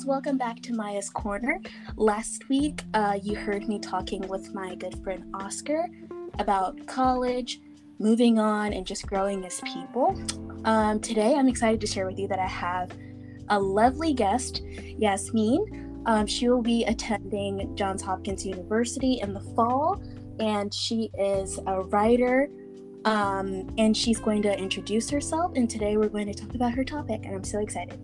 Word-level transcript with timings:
guys, 0.00 0.06
welcome 0.06 0.38
back 0.38 0.60
to 0.62 0.72
Maya's 0.72 1.10
Corner. 1.10 1.60
Last 1.96 2.48
week, 2.48 2.82
uh, 2.94 3.18
you 3.22 3.36
heard 3.36 3.68
me 3.68 3.78
talking 3.78 4.26
with 4.28 4.54
my 4.54 4.74
good 4.74 4.94
friend 5.02 5.24
Oscar 5.34 5.88
about 6.38 6.86
college, 6.86 7.60
moving 7.98 8.38
on, 8.38 8.72
and 8.72 8.86
just 8.86 9.06
growing 9.06 9.44
as 9.44 9.60
people. 9.60 10.18
Um, 10.64 11.00
today, 11.00 11.34
I'm 11.34 11.48
excited 11.48 11.82
to 11.82 11.86
share 11.86 12.06
with 12.06 12.18
you 12.18 12.28
that 12.28 12.38
I 12.38 12.46
have 12.46 12.96
a 13.50 13.60
lovely 13.60 14.14
guest, 14.14 14.62
Yasmin. 14.96 16.02
Um, 16.06 16.26
she 16.26 16.48
will 16.48 16.62
be 16.62 16.84
attending 16.84 17.76
Johns 17.76 18.00
Hopkins 18.00 18.46
University 18.46 19.20
in 19.20 19.34
the 19.34 19.40
fall, 19.54 20.02
and 20.38 20.72
she 20.72 21.10
is 21.18 21.58
a 21.66 21.82
writer. 21.82 22.48
Um, 23.04 23.70
and 23.78 23.96
she's 23.96 24.18
going 24.18 24.42
to 24.42 24.58
introduce 24.58 25.08
herself. 25.10 25.52
And 25.56 25.68
today, 25.68 25.96
we're 25.96 26.08
going 26.08 26.26
to 26.26 26.34
talk 26.34 26.54
about 26.54 26.72
her 26.72 26.84
topic, 26.84 27.24
and 27.24 27.34
I'm 27.34 27.44
so 27.44 27.60
excited. 27.60 27.98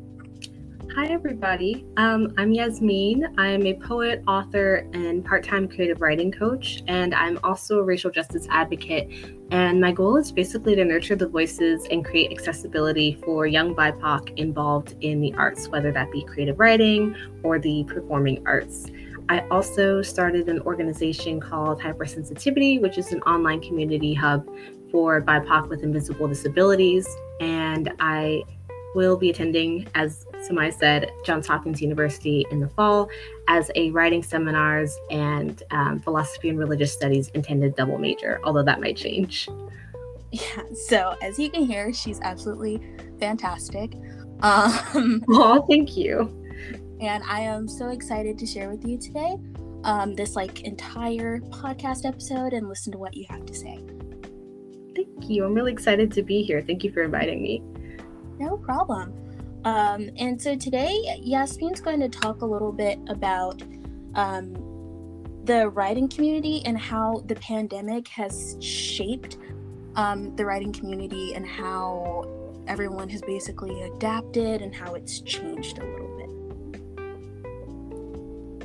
Hi, 0.95 1.07
everybody. 1.09 1.85
Um, 1.99 2.33
I'm 2.39 2.53
Yasmin. 2.53 3.35
I'm 3.37 3.67
a 3.67 3.75
poet, 3.75 4.23
author, 4.27 4.89
and 4.95 5.23
part 5.23 5.45
time 5.45 5.69
creative 5.69 6.01
writing 6.01 6.33
coach, 6.33 6.83
and 6.87 7.15
I'm 7.15 7.39
also 7.45 7.81
a 7.81 7.83
racial 7.83 8.11
justice 8.11 8.47
advocate. 8.51 9.11
And 9.51 9.79
my 9.81 9.93
goal 9.93 10.17
is 10.17 10.33
basically 10.33 10.75
to 10.77 10.85
nurture 10.85 11.17
the 11.17 11.29
voices 11.29 11.87
and 11.91 12.03
create 12.03 12.33
accessibility 12.33 13.19
for 13.25 13.47
young 13.47 13.75
BIPOC 13.75 14.39
involved 14.39 14.95
in 15.01 15.21
the 15.21 15.35
arts, 15.35 15.69
whether 15.69 15.93
that 15.93 16.11
be 16.13 16.25
creative 16.25 16.59
writing 16.59 17.15
or 17.43 17.59
the 17.59 17.85
performing 17.85 18.43
arts. 18.47 18.87
I 19.29 19.41
also 19.49 20.03
started 20.03 20.49
an 20.49 20.61
organization 20.61 21.41
called 21.41 21.81
Hypersensitivity, 21.81 22.81
which 22.81 22.97
is 22.97 23.13
an 23.13 23.21
online 23.23 23.61
community 23.61 24.15
hub 24.15 24.49
for 24.91 25.21
BIPOC 25.21 25.69
with 25.69 25.83
invisible 25.83 26.29
disabilities. 26.29 27.07
And 27.41 27.93
I 27.99 28.45
will 28.97 29.17
be 29.17 29.29
attending, 29.29 29.87
as 29.95 30.27
Samai 30.49 30.73
said, 30.73 31.13
Johns 31.25 31.47
Hopkins 31.47 31.83
University 31.83 32.47
in 32.51 32.61
the 32.61 32.69
fall 32.71 33.09
as 33.47 33.71
a 33.75 33.91
writing 33.91 34.23
seminars 34.23 34.97
and 35.11 35.63
um, 35.71 36.01
philosophy 36.01 36.49
and 36.49 36.59
religious 36.59 36.93
studies 36.93 37.29
intended 37.35 37.77
double 37.77 37.99
major, 37.99 38.41
although 38.43 38.65
that 38.65 38.81
might 38.81 38.97
change. 38.97 39.49
Yeah, 40.33 40.65
so 40.75 41.15
as 41.23 41.39
you 41.39 41.49
can 41.49 41.65
hear, 41.65 41.95
she's 41.95 42.21
absolutely 42.21 42.83
fantastic. 43.21 43.95
Um, 44.41 45.23
oh, 45.31 45.65
thank 45.71 45.97
you. 45.97 46.45
And 47.01 47.23
I 47.25 47.41
am 47.41 47.69
so 47.69 47.89
excited 47.89 48.37
to 48.41 48.45
share 48.45 48.69
with 48.69 48.85
you 48.85 48.99
today 48.99 49.37
um, 49.85 50.15
this 50.15 50.35
like 50.35 50.63
entire 50.63 51.39
podcast 51.39 52.05
episode 52.05 52.53
and 52.53 52.69
listen 52.69 52.91
to 52.93 52.99
what 52.99 53.17
you 53.17 53.25
have 53.31 53.47
to 53.47 53.55
say. 53.55 53.79
Thank 54.97 55.31
you. 55.31 55.45
I'm 55.45 55.55
really 55.55 55.73
excited 55.73 56.11
to 56.13 56.23
be 56.23 56.43
here. 56.43 56.61
Thank 56.61 56.83
you 56.83 56.93
for 56.93 57.03
inviting 57.03 57.41
me. 57.41 57.63
No 58.39 58.57
problem. 58.57 59.13
Um, 59.65 60.11
and 60.17 60.41
so 60.41 60.55
today, 60.55 61.19
Yasmin's 61.21 61.81
going 61.81 62.01
to 62.01 62.09
talk 62.09 62.43
a 62.43 62.47
little 62.47 62.73
bit 62.73 62.99
about 63.09 63.63
um, 64.15 64.55
the 65.45 65.69
writing 65.69 66.09
community 66.09 66.63
and 66.65 66.79
how 66.79 67.23
the 67.27 67.35
pandemic 67.37 68.09
has 68.09 68.57
shaped 68.61 69.39
um, 69.97 70.35
the 70.37 70.45
writing 70.45 70.73
community 70.73 71.35
and 71.35 71.47
how 71.47 72.29
everyone 72.69 73.09
has 73.09 73.23
basically 73.23 73.83
adapted 73.83 74.61
and 74.61 74.75
how 74.75 74.95
it's 74.95 75.21
changed 75.21 75.79
a 75.79 75.85
little 75.85 76.17
bit. 76.17 76.27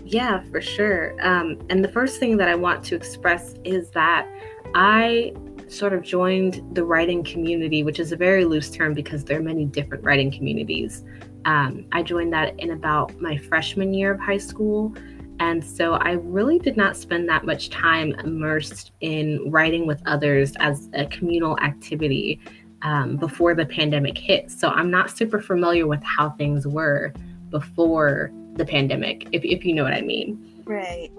Yeah, 0.03 0.43
for 0.51 0.59
sure. 0.59 1.15
Um, 1.21 1.59
and 1.69 1.83
the 1.83 1.87
first 1.87 2.19
thing 2.19 2.35
that 2.37 2.47
I 2.47 2.55
want 2.55 2.83
to 2.85 2.95
express 2.95 3.55
is 3.63 3.89
that 3.91 4.27
I 4.75 5.33
sort 5.71 5.93
of 5.93 6.01
joined 6.01 6.61
the 6.75 6.83
writing 6.83 7.23
community, 7.23 7.83
which 7.83 7.99
is 7.99 8.11
a 8.11 8.15
very 8.15 8.45
loose 8.45 8.69
term 8.69 8.93
because 8.93 9.23
there 9.23 9.39
are 9.39 9.43
many 9.43 9.65
different 9.65 10.03
writing 10.03 10.29
communities. 10.29 11.03
Um, 11.45 11.85
I 11.91 12.03
joined 12.03 12.33
that 12.33 12.59
in 12.59 12.71
about 12.71 13.19
my 13.21 13.37
freshman 13.37 13.93
year 13.93 14.11
of 14.11 14.19
high 14.19 14.37
school. 14.37 14.93
And 15.39 15.63
so 15.63 15.93
I 15.93 16.11
really 16.11 16.59
did 16.59 16.77
not 16.77 16.95
spend 16.95 17.27
that 17.29 17.45
much 17.45 17.69
time 17.69 18.13
immersed 18.19 18.91
in 18.99 19.49
writing 19.49 19.87
with 19.87 20.01
others 20.05 20.53
as 20.59 20.89
a 20.93 21.05
communal 21.07 21.57
activity 21.59 22.39
um, 22.83 23.15
before 23.15 23.55
the 23.55 23.65
pandemic 23.65 24.17
hit. 24.17 24.51
So 24.51 24.69
I'm 24.69 24.91
not 24.91 25.09
super 25.09 25.39
familiar 25.39 25.87
with 25.87 26.03
how 26.03 26.31
things 26.31 26.67
were 26.67 27.13
before 27.49 28.31
the 28.55 28.65
pandemic, 28.65 29.27
if, 29.31 29.43
if 29.43 29.65
you 29.65 29.73
know 29.73 29.83
what 29.83 29.93
I 29.93 30.01
mean. 30.01 30.61
Right. 30.65 31.11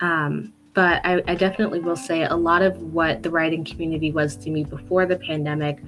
Um, 0.00 0.52
but 0.76 1.00
I, 1.06 1.22
I 1.26 1.34
definitely 1.34 1.80
will 1.80 1.96
say 1.96 2.24
a 2.24 2.36
lot 2.36 2.60
of 2.60 2.76
what 2.92 3.22
the 3.22 3.30
writing 3.30 3.64
community 3.64 4.12
was 4.12 4.36
to 4.36 4.50
me 4.50 4.62
before 4.62 5.06
the 5.06 5.16
pandemic 5.16 5.78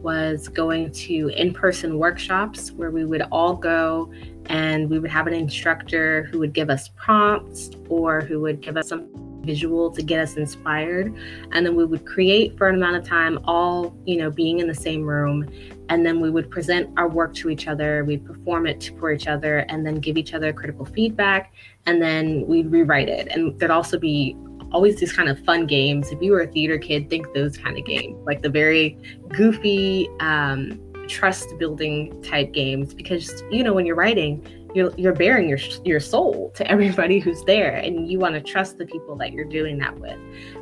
was 0.00 0.48
going 0.48 0.90
to 0.90 1.28
in 1.36 1.52
person 1.52 1.98
workshops 1.98 2.72
where 2.72 2.90
we 2.90 3.04
would 3.04 3.20
all 3.30 3.54
go 3.54 4.10
and 4.46 4.88
we 4.88 4.98
would 4.98 5.10
have 5.10 5.26
an 5.26 5.34
instructor 5.34 6.22
who 6.32 6.38
would 6.38 6.54
give 6.54 6.70
us 6.70 6.88
prompts 6.96 7.72
or 7.90 8.22
who 8.22 8.40
would 8.40 8.62
give 8.62 8.78
us 8.78 8.88
some 8.88 9.06
visual 9.48 9.90
to 9.90 10.02
get 10.02 10.20
us 10.20 10.36
inspired. 10.36 11.06
And 11.52 11.64
then 11.64 11.74
we 11.74 11.84
would 11.86 12.04
create 12.04 12.56
for 12.58 12.68
an 12.68 12.74
amount 12.74 12.96
of 12.96 13.04
time 13.04 13.38
all 13.44 13.96
you 14.04 14.18
know 14.20 14.30
being 14.30 14.60
in 14.62 14.66
the 14.68 14.80
same 14.88 15.02
room. 15.02 15.48
And 15.88 16.04
then 16.04 16.20
we 16.20 16.30
would 16.30 16.50
present 16.50 16.84
our 16.98 17.08
work 17.08 17.32
to 17.40 17.48
each 17.48 17.66
other. 17.66 18.04
We'd 18.04 18.24
perform 18.24 18.66
it 18.66 18.92
for 18.98 19.10
each 19.10 19.26
other 19.26 19.60
and 19.70 19.86
then 19.86 19.96
give 20.06 20.18
each 20.18 20.34
other 20.34 20.52
critical 20.52 20.84
feedback. 20.84 21.52
And 21.86 22.02
then 22.02 22.46
we'd 22.46 22.70
rewrite 22.70 23.08
it. 23.08 23.28
And 23.28 23.58
there'd 23.58 23.70
also 23.80 23.98
be 23.98 24.36
always 24.70 25.00
these 25.00 25.14
kind 25.14 25.30
of 25.30 25.42
fun 25.46 25.66
games. 25.66 26.10
If 26.10 26.20
you 26.20 26.32
were 26.32 26.42
a 26.42 26.46
theater 26.46 26.78
kid 26.78 27.08
think 27.08 27.32
those 27.32 27.56
kind 27.56 27.78
of 27.78 27.86
games 27.86 28.16
like 28.26 28.42
the 28.42 28.50
very 28.50 28.98
goofy 29.28 30.10
um, 30.20 30.78
trust 31.08 31.48
building 31.58 32.22
type 32.22 32.52
games. 32.52 32.92
Because 32.92 33.42
you 33.50 33.62
know 33.64 33.72
when 33.72 33.86
you're 33.86 34.02
writing 34.04 34.46
you're 34.74 34.92
you're 34.96 35.14
bearing 35.14 35.48
your 35.48 35.58
your 35.84 36.00
soul 36.00 36.50
to 36.54 36.70
everybody 36.70 37.18
who's 37.18 37.42
there 37.44 37.76
and 37.76 38.10
you 38.10 38.18
want 38.18 38.34
to 38.34 38.40
trust 38.40 38.78
the 38.78 38.86
people 38.86 39.16
that 39.16 39.32
you're 39.32 39.44
doing 39.44 39.78
that 39.78 39.98
with 39.98 40.18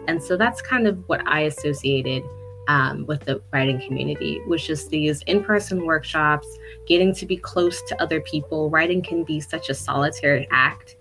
and 0.09 0.22
so 0.22 0.37
that's 0.37 0.62
kind 0.62 0.87
of 0.87 1.03
what 1.09 1.27
i 1.27 1.43
associated 1.43 2.22
um, 2.69 3.06
with 3.06 3.25
the 3.25 3.41
writing 3.53 3.81
community, 3.81 4.41
which 4.47 4.71
is 4.71 4.89
these 4.89 5.22
in 5.22 5.43
person 5.45 5.84
workshops, 5.84 6.47
getting 6.87 7.15
to 7.15 7.27
be 7.27 7.37
close 7.37 7.83
to 7.83 8.03
other 8.03 8.21
people. 8.21 8.71
Writing 8.71 9.03
can 9.03 9.25
be 9.25 9.41
such 9.41 9.69
a 9.69 9.75
solitary 9.75 10.49
act, 10.50 10.97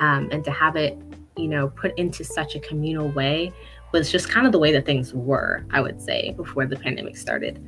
um, 0.00 0.28
and 0.32 0.44
to 0.44 0.50
have 0.50 0.76
it, 0.76 0.96
you 1.36 1.48
know, 1.48 1.68
put 1.68 1.96
into 1.98 2.24
such 2.24 2.54
a 2.54 2.60
communal 2.60 3.10
way 3.10 3.52
was 3.92 4.10
just 4.10 4.28
kind 4.28 4.46
of 4.46 4.52
the 4.52 4.58
way 4.58 4.72
that 4.72 4.86
things 4.86 5.12
were, 5.12 5.64
I 5.70 5.80
would 5.80 6.00
say, 6.00 6.32
before 6.36 6.66
the 6.66 6.76
pandemic 6.76 7.16
started. 7.16 7.60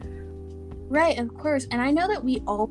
Right, 0.88 1.19
of 1.19 1.34
course. 1.34 1.66
And 1.70 1.81
I 1.81 1.91
know 1.91 2.06
that 2.06 2.22
we 2.22 2.41
all 2.47 2.69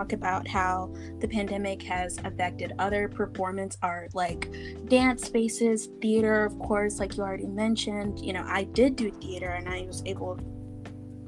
talk 0.00 0.12
about 0.12 0.48
how 0.48 0.92
the 1.20 1.28
pandemic 1.28 1.82
has 1.82 2.18
affected 2.24 2.72
other 2.78 3.08
performance 3.08 3.76
art 3.82 4.14
like 4.14 4.50
dance 4.86 5.26
spaces, 5.26 5.90
theater, 6.00 6.44
of 6.44 6.58
course, 6.58 6.98
like 6.98 7.16
you 7.16 7.22
already 7.22 7.46
mentioned. 7.46 8.18
You 8.24 8.32
know, 8.32 8.44
I 8.46 8.64
did 8.64 8.96
do 8.96 9.10
theater 9.10 9.50
and 9.50 9.68
I 9.68 9.82
was 9.82 10.02
able 10.06 10.38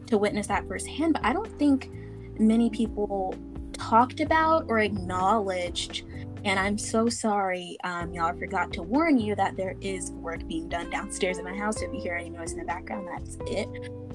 to 0.06 0.18
witness 0.18 0.46
that 0.46 0.66
firsthand, 0.66 1.14
but 1.14 1.24
I 1.24 1.32
don't 1.32 1.58
think 1.58 1.90
many 2.38 2.70
people 2.70 3.34
talked 3.72 4.20
about 4.20 4.64
or 4.68 4.78
acknowledged. 4.78 6.04
And 6.44 6.58
I'm 6.58 6.76
so 6.76 7.08
sorry, 7.08 7.76
um, 7.84 8.12
y'all. 8.12 8.26
I 8.26 8.32
forgot 8.32 8.72
to 8.72 8.82
warn 8.82 9.18
you 9.18 9.36
that 9.36 9.56
there 9.56 9.76
is 9.80 10.10
work 10.12 10.46
being 10.48 10.68
done 10.68 10.90
downstairs 10.90 11.38
in 11.38 11.44
my 11.44 11.56
house. 11.56 11.80
If 11.82 11.92
you 11.92 12.00
hear 12.00 12.16
any 12.16 12.30
noise 12.30 12.52
in 12.52 12.58
the 12.58 12.64
background, 12.64 13.06
that's 13.12 13.36
it. 13.46 13.68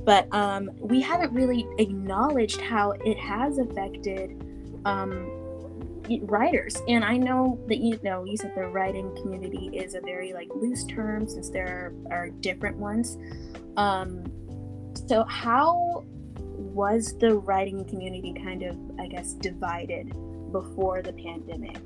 But 0.04 0.34
um, 0.34 0.70
we 0.80 1.02
haven't 1.02 1.34
really 1.34 1.68
acknowledged 1.80 2.60
how 2.62 2.92
it 2.92 3.18
has 3.18 3.60
affected 3.60 4.42
um, 4.88 5.30
writers. 6.22 6.82
And 6.88 7.04
i 7.04 7.18
know 7.18 7.60
that 7.68 7.80
you 7.80 8.00
know 8.04 8.24
you 8.24 8.38
said 8.38 8.54
the 8.56 8.68
writing 8.68 9.14
community 9.22 9.70
is 9.74 9.94
a 9.94 10.02
very 10.02 10.34
like 10.34 10.48
loose 10.56 10.86
term 10.86 11.28
since 11.28 11.50
there 11.50 11.94
are, 12.10 12.30
different 12.30 12.78
ones. 12.78 13.18
Um, 13.76 14.24
so 15.08 15.24
how 15.26 16.06
was 16.48 17.18
the 17.20 17.36
writing 17.36 17.86
community 17.86 18.34
kind 18.34 18.64
of 18.64 18.78
i 19.00 19.08
guess 19.08 19.34
divided 19.34 20.12
before 20.52 21.02
the 21.02 21.14
pandemic? 21.14 21.78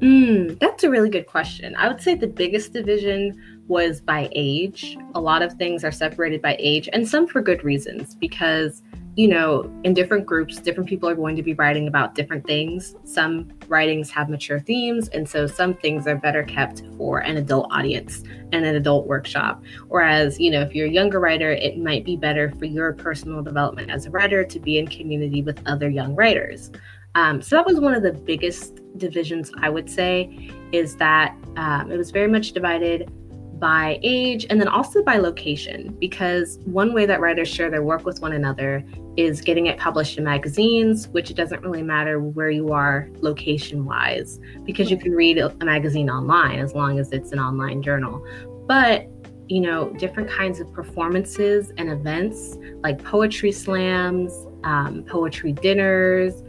Mm, 0.00 0.58
that's 0.58 0.84
a 0.84 0.90
really 0.90 1.08
good 1.08 1.26
question. 1.26 1.74
I 1.76 1.88
would 1.88 2.02
say 2.02 2.14
the 2.14 2.26
biggest 2.26 2.72
division 2.72 3.40
was 3.68 4.00
by 4.00 4.28
age. 4.32 4.98
A 5.14 5.20
lot 5.20 5.40
of 5.40 5.54
things 5.54 5.84
are 5.84 5.92
separated 5.92 6.42
by 6.42 6.56
age 6.58 6.88
and 6.92 7.08
some 7.08 7.26
for 7.26 7.40
good 7.40 7.64
reasons 7.64 8.14
because 8.14 8.82
you 9.16 9.28
know, 9.28 9.70
in 9.84 9.94
different 9.94 10.26
groups, 10.26 10.58
different 10.58 10.88
people 10.88 11.08
are 11.08 11.14
going 11.14 11.36
to 11.36 11.42
be 11.42 11.54
writing 11.54 11.86
about 11.86 12.14
different 12.14 12.44
things. 12.46 12.96
Some 13.04 13.52
writings 13.68 14.10
have 14.10 14.28
mature 14.28 14.58
themes, 14.58 15.08
and 15.08 15.28
so 15.28 15.46
some 15.46 15.74
things 15.74 16.06
are 16.08 16.16
better 16.16 16.42
kept 16.42 16.82
for 16.96 17.20
an 17.20 17.36
adult 17.36 17.68
audience 17.70 18.24
and 18.52 18.64
an 18.64 18.74
adult 18.74 19.06
workshop. 19.06 19.62
Whereas, 19.88 20.40
you 20.40 20.50
know, 20.50 20.62
if 20.62 20.74
you're 20.74 20.88
a 20.88 20.90
younger 20.90 21.20
writer, 21.20 21.52
it 21.52 21.78
might 21.78 22.04
be 22.04 22.16
better 22.16 22.50
for 22.58 22.64
your 22.64 22.92
personal 22.92 23.42
development 23.42 23.90
as 23.90 24.06
a 24.06 24.10
writer 24.10 24.44
to 24.44 24.58
be 24.58 24.78
in 24.78 24.88
community 24.88 25.42
with 25.42 25.60
other 25.66 25.88
young 25.88 26.16
writers. 26.16 26.72
Um, 27.14 27.40
so 27.40 27.54
that 27.54 27.66
was 27.66 27.78
one 27.78 27.94
of 27.94 28.02
the 28.02 28.12
biggest 28.12 28.80
divisions, 28.98 29.52
I 29.60 29.68
would 29.70 29.88
say, 29.88 30.50
is 30.72 30.96
that 30.96 31.36
um, 31.56 31.92
it 31.92 31.96
was 31.96 32.10
very 32.10 32.26
much 32.26 32.50
divided 32.52 33.08
by 33.64 33.98
age 34.02 34.44
and 34.50 34.60
then 34.60 34.68
also 34.68 35.02
by 35.02 35.16
location 35.16 35.96
because 35.98 36.58
one 36.66 36.92
way 36.92 37.06
that 37.06 37.18
writers 37.18 37.48
share 37.48 37.70
their 37.70 37.82
work 37.82 38.04
with 38.04 38.20
one 38.20 38.34
another 38.34 38.84
is 39.16 39.40
getting 39.40 39.68
it 39.68 39.78
published 39.78 40.18
in 40.18 40.24
magazines 40.24 41.08
which 41.08 41.30
it 41.30 41.34
doesn't 41.34 41.62
really 41.62 41.82
matter 41.82 42.20
where 42.20 42.50
you 42.50 42.74
are 42.74 43.08
location 43.22 43.86
wise 43.86 44.38
because 44.66 44.90
you 44.90 44.98
can 44.98 45.12
read 45.12 45.38
a 45.38 45.50
magazine 45.64 46.10
online 46.10 46.58
as 46.58 46.74
long 46.74 46.98
as 46.98 47.10
it's 47.10 47.32
an 47.32 47.38
online 47.38 47.80
journal. 47.82 48.22
But 48.68 49.08
you 49.48 49.62
know 49.62 49.90
different 49.94 50.28
kinds 50.28 50.60
of 50.60 50.70
performances 50.72 51.72
and 51.78 51.90
events 51.90 52.56
like 52.82 53.02
poetry 53.02 53.52
slams 53.52 54.46
um, 54.64 55.04
poetry 55.04 55.52
dinners 55.52 56.42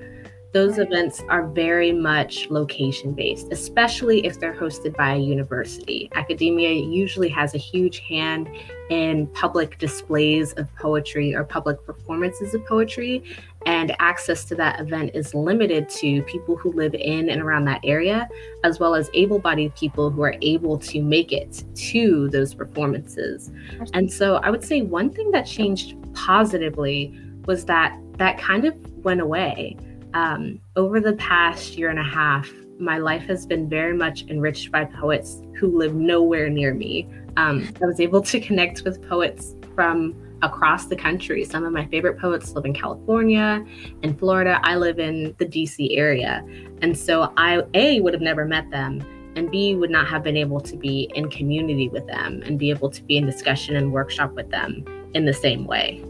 those 0.56 0.78
events 0.78 1.22
are 1.28 1.46
very 1.48 1.92
much 1.92 2.50
location 2.50 3.12
based, 3.12 3.52
especially 3.52 4.25
if 4.25 4.40
they're 4.40 4.56
hosted 4.56 4.96
by 4.96 5.16
a 5.16 5.18
university. 5.18 6.10
Academia 6.16 6.72
usually 6.72 7.28
has 7.28 7.54
a 7.54 7.57
huge 7.57 8.00
hand 8.00 8.48
in 8.90 9.28
public 9.34 9.78
displays 9.80 10.54
of 10.54 10.74
poetry 10.78 11.36
or 11.36 11.44
public 11.44 11.86
performances 11.86 12.54
of 12.54 12.66
poetry, 12.66 13.22
and 13.66 13.94
access 14.00 14.46
to 14.46 14.56
that 14.56 14.80
event 14.80 15.12
is 15.13 15.34
limited 15.34 15.90
to 15.90 16.22
people 16.22 16.56
who 16.56 16.72
live 16.72 16.94
in 16.94 17.30
and 17.30 17.42
around 17.42 17.66
that 17.66 17.81
area, 17.84 18.25
as 18.63 18.80
well 18.80 18.96
as 18.96 19.10
able 19.13 19.40
bodied 19.40 19.75
people 19.75 20.10
who 20.10 20.22
are 20.22 20.38
able 20.42 20.78
to 20.78 21.02
make 21.02 21.34
it 21.34 21.66
to 21.75 22.30
those 22.30 22.54
performances. 22.54 23.52
And 23.92 24.10
so 24.10 24.36
I 24.36 24.52
would 24.52 24.63
say 24.63 24.84
one 24.84 25.10
thing 25.10 25.31
that 25.31 25.46
changed 25.46 25.98
positively 26.13 27.13
was 27.46 27.66
that 27.66 28.00
that 28.13 28.38
kind 28.38 28.63
of 28.63 28.74
went 29.04 29.19
away 29.19 29.75
um, 30.15 30.62
over 30.77 31.01
the 31.01 31.13
past 31.13 31.77
year 31.77 31.89
and 31.89 32.00
a 32.00 32.03
half, 32.03 32.50
my 32.79 32.97
life 32.97 33.23
has 33.23 33.45
been 33.45 33.69
very 33.69 33.95
much 33.95 34.23
enriched 34.29 34.71
by 34.71 34.85
poets 34.85 35.41
who 35.59 35.77
live 35.77 35.94
nowhere 35.94 36.50
near 36.50 36.73
me. 36.73 37.07
Um, 37.38 37.69
I 37.81 37.85
was 37.85 38.00
able 38.00 38.21
to 38.21 38.39
connect 38.39 38.83
with 38.83 39.07
poets 39.07 39.56
from 39.75 40.15
across 40.41 40.85
the 40.85 40.95
country. 40.95 41.44
Some 41.44 41.65
of 41.65 41.73
my 41.73 41.85
favorite 41.88 42.17
poets 42.17 42.53
live 42.53 42.63
in 42.63 42.73
California 42.73 43.63
and 44.03 44.17
Florida. 44.17 44.59
I 44.63 44.77
live 44.77 45.00
in 45.00 45.35
the 45.38 45.45
DC 45.45 45.97
area. 45.97 46.45
And 46.81 46.97
so 46.97 47.33
I, 47.35 47.63
A, 47.73 48.00
would 48.00 48.13
have 48.13 48.21
never 48.21 48.45
met 48.45 48.69
them, 48.71 49.01
and 49.35 49.51
B, 49.51 49.75
would 49.75 49.89
not 49.89 50.07
have 50.07 50.23
been 50.23 50.38
able 50.38 50.61
to 50.61 50.77
be 50.77 51.11
in 51.13 51.29
community 51.29 51.89
with 51.89 52.07
them 52.07 52.41
and 52.45 52.57
be 52.57 52.69
able 52.69 52.89
to 52.89 53.03
be 53.03 53.18
in 53.18 53.25
discussion 53.25 53.75
and 53.75 53.91
workshop 53.91 54.31
with 54.33 54.50
them 54.50 54.85
in 55.13 55.25
the 55.25 55.33
same 55.33 55.65
way. 55.65 56.01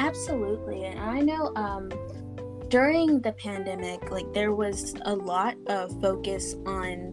Absolutely. 0.00 0.84
And 0.84 1.00
I 1.00 1.20
know 1.20 1.52
um, 1.56 1.90
during 2.68 3.20
the 3.20 3.32
pandemic, 3.32 4.10
like 4.10 4.30
there 4.32 4.54
was 4.54 4.94
a 5.02 5.14
lot 5.14 5.56
of 5.66 6.00
focus 6.00 6.54
on 6.66 7.12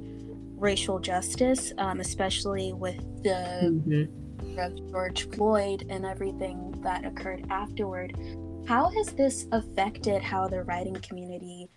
racial 0.57 0.99
justice, 0.99 1.71
um, 1.77 1.99
especially 1.99 2.73
with 2.73 2.97
the 3.23 3.61
mm-hmm. 3.63 4.59
of 4.59 4.91
George 4.91 5.29
Floyd 5.31 5.85
and 5.89 6.05
everything 6.05 6.73
that 6.83 7.05
occurred 7.05 7.45
afterward. 7.49 8.17
How 8.67 8.89
has 8.89 9.07
this 9.13 9.47
affected 9.51 10.21
how 10.21 10.47
the 10.47 10.63
writing 10.63 10.95
community 10.95 11.69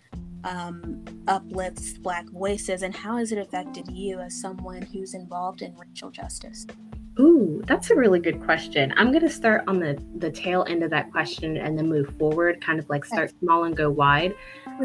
um, 0.43 1.05
uplifts 1.27 1.93
Black 1.97 2.27
voices, 2.29 2.81
and 2.81 2.95
how 2.95 3.17
has 3.17 3.31
it 3.31 3.37
affected 3.37 3.89
you 3.91 4.19
as 4.19 4.41
someone 4.41 4.81
who's 4.81 5.13
involved 5.13 5.61
in 5.61 5.75
racial 5.75 6.09
justice? 6.09 6.65
Ooh, 7.19 7.61
that's 7.67 7.89
a 7.89 7.95
really 7.95 8.19
good 8.19 8.41
question. 8.41 8.93
I'm 8.95 9.11
going 9.11 9.23
to 9.23 9.29
start 9.29 9.65
on 9.67 9.79
the 9.79 10.01
the 10.19 10.31
tail 10.31 10.65
end 10.69 10.83
of 10.83 10.89
that 10.91 11.11
question 11.11 11.57
and 11.57 11.77
then 11.77 11.89
move 11.89 12.13
forward, 12.17 12.63
kind 12.63 12.79
of 12.79 12.89
like 12.89 13.03
start 13.03 13.33
small 13.39 13.65
and 13.65 13.75
go 13.75 13.89
wide. 13.89 14.33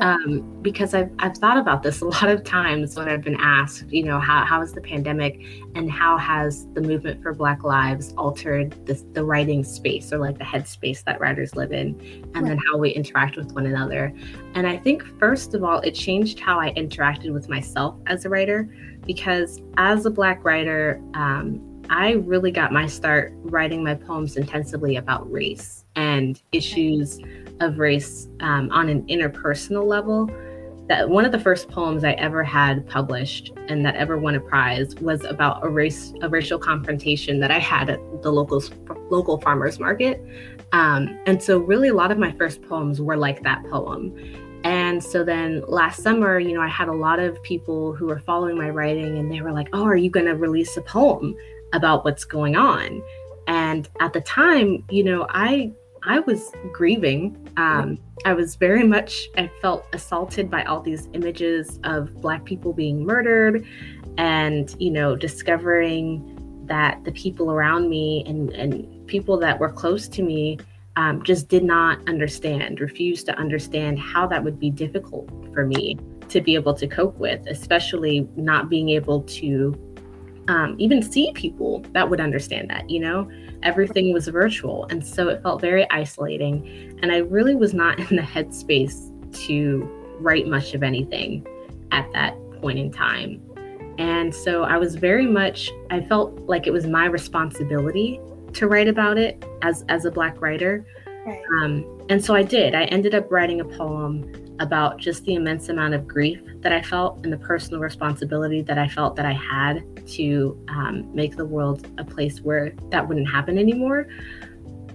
Um, 0.00 0.58
because 0.60 0.94
I've, 0.94 1.12
I've 1.20 1.36
thought 1.36 1.56
about 1.56 1.84
this 1.84 2.00
a 2.02 2.06
lot 2.06 2.28
of 2.28 2.42
times 2.42 2.96
when 2.96 3.08
I've 3.08 3.22
been 3.22 3.38
asked, 3.38 3.84
you 3.88 4.02
know, 4.02 4.18
how, 4.18 4.44
how 4.44 4.58
has 4.58 4.72
the 4.72 4.80
pandemic 4.80 5.40
and 5.76 5.88
how 5.88 6.18
has 6.18 6.66
the 6.74 6.80
movement 6.80 7.22
for 7.22 7.32
Black 7.32 7.62
Lives 7.62 8.12
altered 8.18 8.74
the, 8.86 8.94
the 9.12 9.22
writing 9.22 9.62
space 9.62 10.12
or 10.12 10.18
like 10.18 10.38
the 10.38 10.44
headspace 10.44 11.04
that 11.04 11.20
writers 11.20 11.54
live 11.54 11.70
in, 11.70 12.00
and 12.34 12.34
right. 12.34 12.44
then 12.44 12.58
how 12.68 12.76
we 12.76 12.90
interact 12.90 13.36
with 13.36 13.52
one 13.52 13.66
another. 13.66 14.12
And 14.54 14.66
I 14.66 14.76
think, 14.76 15.04
first 15.20 15.54
of 15.54 15.62
all, 15.62 15.78
it 15.80 15.92
changed 15.92 16.40
how 16.40 16.58
I 16.58 16.72
interacted 16.72 17.32
with 17.32 17.48
myself 17.48 17.96
as 18.08 18.24
a 18.24 18.28
writer 18.28 18.68
because 19.06 19.60
as 19.76 20.04
a 20.06 20.10
Black 20.10 20.44
writer, 20.44 21.00
um, 21.14 21.73
I 21.90 22.12
really 22.12 22.50
got 22.50 22.72
my 22.72 22.86
start 22.86 23.32
writing 23.36 23.82
my 23.84 23.94
poems 23.94 24.36
intensively 24.36 24.96
about 24.96 25.30
race 25.30 25.84
and 25.96 26.40
issues 26.52 27.20
of 27.60 27.78
race 27.78 28.28
um, 28.40 28.70
on 28.70 28.88
an 28.88 29.06
interpersonal 29.06 29.84
level. 29.86 30.30
That 30.88 31.08
one 31.08 31.24
of 31.24 31.32
the 31.32 31.40
first 31.40 31.68
poems 31.68 32.04
I 32.04 32.12
ever 32.12 32.44
had 32.44 32.86
published 32.86 33.52
and 33.68 33.84
that 33.86 33.96
ever 33.96 34.18
won 34.18 34.34
a 34.34 34.40
prize 34.40 34.94
was 34.96 35.24
about 35.24 35.64
a 35.64 35.68
race, 35.68 36.12
a 36.20 36.28
racial 36.28 36.58
confrontation 36.58 37.40
that 37.40 37.50
I 37.50 37.58
had 37.58 37.88
at 37.88 38.00
the 38.22 38.30
local 38.30 38.62
local 39.10 39.40
farmers 39.40 39.80
market. 39.80 40.22
Um, 40.72 41.18
and 41.24 41.42
so, 41.42 41.58
really, 41.58 41.88
a 41.88 41.94
lot 41.94 42.10
of 42.10 42.18
my 42.18 42.32
first 42.32 42.60
poems 42.62 43.00
were 43.00 43.16
like 43.16 43.42
that 43.44 43.64
poem. 43.70 44.14
And 44.64 45.04
so 45.04 45.22
then 45.22 45.62
last 45.68 46.02
summer, 46.02 46.38
you 46.38 46.54
know, 46.54 46.62
I 46.62 46.68
had 46.68 46.88
a 46.88 46.94
lot 46.94 47.18
of 47.18 47.40
people 47.42 47.94
who 47.94 48.06
were 48.06 48.18
following 48.20 48.56
my 48.56 48.70
writing 48.70 49.18
and 49.18 49.30
they 49.30 49.42
were 49.42 49.52
like, 49.52 49.68
Oh, 49.74 49.84
are 49.84 49.96
you 49.96 50.10
going 50.10 50.24
to 50.24 50.34
release 50.34 50.74
a 50.78 50.82
poem? 50.82 51.36
About 51.74 52.04
what's 52.04 52.24
going 52.24 52.56
on. 52.56 53.02
And 53.46 53.88
at 54.00 54.14
the 54.14 54.22
time, 54.22 54.84
you 54.88 55.04
know, 55.04 55.26
I 55.28 55.72
I 56.06 56.20
was 56.20 56.52
grieving. 56.72 57.48
Um, 57.56 57.98
I 58.26 58.34
was 58.34 58.56
very 58.56 58.84
much, 58.84 59.28
I 59.36 59.50
felt 59.62 59.86
assaulted 59.92 60.50
by 60.50 60.62
all 60.64 60.80
these 60.80 61.08
images 61.14 61.78
of 61.84 62.14
Black 62.20 62.44
people 62.44 62.72
being 62.72 63.04
murdered 63.04 63.66
and, 64.18 64.74
you 64.78 64.90
know, 64.90 65.16
discovering 65.16 66.38
that 66.66 67.02
the 67.04 67.12
people 67.12 67.50
around 67.50 67.88
me 67.88 68.22
and, 68.26 68.50
and 68.52 69.06
people 69.06 69.38
that 69.38 69.58
were 69.58 69.70
close 69.70 70.08
to 70.08 70.22
me 70.22 70.58
um, 70.96 71.22
just 71.22 71.48
did 71.48 71.64
not 71.64 72.06
understand, 72.08 72.80
refused 72.80 73.26
to 73.26 73.38
understand 73.38 73.98
how 73.98 74.26
that 74.26 74.44
would 74.44 74.60
be 74.60 74.70
difficult 74.70 75.28
for 75.52 75.66
me 75.66 75.98
to 76.28 76.40
be 76.40 76.54
able 76.54 76.74
to 76.74 76.86
cope 76.86 77.16
with, 77.18 77.46
especially 77.46 78.28
not 78.36 78.68
being 78.68 78.90
able 78.90 79.22
to 79.22 79.93
um, 80.48 80.76
even 80.78 81.02
see 81.02 81.32
people 81.34 81.84
that 81.92 82.08
would 82.08 82.20
understand 82.20 82.70
that, 82.70 82.88
you 82.90 83.00
know? 83.00 83.30
Everything 83.62 84.12
was 84.12 84.28
virtual. 84.28 84.86
And 84.90 85.04
so 85.04 85.28
it 85.28 85.42
felt 85.42 85.60
very 85.60 85.88
isolating. 85.90 86.98
And 87.02 87.10
I 87.10 87.18
really 87.18 87.54
was 87.54 87.72
not 87.72 87.98
in 88.10 88.16
the 88.16 88.22
headspace 88.22 89.10
to 89.46 89.88
write 90.20 90.46
much 90.46 90.74
of 90.74 90.82
anything 90.82 91.46
at 91.90 92.10
that 92.12 92.36
point 92.60 92.78
in 92.78 92.90
time. 92.90 93.40
And 93.98 94.34
so 94.34 94.64
I 94.64 94.76
was 94.76 94.96
very 94.96 95.26
much, 95.26 95.70
I 95.90 96.00
felt 96.00 96.40
like 96.40 96.66
it 96.66 96.72
was 96.72 96.86
my 96.86 97.06
responsibility 97.06 98.20
to 98.54 98.66
write 98.66 98.88
about 98.88 99.18
it 99.18 99.44
as, 99.62 99.84
as 99.88 100.04
a 100.04 100.10
Black 100.10 100.40
writer. 100.40 100.84
Right. 101.24 101.42
Um, 101.60 102.00
and 102.08 102.22
so 102.22 102.34
I 102.34 102.42
did. 102.42 102.74
I 102.74 102.84
ended 102.84 103.14
up 103.14 103.30
writing 103.30 103.60
a 103.60 103.64
poem 103.64 104.30
about 104.60 104.98
just 104.98 105.24
the 105.24 105.34
immense 105.34 105.68
amount 105.68 105.94
of 105.94 106.06
grief 106.06 106.40
that 106.60 106.72
I 106.72 106.82
felt 106.82 107.22
and 107.24 107.32
the 107.32 107.38
personal 107.38 107.80
responsibility 107.80 108.62
that 108.62 108.78
I 108.78 108.88
felt 108.88 109.16
that 109.16 109.26
I 109.26 109.32
had 109.32 110.06
to 110.08 110.64
um, 110.68 111.12
make 111.14 111.36
the 111.36 111.44
world 111.44 111.86
a 111.98 112.04
place 112.04 112.40
where 112.40 112.72
that 112.90 113.06
wouldn't 113.08 113.28
happen 113.28 113.58
anymore. 113.58 114.06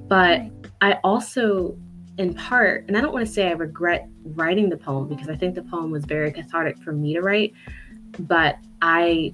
But 0.07 0.41
I 0.81 0.93
also, 1.03 1.77
in 2.17 2.33
part, 2.33 2.85
and 2.87 2.97
I 2.97 3.01
don't 3.01 3.13
want 3.13 3.25
to 3.25 3.31
say 3.31 3.47
I 3.47 3.51
regret 3.51 4.07
writing 4.23 4.69
the 4.69 4.77
poem 4.77 5.07
because 5.07 5.29
I 5.29 5.35
think 5.35 5.55
the 5.55 5.63
poem 5.63 5.91
was 5.91 6.05
very 6.05 6.31
cathartic 6.31 6.81
for 6.81 6.93
me 6.93 7.13
to 7.13 7.21
write, 7.21 7.53
but 8.19 8.57
I 8.81 9.33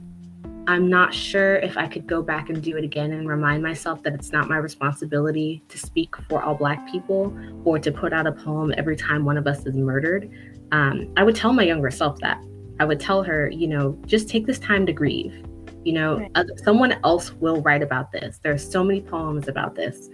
I'm 0.67 0.89
not 0.89 1.13
sure 1.13 1.57
if 1.57 1.77
I 1.77 1.88
could 1.88 2.07
go 2.07 2.24
back 2.24 2.50
and 2.50 2.62
do 2.62 2.75
it 2.75 2.84
again 2.84 3.12
and 3.12 3.27
remind 3.27 3.62
myself 3.62 4.01
that 4.03 4.15
it's 4.15 4.31
not 4.31 4.50
my 4.50 4.57
responsibility 4.57 5.63
to 5.69 5.77
speak 5.77 6.15
for 6.27 6.41
all 6.41 6.55
Black 6.55 6.89
people 6.89 7.38
or 7.63 7.77
to 7.77 7.91
put 7.91 8.13
out 8.13 8.25
a 8.25 8.31
poem 8.31 8.74
every 8.75 8.95
time 8.95 9.25
one 9.25 9.38
of 9.38 9.45
us 9.45 9.65
is 9.65 9.75
murdered. 9.75 10.29
Um, 10.72 11.13
I 11.17 11.24
would 11.24 11.36
tell 11.36 11.53
my 11.53 11.63
younger 11.63 11.91
self 11.91 12.19
that. 12.22 12.43
I 12.79 12.86
would 12.86 13.00
tell 13.00 13.22
her, 13.24 13.50
you 13.50 13.67
know, 13.67 13.98
just 14.07 14.27
take 14.27 14.48
this 14.48 14.57
time 14.57 14.88
to 14.88 14.93
grieve. 14.93 15.45
You 15.84 15.93
know, 15.93 16.27
right. 16.36 16.50
someone 16.63 16.93
else 17.03 17.31
will 17.34 17.62
write 17.62 17.84
about 17.84 18.12
this. 18.12 18.39
There 18.41 18.51
are 18.51 18.57
so 18.57 18.84
many 18.84 19.01
poems 19.01 19.48
about 19.48 19.75
this, 19.75 20.10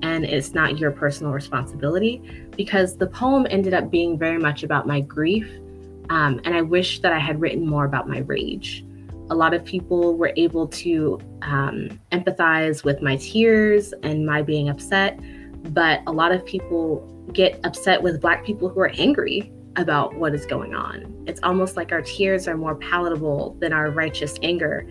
and 0.00 0.24
it's 0.24 0.54
not 0.54 0.78
your 0.78 0.92
personal 0.92 1.32
responsibility 1.32 2.48
because 2.56 2.96
the 2.96 3.06
poem 3.06 3.46
ended 3.50 3.74
up 3.74 3.90
being 3.90 4.18
very 4.18 4.38
much 4.38 4.62
about 4.62 4.86
my 4.86 5.02
grief. 5.02 5.46
Um, 6.08 6.40
and 6.44 6.54
I 6.54 6.62
wish 6.62 7.00
that 7.00 7.12
I 7.12 7.18
had 7.18 7.38
written 7.38 7.66
more 7.66 7.84
about 7.84 8.08
my 8.08 8.20
rage 8.20 8.82
a 9.30 9.34
lot 9.34 9.54
of 9.54 9.64
people 9.64 10.16
were 10.16 10.32
able 10.36 10.66
to 10.66 11.18
um, 11.42 12.00
empathize 12.10 12.84
with 12.84 13.00
my 13.00 13.16
tears 13.16 13.94
and 14.02 14.26
my 14.26 14.42
being 14.42 14.68
upset, 14.68 15.18
but 15.72 16.00
a 16.06 16.12
lot 16.12 16.32
of 16.32 16.44
people 16.44 17.06
get 17.32 17.60
upset 17.64 18.02
with 18.02 18.20
Black 18.20 18.44
people 18.44 18.68
who 18.68 18.80
are 18.80 18.90
angry 18.98 19.52
about 19.76 20.14
what 20.16 20.34
is 20.34 20.44
going 20.46 20.74
on. 20.74 21.24
It's 21.28 21.40
almost 21.44 21.76
like 21.76 21.92
our 21.92 22.02
tears 22.02 22.48
are 22.48 22.56
more 22.56 22.74
palatable 22.74 23.56
than 23.60 23.72
our 23.72 23.90
righteous 23.90 24.36
anger. 24.42 24.84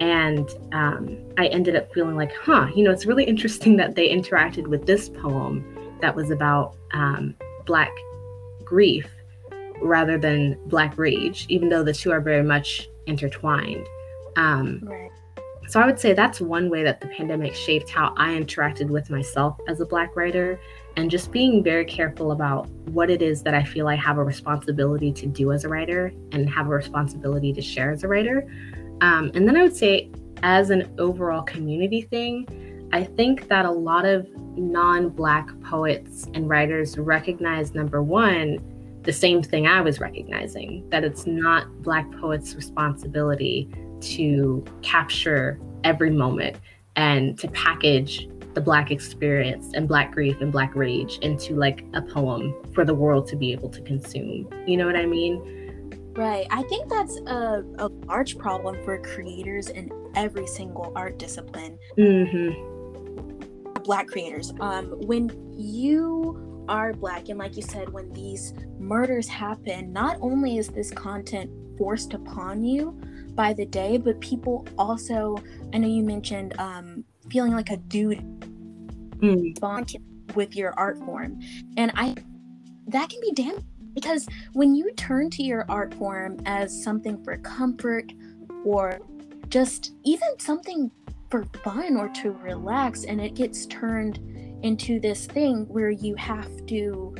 And 0.00 0.50
um, 0.72 1.16
I 1.38 1.46
ended 1.46 1.76
up 1.76 1.92
feeling 1.94 2.16
like, 2.16 2.32
huh, 2.34 2.66
you 2.74 2.82
know, 2.82 2.90
it's 2.90 3.06
really 3.06 3.24
interesting 3.24 3.76
that 3.76 3.94
they 3.94 4.08
interacted 4.08 4.66
with 4.66 4.86
this 4.86 5.08
poem 5.08 5.64
that 6.00 6.16
was 6.16 6.30
about 6.30 6.76
um, 6.92 7.36
Black 7.64 7.92
grief 8.64 9.08
rather 9.80 10.18
than 10.18 10.58
Black 10.66 10.98
rage, 10.98 11.46
even 11.48 11.68
though 11.68 11.84
the 11.84 11.92
two 11.92 12.10
are 12.10 12.20
very 12.20 12.42
much 12.42 12.88
intertwined. 13.06 13.86
Um, 14.36 14.80
right. 14.82 15.10
so 15.68 15.80
I 15.80 15.86
would 15.86 16.00
say 16.00 16.12
that's 16.12 16.40
one 16.40 16.68
way 16.68 16.82
that 16.82 17.00
the 17.00 17.06
pandemic 17.08 17.54
shaped 17.54 17.88
how 17.88 18.12
I 18.16 18.30
interacted 18.30 18.88
with 18.88 19.10
myself 19.10 19.56
as 19.68 19.80
a 19.80 19.86
Black 19.86 20.16
writer 20.16 20.58
and 20.96 21.10
just 21.10 21.32
being 21.32 21.62
very 21.62 21.84
careful 21.84 22.32
about 22.32 22.68
what 22.90 23.10
it 23.10 23.22
is 23.22 23.42
that 23.42 23.54
I 23.54 23.64
feel 23.64 23.88
I 23.88 23.96
have 23.96 24.18
a 24.18 24.24
responsibility 24.24 25.12
to 25.12 25.26
do 25.26 25.52
as 25.52 25.64
a 25.64 25.68
writer 25.68 26.12
and 26.32 26.48
have 26.50 26.66
a 26.66 26.70
responsibility 26.70 27.52
to 27.52 27.62
share 27.62 27.90
as 27.90 28.04
a 28.04 28.08
writer. 28.08 28.48
Um, 29.00 29.30
and 29.34 29.46
then 29.46 29.56
I 29.56 29.62
would 29.62 29.76
say, 29.76 30.10
as 30.42 30.70
an 30.70 30.92
overall 30.98 31.42
community 31.42 32.02
thing, 32.02 32.46
I 32.92 33.02
think 33.02 33.48
that 33.48 33.64
a 33.64 33.70
lot 33.70 34.04
of 34.04 34.28
non 34.56 35.08
Black 35.08 35.48
poets 35.62 36.28
and 36.34 36.48
writers 36.48 36.96
recognize 36.96 37.74
number 37.74 38.02
one, 38.02 38.58
the 39.04 39.12
same 39.12 39.42
thing 39.42 39.66
I 39.66 39.80
was 39.80 40.00
recognizing 40.00 40.88
that 40.90 41.04
it's 41.04 41.26
not 41.26 41.82
Black 41.82 42.10
poets' 42.20 42.54
responsibility 42.54 43.68
to 44.00 44.64
capture 44.82 45.60
every 45.84 46.10
moment 46.10 46.56
and 46.96 47.38
to 47.38 47.48
package 47.48 48.28
the 48.54 48.60
black 48.60 48.90
experience 48.90 49.72
and 49.74 49.88
black 49.88 50.12
grief 50.12 50.40
and 50.40 50.52
black 50.52 50.74
rage 50.74 51.18
into 51.18 51.54
like 51.56 51.84
a 51.94 52.02
poem 52.02 52.54
for 52.72 52.84
the 52.84 52.94
world 52.94 53.26
to 53.26 53.36
be 53.36 53.52
able 53.52 53.68
to 53.68 53.80
consume. 53.82 54.48
You 54.66 54.76
know 54.76 54.86
what 54.86 54.96
i 54.96 55.06
mean? 55.06 56.12
Right. 56.14 56.46
I 56.50 56.62
think 56.62 56.88
that's 56.88 57.16
a, 57.26 57.64
a 57.78 57.88
large 58.06 58.38
problem 58.38 58.76
for 58.84 58.98
creators 58.98 59.70
in 59.70 59.90
every 60.14 60.46
single 60.46 60.92
art 60.94 61.18
discipline. 61.18 61.76
Mm-hmm. 61.98 63.82
black 63.82 64.06
creators. 64.06 64.52
Um 64.60 64.86
when 65.06 65.30
you 65.58 66.53
are 66.68 66.92
black 66.92 67.28
and 67.28 67.38
like 67.38 67.56
you 67.56 67.62
said 67.62 67.88
when 67.92 68.12
these 68.12 68.54
murders 68.78 69.28
happen 69.28 69.92
not 69.92 70.18
only 70.20 70.58
is 70.58 70.68
this 70.68 70.90
content 70.90 71.50
forced 71.76 72.14
upon 72.14 72.64
you 72.64 72.98
by 73.34 73.52
the 73.52 73.66
day, 73.66 73.96
but 73.96 74.20
people 74.20 74.66
also, 74.78 75.36
I 75.72 75.78
know 75.78 75.88
you 75.88 76.02
mentioned 76.02 76.58
um, 76.58 77.04
feeling 77.30 77.52
like 77.52 77.70
a 77.70 77.76
dude 77.76 78.20
mm. 79.18 80.34
with 80.34 80.54
your 80.54 80.72
art 80.78 80.98
form. 80.98 81.40
And 81.76 81.92
I, 81.94 82.14
that 82.88 83.10
can 83.10 83.20
be 83.20 83.32
damn 83.32 83.64
because 83.94 84.26
when 84.52 84.74
you 84.74 84.92
turn 84.92 85.30
to 85.30 85.42
your 85.42 85.64
art 85.68 85.94
form 85.94 86.38
as 86.46 86.82
something 86.82 87.22
for 87.24 87.36
comfort 87.38 88.12
or 88.64 89.00
just 89.48 89.94
even 90.04 90.28
something 90.38 90.90
for 91.30 91.44
fun 91.64 91.96
or 91.96 92.08
to 92.08 92.32
relax, 92.32 93.04
and 93.04 93.20
it 93.20 93.34
gets 93.34 93.66
turned 93.66 94.20
into 94.64 94.98
this 94.98 95.26
thing 95.26 95.66
where 95.68 95.90
you 95.90 96.14
have 96.14 96.64
to 96.64 97.14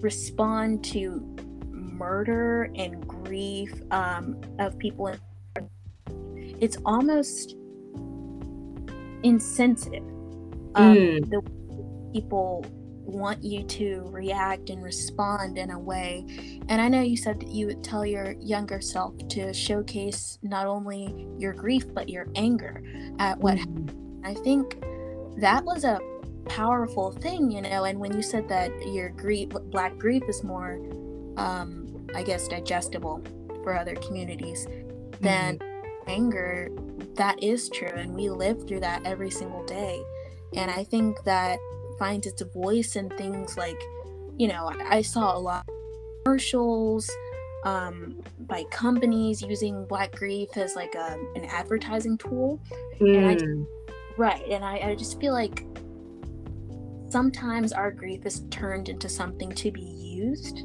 respond 0.00 0.82
to 0.82 1.24
murder 1.70 2.70
and 2.74 3.06
grief 3.06 3.72
um, 3.92 4.40
of 4.58 4.76
people 4.78 5.06
in 5.06 5.18
it's 6.60 6.76
almost 6.84 7.54
insensitive 9.22 10.02
um, 10.74 10.96
mm. 10.96 11.30
the 11.30 11.40
people 12.12 12.64
want 13.04 13.42
you 13.44 13.62
to 13.62 14.02
react 14.06 14.68
and 14.68 14.82
respond 14.82 15.56
in 15.56 15.70
a 15.70 15.78
way 15.78 16.24
and 16.68 16.80
i 16.80 16.88
know 16.88 17.00
you 17.00 17.16
said 17.16 17.38
that 17.40 17.48
you 17.48 17.66
would 17.66 17.82
tell 17.82 18.04
your 18.04 18.32
younger 18.40 18.80
self 18.80 19.16
to 19.28 19.52
showcase 19.52 20.38
not 20.42 20.66
only 20.66 21.28
your 21.38 21.52
grief 21.52 21.84
but 21.94 22.08
your 22.08 22.26
anger 22.34 22.82
at 23.20 23.38
what 23.38 23.56
mm. 23.56 24.20
i 24.24 24.34
think 24.34 24.80
that 25.36 25.64
was 25.64 25.84
a 25.84 25.98
powerful 26.48 27.12
thing 27.12 27.50
you 27.50 27.60
know 27.60 27.84
and 27.84 27.98
when 27.98 28.14
you 28.14 28.22
said 28.22 28.48
that 28.48 28.70
your 28.92 29.10
grief 29.10 29.48
black 29.70 29.96
grief 29.98 30.22
is 30.28 30.42
more 30.42 30.80
um 31.36 32.06
i 32.14 32.22
guess 32.22 32.48
digestible 32.48 33.22
for 33.62 33.76
other 33.76 33.94
communities 33.96 34.66
then 35.20 35.58
mm 35.58 35.78
anger, 36.08 36.70
that 37.14 37.42
is 37.42 37.68
true. 37.68 37.88
And 37.88 38.14
we 38.14 38.30
live 38.30 38.66
through 38.66 38.80
that 38.80 39.04
every 39.04 39.30
single 39.30 39.64
day. 39.64 40.02
And 40.54 40.70
I 40.70 40.82
think 40.82 41.22
that 41.24 41.58
finds 41.98 42.26
its 42.26 42.42
voice 42.42 42.96
in 42.96 43.10
things 43.10 43.56
like, 43.56 43.80
you 44.36 44.48
know, 44.48 44.72
I 44.88 45.02
saw 45.02 45.36
a 45.36 45.38
lot 45.38 45.64
of 45.68 45.74
commercials 46.24 47.10
um, 47.64 48.20
by 48.40 48.64
companies 48.70 49.42
using 49.42 49.84
Black 49.86 50.12
Grief 50.12 50.56
as 50.56 50.74
like 50.74 50.94
a, 50.94 51.18
an 51.34 51.44
advertising 51.44 52.16
tool. 52.16 52.60
Mm. 53.00 53.16
And 53.16 53.26
I, 53.26 53.44
hmm. 53.44 53.62
right. 54.16 54.44
And 54.48 54.64
I, 54.64 54.90
I 54.90 54.94
just 54.94 55.20
feel 55.20 55.32
like 55.32 55.64
sometimes 57.08 57.72
our 57.72 57.90
grief 57.90 58.26
is 58.26 58.44
turned 58.50 58.88
into 58.88 59.08
something 59.08 59.50
to 59.52 59.70
be 59.70 59.80
used 59.80 60.62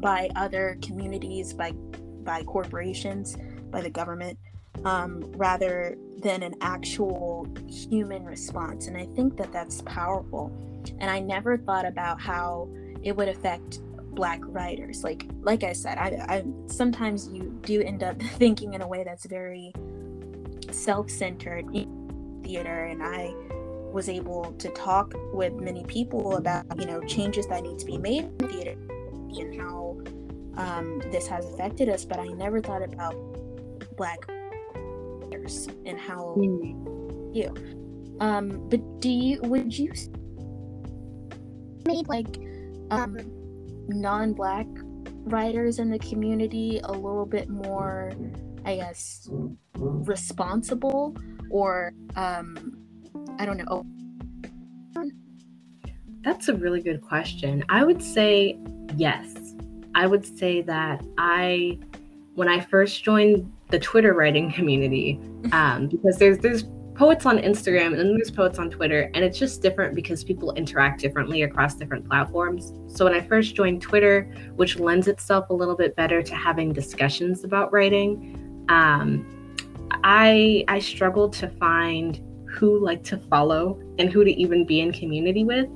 by 0.00 0.28
other 0.36 0.78
communities, 0.82 1.52
by 1.52 1.72
by 2.22 2.42
corporations, 2.42 3.36
by 3.70 3.80
the 3.80 3.90
government 3.90 4.38
um, 4.84 5.20
rather 5.36 5.96
than 6.18 6.42
an 6.42 6.54
actual 6.60 7.46
human 7.68 8.24
response. 8.24 8.88
And 8.88 8.96
I 8.96 9.06
think 9.14 9.36
that 9.36 9.52
that's 9.52 9.82
powerful. 9.82 10.52
And 10.98 11.10
I 11.10 11.20
never 11.20 11.56
thought 11.56 11.84
about 11.84 12.20
how 12.20 12.68
it 13.02 13.16
would 13.16 13.28
affect 13.28 13.80
black 14.14 14.40
writers. 14.42 15.04
Like 15.04 15.26
like 15.40 15.62
I 15.62 15.72
said, 15.72 15.98
I, 15.98 16.26
I 16.28 16.44
sometimes 16.66 17.28
you 17.28 17.58
do 17.62 17.82
end 17.82 18.02
up 18.02 18.20
thinking 18.38 18.74
in 18.74 18.82
a 18.82 18.88
way 18.88 19.04
that's 19.04 19.26
very 19.26 19.72
self-centered 20.70 21.66
theater 22.42 22.84
and 22.86 23.02
I 23.02 23.32
was 23.96 24.10
able 24.10 24.52
to 24.58 24.68
talk 24.68 25.14
with 25.32 25.54
many 25.54 25.82
people 25.84 26.36
about 26.36 26.66
you 26.78 26.84
know 26.84 27.00
changes 27.04 27.46
that 27.46 27.62
need 27.62 27.78
to 27.78 27.86
be 27.86 27.96
made 27.96 28.24
in 28.24 28.48
theater 28.48 28.76
and 29.40 29.58
how 29.58 29.98
um, 30.58 31.00
this 31.10 31.26
has 31.26 31.46
affected 31.46 31.88
us 31.88 32.04
but 32.04 32.18
i 32.18 32.26
never 32.26 32.60
thought 32.60 32.82
about 32.82 33.14
black 33.96 34.18
writers 34.28 35.66
and 35.86 35.98
how 35.98 36.34
mm. 36.36 37.34
you 37.34 37.48
um 38.20 38.68
but 38.68 38.82
do 39.00 39.08
you 39.08 39.40
would 39.44 39.72
you 39.76 39.90
make 41.86 42.06
like 42.06 42.38
um 42.90 43.16
non-black 43.88 44.66
writers 45.24 45.78
in 45.78 45.88
the 45.88 45.98
community 46.00 46.80
a 46.84 46.92
little 46.92 47.24
bit 47.24 47.48
more 47.48 48.12
i 48.66 48.76
guess 48.76 49.26
responsible 49.78 51.16
or 51.50 51.94
um 52.14 52.75
i 53.38 53.44
don't 53.44 53.58
know. 53.58 53.84
That's 56.22 56.48
a 56.48 56.54
really 56.54 56.82
good 56.82 57.02
question. 57.02 57.62
I 57.68 57.84
would 57.84 58.02
say 58.02 58.58
yes. 58.96 59.54
I 59.94 60.06
would 60.06 60.26
say 60.38 60.62
that 60.62 61.04
i 61.18 61.78
when 62.34 62.48
i 62.48 62.60
first 62.60 63.02
joined 63.02 63.50
the 63.70 63.78
Twitter 63.78 64.12
writing 64.12 64.52
community 64.58 65.20
um, 65.52 65.88
because 65.88 66.18
there's 66.18 66.38
there's 66.38 66.64
poets 66.96 67.26
on 67.26 67.36
Instagram 67.38 67.98
and 67.98 68.16
there's 68.16 68.30
poets 68.30 68.58
on 68.58 68.70
Twitter, 68.70 69.10
and 69.14 69.22
it's 69.24 69.38
just 69.38 69.60
different 69.60 69.94
because 69.94 70.24
people 70.24 70.52
interact 70.54 71.00
differently 71.00 71.42
across 71.42 71.74
different 71.74 72.08
platforms. 72.08 72.72
So 72.88 73.04
when 73.04 73.14
I 73.14 73.20
first 73.20 73.54
joined 73.54 73.82
Twitter, 73.82 74.22
which 74.56 74.78
lends 74.78 75.06
itself 75.06 75.50
a 75.50 75.52
little 75.52 75.76
bit 75.76 75.94
better 75.94 76.22
to 76.22 76.34
having 76.34 76.72
discussions 76.72 77.44
about 77.44 77.72
writing, 77.72 78.64
um, 78.68 79.26
I 80.04 80.64
I 80.68 80.78
struggled 80.78 81.32
to 81.34 81.48
find 81.48 82.20
who 82.56 82.78
like 82.78 83.02
to 83.04 83.18
follow 83.30 83.78
and 83.98 84.10
who 84.10 84.24
to 84.24 84.30
even 84.30 84.64
be 84.64 84.80
in 84.80 84.92
community 84.92 85.44
with, 85.44 85.68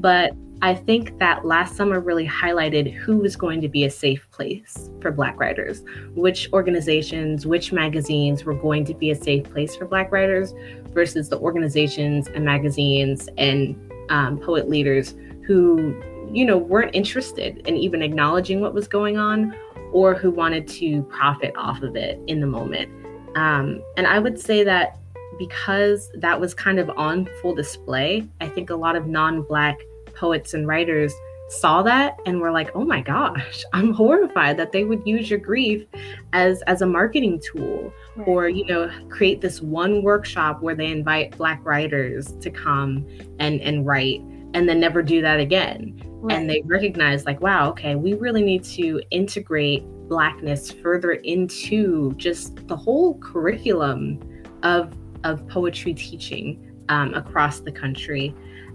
but 0.00 0.32
I 0.62 0.76
think 0.76 1.18
that 1.18 1.44
last 1.44 1.74
summer 1.74 1.98
really 1.98 2.26
highlighted 2.26 2.92
who 2.92 3.16
was 3.16 3.34
going 3.34 3.60
to 3.62 3.68
be 3.68 3.84
a 3.84 3.90
safe 3.90 4.30
place 4.30 4.90
for 5.00 5.10
Black 5.10 5.38
writers, 5.40 5.82
which 6.14 6.48
organizations, 6.52 7.48
which 7.48 7.72
magazines 7.72 8.44
were 8.44 8.54
going 8.54 8.84
to 8.84 8.94
be 8.94 9.10
a 9.10 9.16
safe 9.16 9.42
place 9.42 9.74
for 9.74 9.86
Black 9.86 10.12
writers 10.12 10.54
versus 10.90 11.28
the 11.28 11.38
organizations 11.38 12.28
and 12.28 12.44
magazines 12.44 13.28
and 13.38 13.74
um, 14.08 14.38
poet 14.38 14.68
leaders 14.68 15.16
who, 15.44 16.00
you 16.32 16.44
know, 16.44 16.58
weren't 16.58 16.94
interested 16.94 17.58
in 17.66 17.76
even 17.76 18.00
acknowledging 18.00 18.60
what 18.60 18.72
was 18.72 18.86
going 18.86 19.18
on 19.18 19.52
or 19.92 20.14
who 20.14 20.30
wanted 20.30 20.68
to 20.68 21.02
profit 21.04 21.52
off 21.56 21.82
of 21.82 21.96
it 21.96 22.20
in 22.28 22.40
the 22.40 22.46
moment. 22.46 22.88
Um, 23.36 23.82
and 23.96 24.06
I 24.06 24.20
would 24.20 24.38
say 24.38 24.62
that 24.62 24.96
because 25.38 26.10
that 26.14 26.40
was 26.40 26.54
kind 26.54 26.78
of 26.78 26.90
on 26.90 27.28
full 27.40 27.54
display, 27.54 28.26
I 28.40 28.48
think 28.48 28.70
a 28.70 28.76
lot 28.76 28.96
of 28.96 29.06
non 29.06 29.42
Black 29.42 29.78
poets 30.14 30.54
and 30.54 30.66
writers 30.66 31.12
saw 31.52 31.82
that 31.82 32.18
and 32.24 32.40
were 32.40 32.50
like 32.50 32.70
oh 32.74 32.84
my 32.84 33.00
gosh 33.00 33.62
i'm 33.72 33.92
horrified 33.92 34.56
that 34.56 34.72
they 34.72 34.84
would 34.84 35.02
use 35.06 35.28
your 35.28 35.38
grief 35.38 35.86
as 36.32 36.62
as 36.62 36.80
a 36.80 36.86
marketing 36.86 37.40
tool 37.40 37.92
right. 38.16 38.26
or 38.26 38.48
you 38.48 38.64
know 38.64 38.90
create 39.10 39.40
this 39.40 39.60
one 39.60 40.02
workshop 40.02 40.62
where 40.62 40.74
they 40.74 40.90
invite 40.90 41.36
black 41.36 41.60
writers 41.64 42.34
to 42.40 42.50
come 42.50 43.06
and 43.38 43.60
and 43.60 43.86
write 43.86 44.20
and 44.54 44.68
then 44.68 44.80
never 44.80 45.02
do 45.02 45.20
that 45.20 45.40
again 45.40 46.00
right. 46.22 46.38
and 46.38 46.48
they 46.48 46.62
recognize 46.64 47.26
like 47.26 47.40
wow 47.42 47.68
okay 47.68 47.96
we 47.96 48.14
really 48.14 48.42
need 48.42 48.64
to 48.64 49.02
integrate 49.10 49.84
blackness 50.08 50.70
further 50.70 51.12
into 51.12 52.14
just 52.16 52.66
the 52.68 52.76
whole 52.76 53.18
curriculum 53.18 54.18
of 54.62 54.94
of 55.24 55.46
poetry 55.48 55.94
teaching 55.94 56.84
um, 56.88 57.14
across 57.14 57.60
the 57.60 57.72
country 57.72 58.34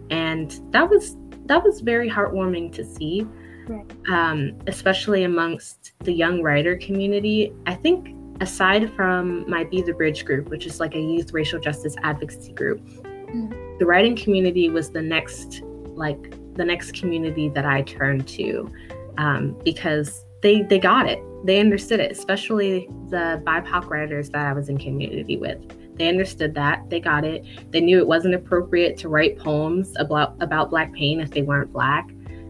and 0.09 0.61
that 0.71 0.89
was 0.89 1.15
that 1.45 1.63
was 1.63 1.81
very 1.81 2.09
heartwarming 2.09 2.73
to 2.73 2.83
see, 2.83 3.25
right. 3.67 3.85
um, 4.09 4.53
especially 4.67 5.23
amongst 5.23 5.93
the 5.99 6.11
young 6.11 6.41
writer 6.41 6.75
community. 6.77 7.53
I 7.65 7.73
think 7.73 8.15
aside 8.41 8.93
from 8.93 9.49
my 9.49 9.63
Be 9.63 9.81
the 9.81 9.93
Bridge 9.93 10.25
group, 10.25 10.49
which 10.49 10.65
is 10.65 10.79
like 10.79 10.95
a 10.95 10.99
youth 10.99 11.31
racial 11.33 11.59
justice 11.59 11.95
advocacy 12.03 12.53
group, 12.53 12.81
mm-hmm. 12.81 13.77
the 13.79 13.85
writing 13.85 14.15
community 14.15 14.69
was 14.69 14.91
the 14.91 15.01
next, 15.01 15.61
like, 15.85 16.31
the 16.55 16.65
next 16.65 16.93
community 16.93 17.49
that 17.49 17.65
I 17.65 17.81
turned 17.83 18.27
to 18.29 18.69
um, 19.17 19.57
because 19.63 20.25
they 20.41 20.63
they 20.63 20.79
got 20.79 21.07
it, 21.07 21.23
they 21.45 21.59
understood 21.59 21.99
it, 21.99 22.11
especially 22.11 22.89
the 23.09 23.41
BIPOC 23.45 23.89
writers 23.89 24.29
that 24.31 24.45
I 24.45 24.53
was 24.53 24.69
in 24.69 24.77
community 24.77 25.37
with. 25.37 25.63
They 25.97 26.07
understood 26.07 26.53
that, 26.55 26.89
they 26.89 26.99
got 26.99 27.23
it. 27.25 27.45
They 27.71 27.81
knew 27.81 27.97
it 27.99 28.07
wasn't 28.07 28.35
appropriate 28.35 28.97
to 28.97 29.09
write 29.09 29.37
poems 29.37 29.93
about 29.97 30.35
about 30.41 30.69
Black 30.69 30.93
pain 30.93 31.19
if 31.19 31.31
they 31.31 31.41
weren't 31.41 31.71
Black. 31.71 32.09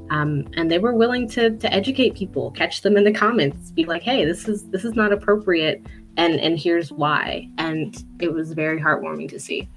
Um, 0.10 0.48
and 0.56 0.72
they 0.72 0.80
were 0.80 0.94
willing 0.94 1.28
to 1.30 1.58
to 1.58 1.74
educate 1.74 2.16
people, 2.16 2.52
catch 2.52 2.82
them 2.82 2.98
in 2.98 3.04
the 3.04 3.12
comments, 3.12 3.72
be 3.72 3.86
like, 3.86 4.04
"Hey, 4.04 4.26
this 4.26 4.48
is 4.48 4.64
this 4.70 4.86
is 4.86 4.94
not 4.94 5.12
appropriate, 5.12 5.86
and 6.18 6.40
and 6.40 6.58
here's 6.58 6.92
why." 6.92 7.50
And 7.58 8.04
it 8.20 8.32
was 8.32 8.54
very 8.54 8.80
heartwarming 8.80 9.30
to 9.30 9.40
see. 9.40 9.70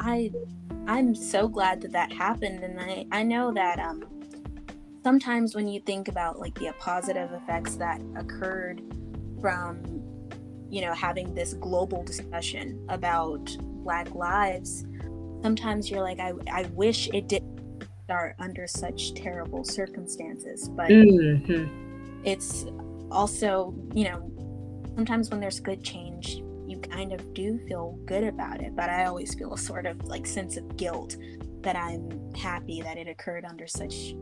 I 0.00 0.32
I'm 0.86 1.14
so 1.14 1.48
glad 1.48 1.80
that 1.82 1.92
that 1.92 2.12
happened, 2.12 2.62
and 2.62 2.80
I 2.80 3.06
I 3.12 3.22
know 3.22 3.52
that 3.52 3.78
um 3.78 4.04
sometimes 5.04 5.54
when 5.54 5.68
you 5.68 5.80
think 5.80 6.08
about 6.08 6.40
like 6.40 6.58
the 6.58 6.72
positive 6.80 7.32
effects 7.32 7.76
that 7.76 8.00
occurred 8.16 8.82
from 9.40 10.02
you 10.70 10.80
know 10.80 10.94
having 10.94 11.34
this 11.34 11.54
global 11.54 12.02
discussion 12.02 12.84
about 12.88 13.56
Black 13.84 14.14
lives, 14.14 14.84
sometimes 15.42 15.90
you're 15.90 16.02
like, 16.02 16.18
I 16.18 16.32
I 16.52 16.62
wish 16.74 17.08
it 17.12 17.28
didn't 17.28 17.56
start 18.06 18.36
under 18.38 18.68
such 18.68 19.14
terrible 19.14 19.64
circumstances. 19.64 20.68
But 20.68 20.90
mm-hmm. 20.90 22.22
it's 22.24 22.64
also, 23.10 23.74
you 23.94 24.04
know, 24.04 24.30
sometimes 24.94 25.30
when 25.30 25.40
there's 25.40 25.58
good 25.58 25.82
change, 25.82 26.36
you 26.68 26.78
kind 26.78 27.12
of 27.12 27.34
do 27.34 27.58
feel 27.66 27.98
good 28.06 28.22
about 28.22 28.60
it. 28.60 28.76
But 28.76 28.90
I 28.90 29.06
always 29.06 29.34
feel 29.34 29.54
a 29.54 29.58
sort 29.58 29.86
of 29.86 30.04
like 30.06 30.24
sense 30.24 30.56
of 30.56 30.76
guilt 30.76 31.16
that 31.62 31.74
I'm 31.74 32.32
happy 32.34 32.80
that 32.82 32.96
it 32.96 33.08
occurred 33.08 33.44
under 33.44 33.66
such 33.66 34.14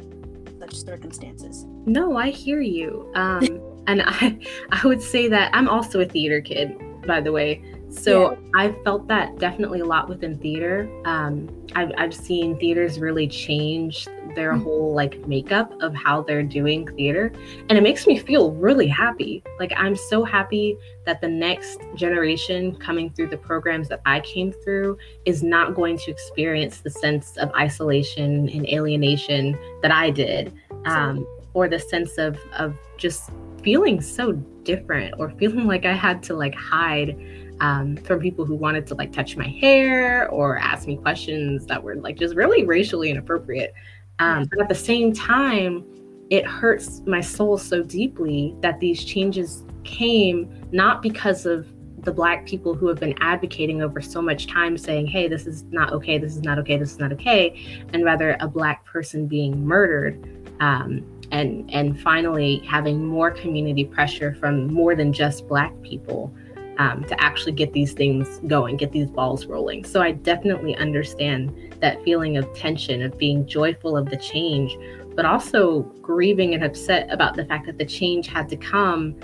such 0.64 0.84
circumstances. 0.84 1.64
No, 1.86 2.16
I 2.16 2.30
hear 2.30 2.60
you. 2.60 3.10
Um, 3.14 3.60
and 3.86 4.02
I 4.04 4.38
I 4.70 4.86
would 4.86 5.02
say 5.02 5.28
that 5.28 5.50
I'm 5.54 5.68
also 5.68 6.00
a 6.00 6.06
theater 6.06 6.40
kid, 6.40 6.76
by 7.06 7.20
the 7.20 7.32
way. 7.32 7.62
So 7.90 8.32
yeah. 8.32 8.38
I 8.56 8.72
felt 8.82 9.06
that 9.08 9.38
definitely 9.38 9.80
a 9.80 9.84
lot 9.84 10.08
within 10.08 10.36
theater. 10.38 10.90
Um, 11.04 11.48
I've, 11.76 11.92
I've 11.96 12.14
seen 12.14 12.58
theaters 12.58 12.98
really 12.98 13.28
change 13.28 14.08
their 14.34 14.52
mm-hmm. 14.52 14.62
whole 14.62 14.94
like 14.94 15.26
makeup 15.26 15.72
of 15.80 15.94
how 15.94 16.22
they're 16.22 16.42
doing 16.42 16.86
theater. 16.96 17.32
And 17.68 17.78
it 17.78 17.82
makes 17.82 18.06
me 18.06 18.18
feel 18.18 18.52
really 18.52 18.88
happy. 18.88 19.42
Like 19.58 19.72
I'm 19.76 19.96
so 19.96 20.24
happy 20.24 20.76
that 21.06 21.20
the 21.20 21.28
next 21.28 21.80
generation 21.94 22.76
coming 22.76 23.10
through 23.10 23.28
the 23.28 23.36
programs 23.36 23.88
that 23.88 24.00
I 24.06 24.20
came 24.20 24.52
through 24.52 24.98
is 25.24 25.42
not 25.42 25.74
going 25.74 25.98
to 25.98 26.10
experience 26.10 26.78
the 26.80 26.90
sense 26.90 27.36
of 27.36 27.50
isolation 27.52 28.48
and 28.48 28.68
alienation 28.68 29.58
that 29.82 29.90
I 29.90 30.10
did. 30.10 30.52
Um, 30.86 31.26
or 31.54 31.68
the 31.68 31.78
sense 31.78 32.18
of 32.18 32.38
of 32.58 32.76
just 32.98 33.30
feeling 33.62 34.00
so 34.00 34.32
different 34.64 35.14
or 35.18 35.30
feeling 35.30 35.66
like 35.66 35.86
I 35.86 35.94
had 35.94 36.22
to 36.24 36.34
like 36.34 36.54
hide 36.54 37.16
um, 37.60 37.96
from 37.96 38.20
people 38.20 38.44
who 38.44 38.54
wanted 38.54 38.86
to 38.88 38.94
like 38.94 39.12
touch 39.12 39.36
my 39.36 39.48
hair 39.48 40.28
or 40.28 40.58
ask 40.58 40.86
me 40.86 40.96
questions 40.96 41.66
that 41.66 41.82
were 41.82 41.94
like 41.94 42.16
just 42.16 42.34
really 42.34 42.64
racially 42.64 43.10
inappropriate. 43.10 43.72
Um, 44.18 44.46
but 44.50 44.60
at 44.60 44.68
the 44.68 44.74
same 44.74 45.12
time, 45.12 45.84
it 46.30 46.46
hurts 46.46 47.02
my 47.06 47.20
soul 47.20 47.58
so 47.58 47.82
deeply 47.82 48.54
that 48.60 48.80
these 48.80 49.04
changes 49.04 49.64
came 49.84 50.48
not 50.72 51.02
because 51.02 51.46
of 51.46 51.66
the 52.04 52.12
black 52.12 52.46
people 52.46 52.74
who 52.74 52.86
have 52.86 53.00
been 53.00 53.14
advocating 53.20 53.82
over 53.82 54.00
so 54.00 54.20
much 54.20 54.46
time 54.46 54.76
saying 54.76 55.06
hey 55.06 55.26
this 55.28 55.46
is 55.46 55.64
not 55.64 55.92
okay 55.92 56.18
this 56.18 56.36
is 56.36 56.42
not 56.42 56.58
okay 56.58 56.76
this 56.76 56.92
is 56.92 56.98
not 56.98 57.12
okay 57.12 57.84
and 57.92 58.04
rather 58.04 58.36
a 58.40 58.48
black 58.48 58.84
person 58.84 59.26
being 59.26 59.66
murdered 59.66 60.22
um, 60.60 61.04
and 61.30 61.70
and 61.72 62.00
finally 62.00 62.58
having 62.66 63.04
more 63.04 63.30
community 63.30 63.84
pressure 63.84 64.34
from 64.34 64.72
more 64.72 64.94
than 64.94 65.12
just 65.12 65.46
black 65.48 65.72
people 65.82 66.34
um, 66.78 67.04
to 67.04 67.20
actually 67.20 67.52
get 67.52 67.72
these 67.72 67.92
things 67.92 68.40
going, 68.46 68.76
get 68.76 68.92
these 68.92 69.08
balls 69.08 69.46
rolling. 69.46 69.84
So 69.84 70.00
I 70.02 70.12
definitely 70.12 70.76
understand 70.76 71.76
that 71.80 72.02
feeling 72.04 72.36
of 72.36 72.52
tension, 72.54 73.02
of 73.02 73.16
being 73.18 73.46
joyful 73.46 73.96
of 73.96 74.10
the 74.10 74.16
change, 74.16 74.76
but 75.14 75.24
also 75.24 75.82
grieving 76.02 76.54
and 76.54 76.64
upset 76.64 77.10
about 77.10 77.34
the 77.34 77.44
fact 77.44 77.66
that 77.66 77.78
the 77.78 77.84
change 77.84 78.26
had 78.26 78.48
to 78.48 78.56
come 78.56 79.16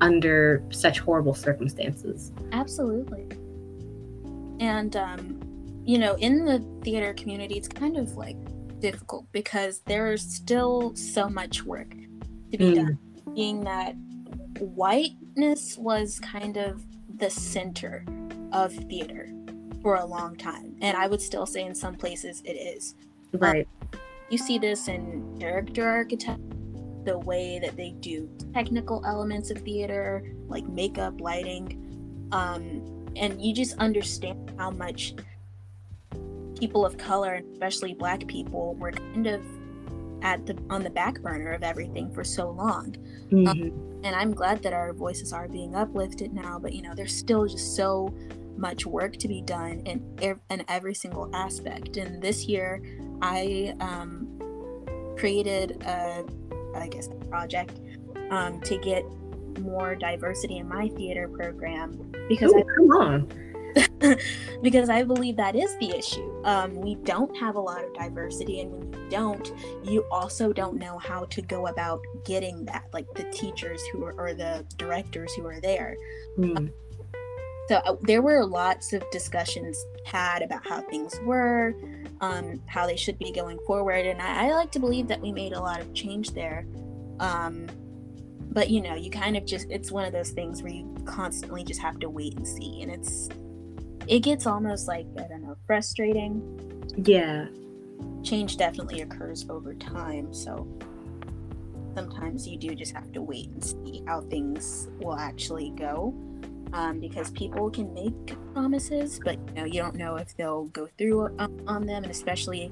under 0.00 0.62
such 0.70 1.00
horrible 1.00 1.34
circumstances. 1.34 2.32
Absolutely. 2.52 3.26
And, 4.60 4.96
um, 4.96 5.40
you 5.84 5.98
know, 5.98 6.14
in 6.16 6.44
the 6.44 6.64
theater 6.82 7.14
community, 7.14 7.56
it's 7.56 7.68
kind 7.68 7.96
of 7.96 8.16
like 8.16 8.36
difficult 8.80 9.26
because 9.32 9.80
there's 9.86 10.22
still 10.22 10.94
so 10.94 11.28
much 11.28 11.64
work 11.64 11.90
to 12.52 12.58
be 12.58 12.72
mm. 12.72 12.74
done. 12.74 12.98
Being 13.34 13.60
that 13.64 13.94
whiteness 14.60 15.78
was 15.78 16.20
kind 16.20 16.56
of 16.56 16.84
the 17.18 17.30
center 17.30 18.04
of 18.52 18.72
theater 18.72 19.28
for 19.82 19.96
a 19.96 20.04
long 20.04 20.36
time. 20.36 20.74
And 20.80 20.96
I 20.96 21.06
would 21.06 21.20
still 21.20 21.46
say 21.46 21.64
in 21.64 21.74
some 21.74 21.94
places 21.94 22.42
it 22.44 22.52
is. 22.52 22.94
Right. 23.32 23.66
Um, 23.92 24.00
you 24.30 24.38
see 24.38 24.58
this 24.58 24.88
in 24.88 25.38
character 25.40 25.88
architecture, 25.88 26.42
the 27.04 27.18
way 27.18 27.58
that 27.60 27.76
they 27.76 27.92
do 28.00 28.28
technical 28.52 29.04
elements 29.06 29.50
of 29.50 29.58
theater, 29.58 30.22
like 30.48 30.66
makeup, 30.68 31.20
lighting. 31.20 32.28
Um, 32.32 33.08
and 33.16 33.40
you 33.40 33.54
just 33.54 33.78
understand 33.78 34.52
how 34.58 34.70
much 34.70 35.14
people 36.58 36.84
of 36.84 36.98
color, 36.98 37.40
especially 37.52 37.94
black 37.94 38.26
people, 38.26 38.74
were 38.74 38.92
kind 38.92 39.26
of 39.26 39.42
at 40.22 40.46
the 40.46 40.56
on 40.70 40.82
the 40.82 40.90
back 40.90 41.20
burner 41.20 41.52
of 41.52 41.62
everything 41.62 42.10
for 42.12 42.24
so 42.24 42.50
long. 42.50 42.96
Um, 43.32 43.38
mm-hmm. 43.38 43.48
Um, 43.48 44.00
and 44.04 44.14
I'm 44.14 44.32
glad 44.32 44.62
that 44.62 44.72
our 44.72 44.92
voices 44.92 45.32
are 45.32 45.48
being 45.48 45.74
uplifted 45.74 46.32
now, 46.32 46.58
but 46.58 46.72
you 46.72 46.82
know, 46.82 46.94
there's 46.94 47.14
still 47.14 47.46
just 47.46 47.74
so 47.74 48.14
much 48.56 48.86
work 48.86 49.16
to 49.16 49.28
be 49.28 49.40
done 49.40 49.80
in, 49.86 50.40
in 50.50 50.64
every 50.68 50.94
single 50.94 51.30
aspect. 51.34 51.96
And 51.96 52.22
this 52.22 52.46
year, 52.46 52.82
I 53.22 53.74
um, 53.80 54.28
created 55.16 55.82
a, 55.82 56.24
I 56.76 56.88
guess, 56.88 57.08
a 57.08 57.24
project 57.26 57.80
um, 58.30 58.60
to 58.62 58.78
get 58.78 59.04
more 59.60 59.96
diversity 59.96 60.58
in 60.58 60.68
my 60.68 60.88
theater 60.90 61.28
program 61.28 62.12
because 62.28 62.52
Ooh, 62.52 62.58
I 62.58 62.62
come 62.76 62.90
on 62.90 63.47
because 64.62 64.88
I 64.88 65.02
believe 65.02 65.36
that 65.36 65.56
is 65.56 65.76
the 65.78 65.96
issue. 65.96 66.42
Um, 66.44 66.74
we 66.74 66.94
don't 66.96 67.34
have 67.36 67.56
a 67.56 67.60
lot 67.60 67.84
of 67.84 67.92
diversity, 67.94 68.60
and 68.60 68.72
when 68.72 68.92
you 68.92 69.08
don't, 69.10 69.52
you 69.82 70.04
also 70.10 70.52
don't 70.52 70.78
know 70.78 70.98
how 70.98 71.24
to 71.26 71.42
go 71.42 71.66
about 71.66 72.00
getting 72.24 72.64
that, 72.66 72.84
like 72.92 73.06
the 73.14 73.24
teachers 73.24 73.82
who 73.92 74.04
are 74.04 74.14
or 74.18 74.34
the 74.34 74.64
directors 74.76 75.32
who 75.34 75.46
are 75.46 75.60
there. 75.60 75.96
Mm. 76.38 76.72
so 77.68 77.76
uh, 77.76 77.96
there 78.02 78.22
were 78.22 78.44
lots 78.44 78.92
of 78.92 79.02
discussions 79.10 79.84
had 80.04 80.42
about 80.42 80.66
how 80.66 80.80
things 80.82 81.18
were, 81.24 81.74
um, 82.20 82.62
how 82.66 82.86
they 82.86 82.96
should 82.96 83.18
be 83.18 83.32
going 83.32 83.58
forward, 83.66 84.06
and 84.06 84.20
I, 84.22 84.48
I, 84.48 84.54
like 84.54 84.70
to 84.72 84.78
believe 84.78 85.08
that 85.08 85.20
we 85.20 85.32
made 85.32 85.52
a 85.52 85.60
lot 85.60 85.80
of 85.80 85.92
change 85.94 86.30
there. 86.30 86.66
Um, 87.20 87.66
but 88.50 88.70
you 88.70 88.80
know, 88.80 88.94
you 88.94 89.10
kind 89.10 89.36
of 89.36 89.44
just—it's 89.44 89.90
one 89.90 90.04
of 90.04 90.12
those 90.12 90.30
things 90.30 90.62
where 90.62 90.72
you 90.72 90.94
constantly 91.04 91.64
just 91.64 91.80
have 91.80 91.98
to 92.00 92.08
wait 92.08 92.36
and 92.36 92.46
see, 92.46 92.82
and 92.82 92.90
it's 92.90 93.28
it 94.08 94.20
gets 94.20 94.46
almost 94.46 94.88
like 94.88 95.06
I 95.18 95.28
don't 95.28 95.42
know, 95.42 95.56
frustrating. 95.66 96.42
Yeah. 97.04 97.46
Change 98.22 98.56
definitely 98.56 99.02
occurs 99.02 99.46
over 99.48 99.74
time, 99.74 100.32
so 100.32 100.66
sometimes 101.94 102.48
you 102.48 102.56
do 102.56 102.74
just 102.74 102.92
have 102.94 103.12
to 103.12 103.22
wait 103.22 103.48
and 103.50 103.62
see 103.62 104.02
how 104.06 104.22
things 104.22 104.88
will 105.00 105.16
actually 105.16 105.70
go. 105.70 106.14
Um, 106.74 107.00
because 107.00 107.30
people 107.30 107.70
can 107.70 107.94
make 107.94 108.36
promises, 108.52 109.18
but 109.24 109.38
you 109.48 109.54
know 109.54 109.64
you 109.64 109.80
don't 109.80 109.94
know 109.94 110.16
if 110.16 110.36
they'll 110.36 110.66
go 110.66 110.88
through 110.98 111.34
on 111.38 111.86
them, 111.86 112.02
and 112.02 112.10
especially 112.10 112.70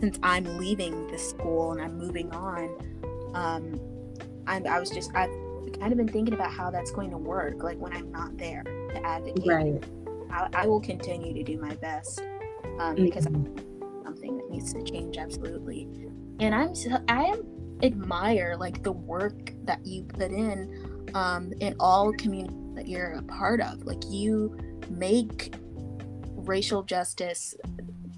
since 0.00 0.18
I'm 0.22 0.44
leaving 0.56 1.06
the 1.08 1.18
school 1.18 1.72
and 1.72 1.82
I'm 1.82 1.98
moving 1.98 2.32
on, 2.32 3.32
um, 3.34 3.78
I'm, 4.46 4.66
I 4.66 4.80
was 4.80 4.88
just 4.88 5.10
I've 5.14 5.30
kind 5.78 5.92
of 5.92 5.98
been 5.98 6.08
thinking 6.08 6.32
about 6.32 6.50
how 6.50 6.70
that's 6.70 6.90
going 6.92 7.10
to 7.10 7.18
work, 7.18 7.62
like 7.62 7.78
when 7.78 7.92
I'm 7.92 8.10
not 8.10 8.38
there 8.38 8.62
to 8.62 9.06
advocate. 9.06 9.46
Right 9.46 9.84
I, 10.32 10.48
I 10.54 10.66
will 10.66 10.80
continue 10.80 11.34
to 11.34 11.42
do 11.42 11.60
my 11.60 11.74
best 11.76 12.20
um, 12.20 12.94
mm-hmm. 12.94 13.04
because 13.04 13.24
something 13.24 14.36
that 14.38 14.50
needs 14.50 14.72
to 14.72 14.82
change 14.82 15.16
absolutely. 15.16 15.88
And 16.40 16.54
I'm 16.54 16.74
I 17.08 17.38
admire 17.82 18.56
like 18.58 18.82
the 18.82 18.92
work 18.92 19.52
that 19.64 19.84
you 19.86 20.04
put 20.04 20.32
in 20.32 21.10
um, 21.14 21.52
in 21.60 21.74
all 21.80 22.12
communities 22.12 22.56
that 22.74 22.88
you're 22.88 23.12
a 23.12 23.22
part 23.22 23.60
of. 23.60 23.84
Like 23.84 24.02
you 24.08 24.56
make 24.88 25.54
racial 26.34 26.82
justice 26.82 27.54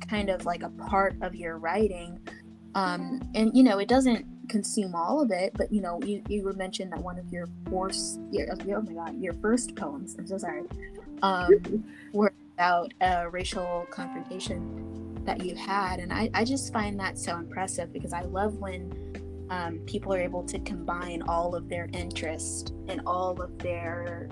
kind 0.08 0.30
of 0.30 0.44
like 0.44 0.62
a 0.62 0.70
part 0.70 1.16
of 1.22 1.34
your 1.34 1.58
writing. 1.58 2.20
Um, 2.74 3.20
and 3.34 3.54
you 3.56 3.62
know, 3.62 3.78
it 3.78 3.88
doesn't 3.88 4.26
consume 4.48 4.94
all 4.94 5.22
of 5.22 5.30
it, 5.30 5.52
but 5.56 5.72
you 5.72 5.80
know, 5.80 6.00
you, 6.04 6.22
you 6.28 6.42
were 6.42 6.52
mentioned 6.52 6.92
that 6.92 7.00
one 7.00 7.18
of 7.18 7.30
your 7.32 7.48
first, 7.70 8.20
your, 8.30 8.48
oh 8.52 8.82
my 8.82 8.92
god, 8.92 9.20
your 9.20 9.34
first 9.34 9.74
poems, 9.76 10.14
I'm 10.18 10.26
so 10.26 10.38
sorry, 10.38 10.62
um, 11.22 11.84
were 12.12 12.32
about 12.54 12.92
a 13.00 13.28
racial 13.30 13.86
confrontation 13.90 15.20
that 15.24 15.44
you 15.44 15.54
had. 15.54 16.00
And 16.00 16.12
I, 16.12 16.30
I 16.34 16.44
just 16.44 16.72
find 16.72 16.98
that 17.00 17.18
so 17.18 17.36
impressive 17.36 17.92
because 17.92 18.12
I 18.12 18.22
love 18.22 18.56
when 18.56 19.46
um, 19.50 19.78
people 19.86 20.12
are 20.12 20.20
able 20.20 20.42
to 20.44 20.58
combine 20.60 21.22
all 21.22 21.54
of 21.54 21.68
their 21.68 21.88
interest 21.92 22.72
and 22.88 23.00
all 23.06 23.40
of 23.40 23.58
their 23.58 24.28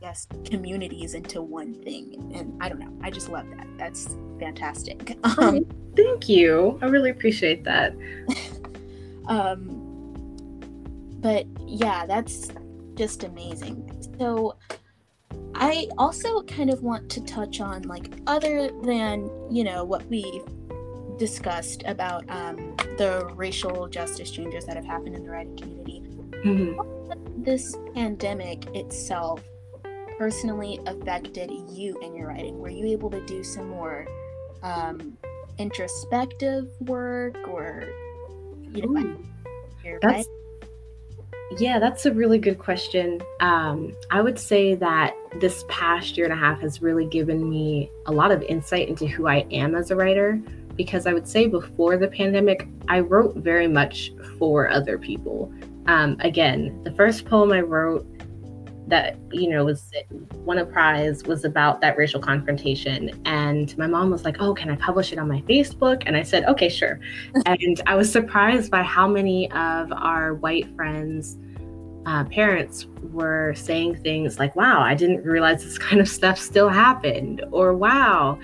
yes 0.00 0.26
communities 0.44 1.14
into 1.14 1.42
one 1.42 1.74
thing. 1.74 2.32
And 2.34 2.60
i 2.62 2.68
don't 2.68 2.80
know. 2.80 2.92
I 3.02 3.10
just 3.10 3.28
love 3.28 3.46
that. 3.56 3.66
That's 3.78 4.16
fantastic. 4.38 5.16
Um, 5.38 5.64
thank 5.96 6.28
you. 6.28 6.78
I 6.82 6.86
really 6.86 7.10
appreciate 7.10 7.64
that. 7.64 7.94
Um 9.28 9.78
but 11.20 11.46
yeah 11.64 12.04
that's 12.06 12.50
just 12.96 13.22
amazing. 13.22 13.88
So 14.18 14.56
i 15.54 15.86
also 15.98 16.42
kind 16.42 16.70
of 16.70 16.82
want 16.82 17.08
to 17.08 17.20
touch 17.24 17.60
on 17.60 17.82
like 17.82 18.12
other 18.26 18.70
than 18.82 19.30
you 19.50 19.64
know 19.64 19.84
what 19.84 20.04
we 20.08 20.42
discussed 21.18 21.82
about 21.86 22.24
um, 22.30 22.74
the 22.96 23.30
racial 23.34 23.86
justice 23.86 24.30
changes 24.30 24.64
that 24.64 24.76
have 24.76 24.84
happened 24.84 25.14
in 25.14 25.22
the 25.22 25.30
writing 25.30 25.56
community 25.56 26.02
mm-hmm. 26.44 27.42
this 27.42 27.76
pandemic 27.94 28.64
itself 28.74 29.42
personally 30.22 30.78
affected 30.86 31.50
you 31.68 31.98
in 32.00 32.14
your 32.14 32.28
writing? 32.28 32.56
Were 32.60 32.68
you 32.68 32.86
able 32.86 33.10
to 33.10 33.20
do 33.26 33.42
some 33.42 33.68
more 33.68 34.06
um, 34.62 35.18
introspective 35.58 36.68
work 36.80 37.36
or, 37.48 37.84
you 38.60 38.86
know, 38.86 39.16
that's, 40.00 40.28
yeah, 41.58 41.78
that's 41.78 42.06
a 42.06 42.12
really 42.12 42.38
good 42.38 42.58
question. 42.58 43.20
Um, 43.40 43.94
I 44.10 44.20
would 44.20 44.38
say 44.38 44.74
that 44.76 45.14
this 45.40 45.64
past 45.68 46.16
year 46.16 46.26
and 46.26 46.32
a 46.32 46.36
half 46.36 46.60
has 46.60 46.82
really 46.82 47.06
given 47.06 47.48
me 47.48 47.90
a 48.06 48.12
lot 48.12 48.30
of 48.30 48.42
insight 48.42 48.88
into 48.88 49.06
who 49.06 49.26
I 49.26 49.46
am 49.50 49.74
as 49.74 49.90
a 49.90 49.96
writer. 49.96 50.40
Because 50.74 51.06
I 51.06 51.12
would 51.12 51.28
say 51.28 51.48
before 51.48 51.98
the 51.98 52.08
pandemic, 52.08 52.66
I 52.88 53.00
wrote 53.00 53.36
very 53.36 53.68
much 53.68 54.12
for 54.38 54.70
other 54.70 54.96
people. 54.96 55.52
Um, 55.86 56.16
again, 56.20 56.82
the 56.82 56.92
first 56.92 57.26
poem 57.26 57.52
I 57.52 57.60
wrote 57.60 58.06
that 58.88 59.16
you 59.30 59.48
know 59.48 59.64
was 59.64 59.90
won 60.38 60.58
a 60.58 60.66
prize 60.66 61.22
was 61.24 61.44
about 61.44 61.80
that 61.80 61.96
racial 61.96 62.20
confrontation. 62.20 63.10
And 63.24 63.76
my 63.78 63.86
mom 63.86 64.10
was 64.10 64.24
like 64.24 64.36
oh 64.40 64.54
can 64.54 64.70
i 64.70 64.76
publish 64.76 65.12
it 65.12 65.18
on 65.18 65.28
my 65.28 65.40
facebook? 65.42 66.02
And 66.06 66.16
i 66.16 66.22
said 66.22 66.44
okay 66.44 66.68
sure. 66.68 67.00
And 67.46 67.80
i 67.86 67.94
was 67.94 68.10
surprised 68.10 68.70
by 68.70 68.82
how 68.82 69.06
many 69.06 69.50
of 69.52 69.92
our 69.92 70.34
white 70.34 70.74
friends 70.76 71.38
uh, 72.04 72.24
parents 72.24 72.86
were 73.12 73.54
saying 73.54 73.94
things 74.02 74.40
like 74.40 74.56
wow 74.56 74.80
i 74.80 74.92
didn't 74.92 75.22
realize 75.24 75.62
this 75.62 75.78
kind 75.78 76.00
of 76.00 76.08
stuff 76.08 76.36
still 76.36 76.68
happened 76.68 77.44
or 77.52 77.74
wow 77.74 78.36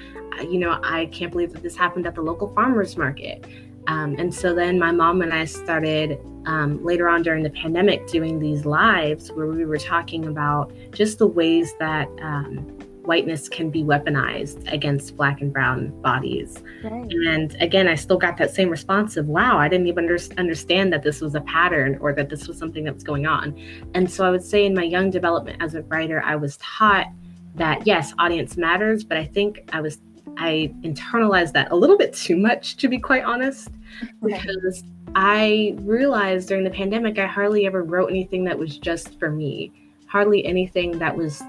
you 0.42 0.60
know 0.60 0.78
i 0.84 1.06
can't 1.06 1.32
believe 1.32 1.52
that 1.52 1.60
this 1.64 1.76
happened 1.76 2.06
at 2.06 2.14
the 2.14 2.22
local 2.22 2.54
farmers 2.54 2.96
market. 2.96 3.44
Um, 3.88 4.16
and 4.18 4.32
so 4.32 4.54
then 4.54 4.78
my 4.78 4.92
mom 4.92 5.22
and 5.22 5.32
I 5.32 5.46
started 5.46 6.20
um, 6.48 6.82
later 6.82 7.08
on 7.08 7.22
during 7.22 7.42
the 7.42 7.50
pandemic 7.50 8.06
doing 8.06 8.38
these 8.38 8.64
lives 8.64 9.30
where 9.32 9.46
we 9.46 9.66
were 9.66 9.78
talking 9.78 10.26
about 10.26 10.72
just 10.92 11.18
the 11.18 11.26
ways 11.26 11.74
that 11.78 12.08
um, 12.22 12.56
whiteness 13.04 13.50
can 13.50 13.70
be 13.70 13.82
weaponized 13.82 14.70
against 14.72 15.14
black 15.14 15.42
and 15.42 15.52
brown 15.52 15.88
bodies. 16.00 16.62
Right. 16.82 17.12
And 17.26 17.54
again, 17.60 17.86
I 17.86 17.94
still 17.94 18.16
got 18.16 18.38
that 18.38 18.54
same 18.54 18.70
response 18.70 19.18
of, 19.18 19.26
wow, 19.26 19.58
I 19.58 19.68
didn't 19.68 19.88
even 19.88 20.04
under- 20.04 20.34
understand 20.38 20.90
that 20.94 21.02
this 21.02 21.20
was 21.20 21.34
a 21.34 21.42
pattern 21.42 21.98
or 22.00 22.14
that 22.14 22.30
this 22.30 22.48
was 22.48 22.56
something 22.56 22.84
that 22.84 22.94
was 22.94 23.04
going 23.04 23.26
on. 23.26 23.54
And 23.92 24.10
so 24.10 24.24
I 24.24 24.30
would 24.30 24.44
say 24.44 24.64
in 24.64 24.74
my 24.74 24.84
young 24.84 25.10
development 25.10 25.62
as 25.62 25.74
a 25.74 25.82
writer, 25.82 26.22
I 26.24 26.36
was 26.36 26.56
taught 26.56 27.08
that 27.56 27.86
yes, 27.86 28.14
audience 28.18 28.56
matters, 28.56 29.04
but 29.04 29.18
I 29.18 29.26
think 29.26 29.68
I 29.72 29.82
was 29.82 29.98
I 30.38 30.72
internalized 30.82 31.52
that 31.54 31.72
a 31.72 31.76
little 31.76 31.98
bit 31.98 32.14
too 32.14 32.36
much, 32.36 32.76
to 32.76 32.88
be 32.88 32.98
quite 32.98 33.24
honest, 33.24 33.70
because 34.22 34.84
I 35.14 35.74
realized 35.78 36.48
during 36.48 36.64
the 36.64 36.70
pandemic, 36.70 37.18
I 37.18 37.26
hardly 37.26 37.66
ever 37.66 37.82
wrote 37.82 38.10
anything 38.10 38.44
that 38.44 38.58
was 38.58 38.78
just 38.78 39.18
for 39.18 39.30
me, 39.30 39.72
hardly 40.06 40.44
anything 40.44 40.98
that 40.98 41.16
was 41.16 41.42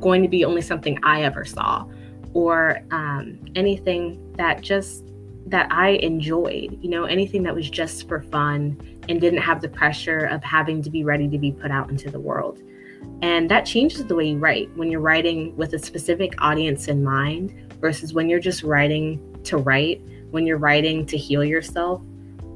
going 0.00 0.22
to 0.22 0.28
be 0.28 0.44
only 0.44 0.62
something 0.62 0.98
I 1.02 1.22
ever 1.22 1.44
saw, 1.44 1.86
or 2.32 2.80
um, 2.90 3.38
anything 3.54 4.32
that 4.36 4.62
just 4.62 5.04
that 5.46 5.70
I 5.72 5.90
enjoyed, 5.90 6.78
you 6.80 6.88
know, 6.88 7.04
anything 7.04 7.42
that 7.42 7.54
was 7.54 7.68
just 7.68 8.06
for 8.06 8.22
fun 8.22 8.80
and 9.08 9.20
didn't 9.20 9.40
have 9.40 9.60
the 9.60 9.68
pressure 9.68 10.26
of 10.26 10.44
having 10.44 10.80
to 10.82 10.90
be 10.90 11.02
ready 11.02 11.28
to 11.28 11.38
be 11.38 11.50
put 11.50 11.70
out 11.70 11.90
into 11.90 12.10
the 12.10 12.20
world. 12.20 12.62
And 13.22 13.50
that 13.50 13.66
changes 13.66 14.04
the 14.04 14.14
way 14.14 14.28
you 14.28 14.38
write 14.38 14.70
when 14.76 14.90
you're 14.90 15.00
writing 15.00 15.56
with 15.56 15.72
a 15.72 15.78
specific 15.78 16.34
audience 16.40 16.86
in 16.86 17.02
mind 17.02 17.74
versus 17.80 18.12
when 18.12 18.28
you're 18.28 18.40
just 18.40 18.62
writing 18.62 19.40
to 19.44 19.56
write, 19.56 20.02
when 20.30 20.46
you're 20.46 20.58
writing 20.58 21.04
to 21.06 21.16
heal 21.16 21.42
yourself. 21.42 22.00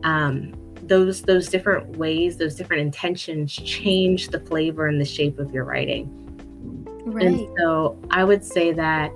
Um, 0.05 0.55
those 0.83 1.23
those 1.23 1.49
different 1.49 1.97
ways, 1.97 2.37
those 2.37 2.55
different 2.55 2.83
intentions 2.83 3.53
change 3.53 4.29
the 4.29 4.40
flavor 4.40 4.87
and 4.87 5.01
the 5.01 5.05
shape 5.05 5.38
of 5.38 5.53
your 5.53 5.64
writing. 5.64 6.09
Right. 7.05 7.27
And 7.27 7.49
so 7.59 7.99
I 8.11 8.25
would 8.25 8.45
say 8.45 8.73
that 8.73 9.11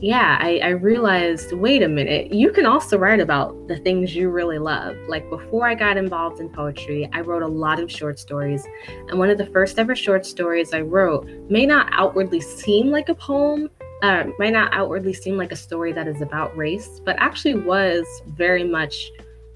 yeah, 0.00 0.36
I, 0.40 0.58
I, 0.58 0.68
realized 0.70 1.52
wait 1.52 1.82
a 1.82 1.88
minute, 1.88 2.32
you 2.32 2.50
can 2.50 2.66
also 2.66 2.98
write 2.98 3.20
about 3.20 3.68
the 3.68 3.76
things 3.76 4.14
you 4.14 4.28
really 4.28 4.58
love. 4.58 4.96
Like 5.08 5.30
before 5.30 5.66
I 5.66 5.74
got 5.74 5.96
involved 5.96 6.40
in 6.40 6.50
poetry, 6.50 7.08
I 7.12 7.20
wrote 7.20 7.42
a 7.42 7.48
lot 7.48 7.80
of 7.80 7.90
short 7.90 8.18
stories. 8.18 8.66
And 9.08 9.18
one 9.18 9.30
of 9.30 9.38
the 9.38 9.46
first 9.46 9.78
ever 9.78 9.94
short 9.94 10.26
stories 10.26 10.74
I 10.74 10.80
wrote 10.80 11.26
may 11.48 11.64
not 11.64 11.88
outwardly 11.92 12.40
seem 12.40 12.90
like 12.90 13.08
a 13.08 13.14
poem, 13.14 13.70
uh, 14.02 14.24
might 14.38 14.52
not 14.52 14.74
outwardly 14.74 15.14
seem 15.14 15.38
like 15.38 15.52
a 15.52 15.56
story 15.56 15.92
that 15.92 16.06
is 16.06 16.20
about 16.20 16.54
race, 16.56 17.00
but 17.04 17.16
actually 17.18 17.54
was 17.54 18.04
very 18.26 18.64
much 18.64 19.10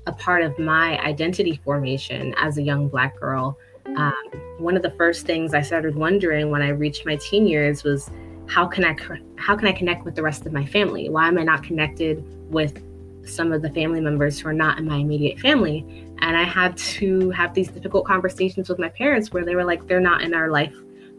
a 0.09 0.13
part 0.13 0.43
of 0.43 0.59
my 0.59 0.99
identity 1.01 1.61
formation 1.63 2.35
as 2.39 2.57
a 2.57 2.63
young 2.63 2.89
Black 2.89 3.21
girl. 3.21 3.59
Um, 3.97 4.15
one 4.59 4.75
of 4.75 4.83
the 4.83 4.91
first 4.93 5.27
things 5.27 5.53
I 5.53 5.61
started 5.61 5.95
wondering 5.95 6.51
when 6.51 6.63
I 6.63 6.69
reached 6.69 7.05
my 7.05 7.17
teen 7.17 7.47
years 7.47 7.85
was 7.85 8.11
how 8.47 8.67
can 8.67 8.85
I 8.85 8.97
how 9.37 9.55
can 9.55 9.69
I 9.69 9.73
connect 9.73 10.07
with 10.07 10.15
the 10.15 10.23
rest 10.23 10.47
of 10.47 10.53
my 10.53 10.65
family? 10.65 11.11
Why 11.11 11.29
am 11.29 11.39
I 11.39 11.43
not 11.43 11.63
connected 11.63 12.25
with 12.51 12.83
some 13.27 13.53
of 13.53 13.61
the 13.61 13.71
family 13.71 14.01
members 14.01 14.41
who 14.41 14.49
are 14.49 14.55
not 14.55 14.79
in 14.79 14.87
my 14.87 14.97
immediate 14.97 15.39
family? 15.39 15.85
And 16.21 16.37
I 16.37 16.45
had 16.45 16.77
to 16.79 17.31
have 17.31 17.53
these 17.53 17.69
difficult 17.69 18.07
conversations 18.07 18.71
with 18.71 18.79
my 18.79 18.89
parents 18.89 19.31
where 19.31 19.45
they 19.45 19.55
were 19.55 19.65
like, 19.65 19.87
they're 19.87 20.01
not 20.01 20.23
in 20.23 20.33
our 20.33 20.51
life 20.51 20.75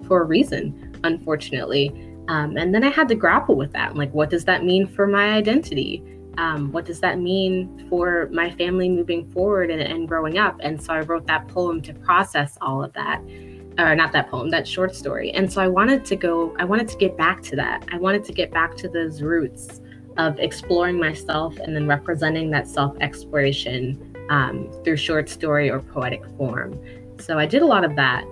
for 0.07 0.23
a 0.23 0.25
reason, 0.25 0.99
unfortunately. 1.03 1.89
Um, 2.27 2.57
and 2.57 2.73
then 2.73 2.83
I 2.83 2.89
had 2.89 3.07
to 3.09 3.15
grapple 3.15 3.55
with 3.55 3.71
that. 3.73 3.95
Like, 3.95 4.11
what 4.13 4.31
does 4.31 4.45
that 4.45 4.63
mean 4.63 4.87
for 4.87 5.05
my 5.05 5.33
identity? 5.33 6.03
Um, 6.37 6.71
what 6.71 6.85
does 6.85 6.99
that 7.01 7.19
mean 7.19 7.87
for 7.89 8.29
my 8.31 8.49
family 8.51 8.87
moving 8.89 9.29
forward 9.31 9.71
and, 9.71 9.81
and, 9.81 10.07
growing 10.07 10.37
up? 10.37 10.57
And 10.61 10.81
so 10.81 10.93
I 10.93 11.01
wrote 11.01 11.27
that 11.27 11.47
poem 11.47 11.81
to 11.81 11.93
process 11.93 12.57
all 12.61 12.83
of 12.83 12.93
that, 12.93 13.21
or 13.77 13.95
not 13.95 14.11
that 14.13 14.29
poem, 14.29 14.49
that 14.51 14.67
short 14.67 14.95
story. 14.95 15.31
And 15.31 15.51
so 15.51 15.61
I 15.61 15.67
wanted 15.67 16.05
to 16.05 16.15
go, 16.15 16.55
I 16.57 16.63
wanted 16.65 16.87
to 16.89 16.97
get 16.97 17.17
back 17.17 17.41
to 17.43 17.55
that. 17.57 17.85
I 17.91 17.97
wanted 17.97 18.23
to 18.25 18.33
get 18.33 18.51
back 18.51 18.77
to 18.77 18.87
those 18.87 19.21
roots 19.21 19.81
of 20.17 20.37
exploring 20.39 20.99
myself 20.99 21.57
and 21.57 21.75
then 21.75 21.87
representing 21.87 22.51
that 22.51 22.67
self 22.67 22.95
exploration 22.99 24.15
um, 24.29 24.71
through 24.83 24.97
short 24.97 25.29
story 25.29 25.69
or 25.69 25.79
poetic 25.79 26.23
form. 26.37 26.79
So 27.19 27.37
I 27.37 27.45
did 27.45 27.61
a 27.61 27.65
lot 27.65 27.83
of 27.83 27.95
that. 27.95 28.23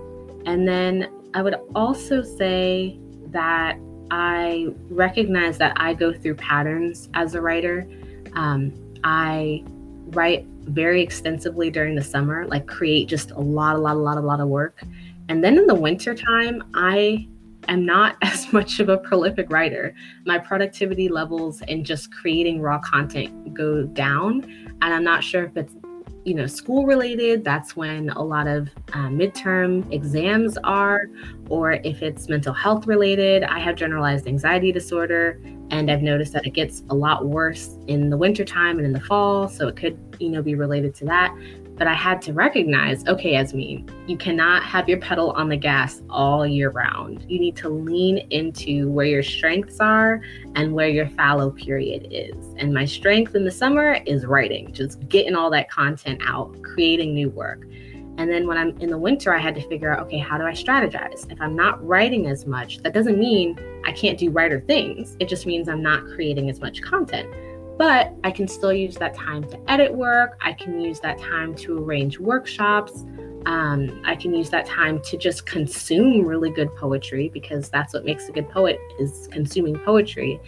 And 0.46 0.66
then 0.66 1.10
I 1.34 1.42
would 1.42 1.56
also 1.74 2.22
say 2.22 2.98
that 3.26 3.78
I 4.10 4.68
recognize 4.90 5.58
that 5.58 5.72
I 5.76 5.94
go 5.94 6.12
through 6.12 6.36
patterns 6.36 7.08
as 7.14 7.34
a 7.34 7.40
writer. 7.40 7.88
Um, 8.34 8.72
I 9.04 9.64
write 10.10 10.46
very 10.64 11.02
extensively 11.02 11.70
during 11.70 11.94
the 11.94 12.02
summer, 12.02 12.46
like 12.46 12.66
create 12.66 13.08
just 13.08 13.30
a 13.32 13.40
lot, 13.40 13.76
a 13.76 13.78
lot, 13.78 13.96
a 13.96 13.98
lot, 13.98 14.16
a 14.18 14.20
lot 14.20 14.40
of 14.40 14.48
work. 14.48 14.82
And 15.28 15.44
then 15.44 15.58
in 15.58 15.66
the 15.66 15.74
winter 15.74 16.14
time, 16.14 16.62
I 16.74 17.28
am 17.68 17.84
not 17.84 18.16
as 18.22 18.52
much 18.52 18.80
of 18.80 18.88
a 18.88 18.98
prolific 18.98 19.50
writer. 19.50 19.94
My 20.24 20.38
productivity 20.38 21.08
levels 21.08 21.60
in 21.62 21.84
just 21.84 22.12
creating 22.12 22.60
raw 22.60 22.78
content 22.78 23.54
go 23.54 23.84
down. 23.84 24.42
And 24.82 24.94
I'm 24.94 25.04
not 25.04 25.22
sure 25.22 25.44
if 25.44 25.56
it's 25.56 25.74
you 26.28 26.34
know 26.34 26.46
school 26.46 26.84
related 26.84 27.42
that's 27.42 27.74
when 27.74 28.10
a 28.10 28.22
lot 28.22 28.46
of 28.46 28.68
uh, 28.92 29.08
midterm 29.08 29.90
exams 29.90 30.58
are 30.62 31.06
or 31.48 31.72
if 31.72 32.02
it's 32.02 32.28
mental 32.28 32.52
health 32.52 32.86
related 32.86 33.42
i 33.44 33.58
have 33.58 33.74
generalized 33.74 34.26
anxiety 34.26 34.70
disorder 34.70 35.40
And 35.70 35.90
I've 35.90 36.02
noticed 36.02 36.32
that 36.32 36.46
it 36.46 36.54
gets 36.54 36.82
a 36.90 36.94
lot 36.94 37.26
worse 37.26 37.76
in 37.86 38.10
the 38.10 38.16
wintertime 38.16 38.78
and 38.78 38.86
in 38.86 38.92
the 38.92 39.00
fall. 39.00 39.48
So 39.48 39.68
it 39.68 39.76
could, 39.76 39.98
you 40.18 40.30
know, 40.30 40.42
be 40.42 40.54
related 40.54 40.94
to 40.96 41.04
that. 41.06 41.36
But 41.76 41.86
I 41.86 41.94
had 41.94 42.20
to 42.22 42.32
recognize 42.32 43.06
okay, 43.06 43.32
Yasmin, 43.32 43.88
you 44.08 44.16
cannot 44.16 44.64
have 44.64 44.88
your 44.88 44.98
pedal 44.98 45.30
on 45.32 45.48
the 45.48 45.56
gas 45.56 46.02
all 46.10 46.44
year 46.44 46.70
round. 46.70 47.24
You 47.28 47.38
need 47.38 47.54
to 47.56 47.68
lean 47.68 48.18
into 48.30 48.90
where 48.90 49.06
your 49.06 49.22
strengths 49.22 49.78
are 49.78 50.20
and 50.56 50.74
where 50.74 50.88
your 50.88 51.08
fallow 51.10 51.50
period 51.50 52.08
is. 52.10 52.34
And 52.56 52.74
my 52.74 52.84
strength 52.84 53.36
in 53.36 53.44
the 53.44 53.50
summer 53.52 54.00
is 54.06 54.26
writing, 54.26 54.72
just 54.72 55.08
getting 55.08 55.36
all 55.36 55.50
that 55.50 55.70
content 55.70 56.20
out, 56.26 56.60
creating 56.62 57.14
new 57.14 57.30
work. 57.30 57.64
And 58.18 58.30
then 58.30 58.46
when 58.46 58.58
I'm 58.58 58.76
in 58.78 58.90
the 58.90 58.98
winter, 58.98 59.34
I 59.34 59.38
had 59.38 59.54
to 59.54 59.66
figure 59.68 59.92
out 59.92 60.00
okay, 60.06 60.18
how 60.18 60.36
do 60.36 60.44
I 60.44 60.52
strategize? 60.52 61.30
If 61.32 61.40
I'm 61.40 61.56
not 61.56 61.84
writing 61.84 62.26
as 62.26 62.46
much, 62.46 62.78
that 62.78 62.92
doesn't 62.92 63.18
mean 63.18 63.58
I 63.84 63.92
can't 63.92 64.18
do 64.18 64.30
writer 64.30 64.60
things. 64.60 65.16
It 65.18 65.28
just 65.28 65.46
means 65.46 65.68
I'm 65.68 65.82
not 65.82 66.04
creating 66.04 66.50
as 66.50 66.60
much 66.60 66.82
content 66.82 67.32
but 67.78 68.12
I 68.24 68.32
can 68.32 68.48
still 68.48 68.72
use 68.72 68.96
that 68.96 69.14
time 69.14 69.44
to 69.50 69.70
edit 69.70 69.94
work. 69.94 70.36
I 70.42 70.52
can 70.52 70.80
use 70.80 70.98
that 71.00 71.16
time 71.18 71.54
to 71.56 71.78
arrange 71.78 72.18
workshops. 72.18 73.04
Um, 73.46 74.02
I 74.04 74.16
can 74.16 74.34
use 74.34 74.50
that 74.50 74.66
time 74.66 75.00
to 75.02 75.16
just 75.16 75.46
consume 75.46 76.26
really 76.26 76.50
good 76.50 76.74
poetry 76.74 77.30
because 77.32 77.70
that's 77.70 77.94
what 77.94 78.04
makes 78.04 78.28
a 78.28 78.32
good 78.32 78.48
poet 78.50 78.80
is 78.98 79.28
consuming 79.30 79.78
poetry. 79.78 80.40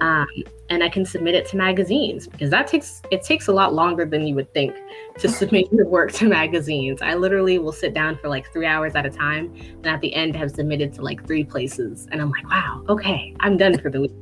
Um, 0.00 0.26
and 0.68 0.82
I 0.82 0.88
can 0.88 1.04
submit 1.04 1.34
it 1.34 1.46
to 1.48 1.56
magazines 1.56 2.26
because 2.26 2.50
that 2.50 2.66
takes 2.66 3.02
it 3.10 3.22
takes 3.22 3.46
a 3.46 3.52
lot 3.52 3.72
longer 3.72 4.04
than 4.04 4.26
you 4.26 4.34
would 4.34 4.52
think 4.52 4.74
to 5.18 5.28
submit 5.40 5.72
your 5.72 5.86
work 5.86 6.12
to 6.14 6.28
magazines. 6.28 7.02
I 7.02 7.14
literally 7.14 7.58
will 7.58 7.72
sit 7.72 7.94
down 7.94 8.18
for 8.18 8.28
like 8.28 8.52
three 8.52 8.66
hours 8.66 8.94
at 8.94 9.06
a 9.06 9.10
time, 9.10 9.54
and 9.54 9.86
at 9.86 10.00
the 10.00 10.12
end 10.14 10.34
have 10.36 10.50
submitted 10.50 10.92
to 10.94 11.02
like 11.02 11.26
three 11.26 11.44
places, 11.44 12.08
and 12.10 12.20
I'm 12.20 12.30
like, 12.30 12.48
wow, 12.50 12.84
okay, 12.88 13.34
I'm 13.40 13.56
done 13.56 13.78
for 13.78 13.90
the 13.90 14.00
week. 14.02 14.12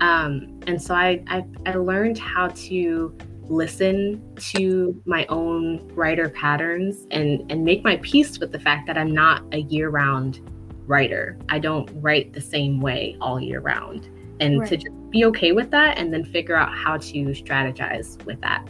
Um, 0.00 0.60
and 0.66 0.80
so 0.80 0.94
I, 0.94 1.22
I 1.26 1.44
I 1.66 1.74
learned 1.74 2.18
how 2.18 2.48
to 2.48 3.16
listen 3.48 4.22
to 4.36 5.02
my 5.04 5.26
own 5.26 5.86
writer 5.94 6.28
patterns 6.28 7.06
and 7.10 7.50
and 7.50 7.64
make 7.64 7.82
my 7.82 7.96
peace 7.96 8.38
with 8.38 8.52
the 8.52 8.60
fact 8.60 8.86
that 8.86 8.96
I'm 8.96 9.12
not 9.12 9.42
a 9.52 9.62
year-round 9.62 10.40
writer. 10.86 11.38
I 11.48 11.58
don't 11.58 11.90
write 11.94 12.32
the 12.32 12.40
same 12.40 12.80
way 12.80 13.16
all 13.20 13.40
year 13.40 13.60
round 13.60 14.08
and 14.40 14.60
right. 14.60 14.68
to 14.68 14.76
just 14.76 15.10
be 15.10 15.24
okay 15.26 15.52
with 15.52 15.70
that 15.70 15.98
and 15.98 16.12
then 16.12 16.24
figure 16.24 16.56
out 16.56 16.72
how 16.74 16.96
to 16.96 17.24
strategize 17.26 18.22
with 18.24 18.40
that. 18.40 18.66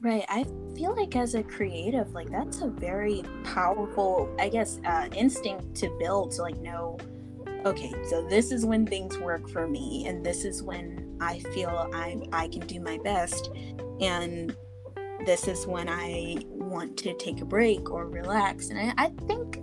Right. 0.00 0.24
I 0.28 0.44
feel 0.76 0.94
like 0.94 1.16
as 1.16 1.34
a 1.34 1.42
creative, 1.42 2.12
like 2.12 2.30
that's 2.30 2.60
a 2.60 2.68
very 2.68 3.22
powerful, 3.42 4.34
I 4.38 4.50
guess, 4.50 4.78
uh, 4.84 5.08
instinct 5.16 5.74
to 5.76 5.96
build 5.98 6.32
to 6.32 6.42
like 6.42 6.58
know, 6.58 6.98
okay, 7.64 7.90
so 8.10 8.26
this 8.28 8.52
is 8.52 8.66
when 8.66 8.86
things 8.86 9.16
work 9.18 9.48
for 9.48 9.66
me, 9.66 10.06
and 10.06 10.24
this 10.24 10.44
is 10.44 10.62
when 10.62 11.16
I 11.22 11.38
feel 11.54 11.90
I 11.94 12.20
I 12.32 12.48
can 12.48 12.66
do 12.66 12.80
my 12.80 12.98
best, 13.02 13.50
and 14.00 14.54
this 15.24 15.48
is 15.48 15.66
when 15.66 15.88
I 15.88 16.36
want 16.50 16.98
to 16.98 17.14
take 17.14 17.40
a 17.40 17.46
break 17.46 17.90
or 17.90 18.06
relax. 18.06 18.68
And 18.68 18.78
I, 18.78 18.92
I 18.98 19.08
think 19.26 19.60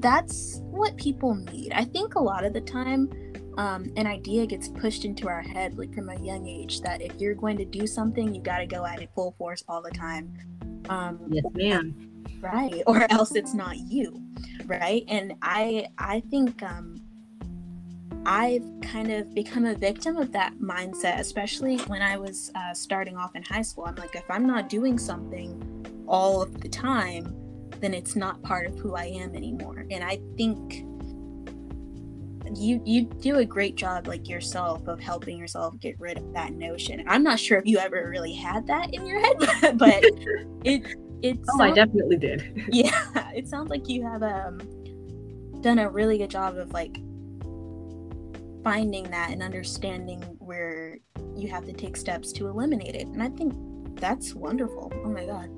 that's 0.00 0.60
what 0.62 0.96
people 0.96 1.34
need. 1.34 1.72
I 1.72 1.84
think 1.84 2.14
a 2.14 2.20
lot 2.20 2.44
of 2.44 2.54
the 2.54 2.60
time 2.62 3.10
um, 3.58 3.92
an 3.96 4.06
idea 4.06 4.46
gets 4.46 4.68
pushed 4.68 5.04
into 5.04 5.28
our 5.28 5.42
head 5.42 5.76
like 5.76 5.94
from 5.94 6.08
a 6.08 6.18
young 6.20 6.46
age 6.46 6.80
that 6.80 7.02
if 7.02 7.20
you're 7.20 7.34
going 7.34 7.56
to 7.58 7.64
do 7.64 7.86
something 7.86 8.34
you 8.34 8.40
got 8.40 8.58
to 8.58 8.66
go 8.66 8.84
at 8.84 9.02
it 9.02 9.10
full 9.14 9.34
force 9.38 9.62
all 9.68 9.82
the 9.82 9.90
time. 9.90 10.32
Um, 10.88 11.20
yes 11.30 11.44
ma'am. 11.52 12.24
right 12.40 12.82
or 12.86 13.06
else 13.12 13.34
it's 13.34 13.54
not 13.54 13.76
you 13.78 14.20
right? 14.66 15.04
And 15.08 15.34
i 15.42 15.86
i 15.98 16.20
think 16.30 16.62
um, 16.62 17.00
i've 18.26 18.64
kind 18.82 19.12
of 19.12 19.34
become 19.34 19.64
a 19.64 19.74
victim 19.74 20.16
of 20.16 20.32
that 20.32 20.54
mindset 20.58 21.18
especially 21.18 21.78
when 21.88 22.02
i 22.02 22.16
was 22.16 22.50
uh, 22.54 22.72
starting 22.72 23.16
off 23.16 23.34
in 23.36 23.42
high 23.42 23.62
school. 23.62 23.84
I'm 23.84 23.96
like 23.96 24.14
if 24.14 24.28
i'm 24.30 24.46
not 24.46 24.68
doing 24.68 24.98
something 24.98 26.04
all 26.06 26.42
of 26.42 26.60
the 26.60 26.68
time 26.68 27.34
then 27.80 27.94
it's 27.94 28.14
not 28.14 28.40
part 28.42 28.66
of 28.66 28.78
who 28.78 28.94
i 28.94 29.04
am 29.04 29.34
anymore. 29.34 29.86
And 29.90 30.02
i 30.04 30.18
think 30.36 30.84
you 32.56 32.80
you 32.84 33.02
do 33.04 33.38
a 33.38 33.44
great 33.44 33.76
job 33.76 34.06
like 34.06 34.28
yourself 34.28 34.86
of 34.88 35.00
helping 35.00 35.38
yourself 35.38 35.78
get 35.80 35.98
rid 35.98 36.18
of 36.18 36.32
that 36.32 36.52
notion. 36.52 37.04
I'm 37.06 37.22
not 37.22 37.38
sure 37.38 37.58
if 37.58 37.66
you 37.66 37.78
ever 37.78 38.08
really 38.08 38.34
had 38.34 38.66
that 38.66 38.92
in 38.92 39.06
your 39.06 39.20
head 39.20 39.38
but 39.78 40.02
it 40.64 40.96
it 41.22 41.38
oh 41.50 41.58
sounds, 41.58 41.60
i 41.60 41.70
definitely 41.72 42.16
did. 42.16 42.64
Yeah 42.72 43.30
it 43.34 43.48
sounds 43.48 43.70
like 43.70 43.88
you 43.88 44.02
have 44.02 44.22
um 44.22 44.60
done 45.60 45.78
a 45.78 45.88
really 45.88 46.18
good 46.18 46.30
job 46.30 46.56
of 46.56 46.72
like 46.72 46.96
finding 48.64 49.04
that 49.10 49.30
and 49.30 49.42
understanding 49.42 50.20
where 50.38 50.98
you 51.36 51.48
have 51.48 51.64
to 51.64 51.72
take 51.72 51.96
steps 51.96 52.32
to 52.32 52.48
eliminate 52.48 52.94
it. 52.94 53.06
And 53.06 53.22
i 53.22 53.28
think 53.28 53.54
that's 53.96 54.34
wonderful. 54.34 54.92
Oh 55.04 55.10
my 55.10 55.26
god. 55.26 55.48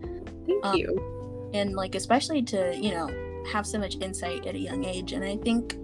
Thank 0.46 0.66
um, 0.66 0.76
you. 0.76 1.50
and 1.54 1.74
like 1.74 1.94
especially 1.94 2.42
to 2.42 2.76
you 2.76 2.90
know 2.90 3.09
have 3.50 3.66
so 3.66 3.78
much 3.78 3.96
insight 4.00 4.46
at 4.46 4.54
a 4.54 4.59
young 4.59 4.85
age. 4.85 5.12
And 5.12 5.24
i 5.24 5.37
think 5.37 5.76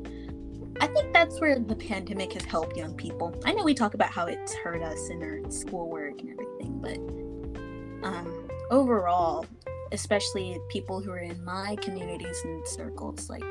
I 0.80 0.86
think 0.86 1.12
that's 1.12 1.38
where 1.40 1.58
the 1.58 1.76
pandemic 1.76 2.32
has 2.32 2.44
helped 2.44 2.74
young 2.74 2.94
people. 2.94 3.38
I 3.44 3.52
know 3.52 3.64
we 3.64 3.74
talk 3.74 3.92
about 3.92 4.10
how 4.10 4.24
it's 4.24 4.54
hurt 4.54 4.82
us 4.82 5.10
in 5.10 5.22
our 5.22 5.50
schoolwork 5.50 6.20
and 6.20 6.30
everything, 6.30 6.78
but 6.80 8.08
um, 8.08 8.48
overall, 8.70 9.44
especially 9.92 10.58
people 10.70 11.02
who 11.02 11.10
are 11.10 11.18
in 11.18 11.44
my 11.44 11.76
communities 11.82 12.40
and 12.44 12.66
circles, 12.66 13.28
like 13.28 13.44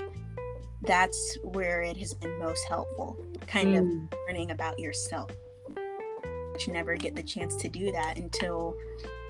that's 0.81 1.37
where 1.43 1.83
it 1.83 1.97
has 1.97 2.15
been 2.15 2.39
most 2.39 2.67
helpful. 2.67 3.15
Kind 3.45 3.75
mm. 3.75 3.77
of 4.11 4.19
learning 4.27 4.49
about 4.49 4.79
yourself. 4.79 5.29
You 6.65 6.73
never 6.73 6.95
get 6.95 7.15
the 7.15 7.23
chance 7.23 7.55
to 7.57 7.69
do 7.69 7.91
that 7.91 8.17
until 8.17 8.75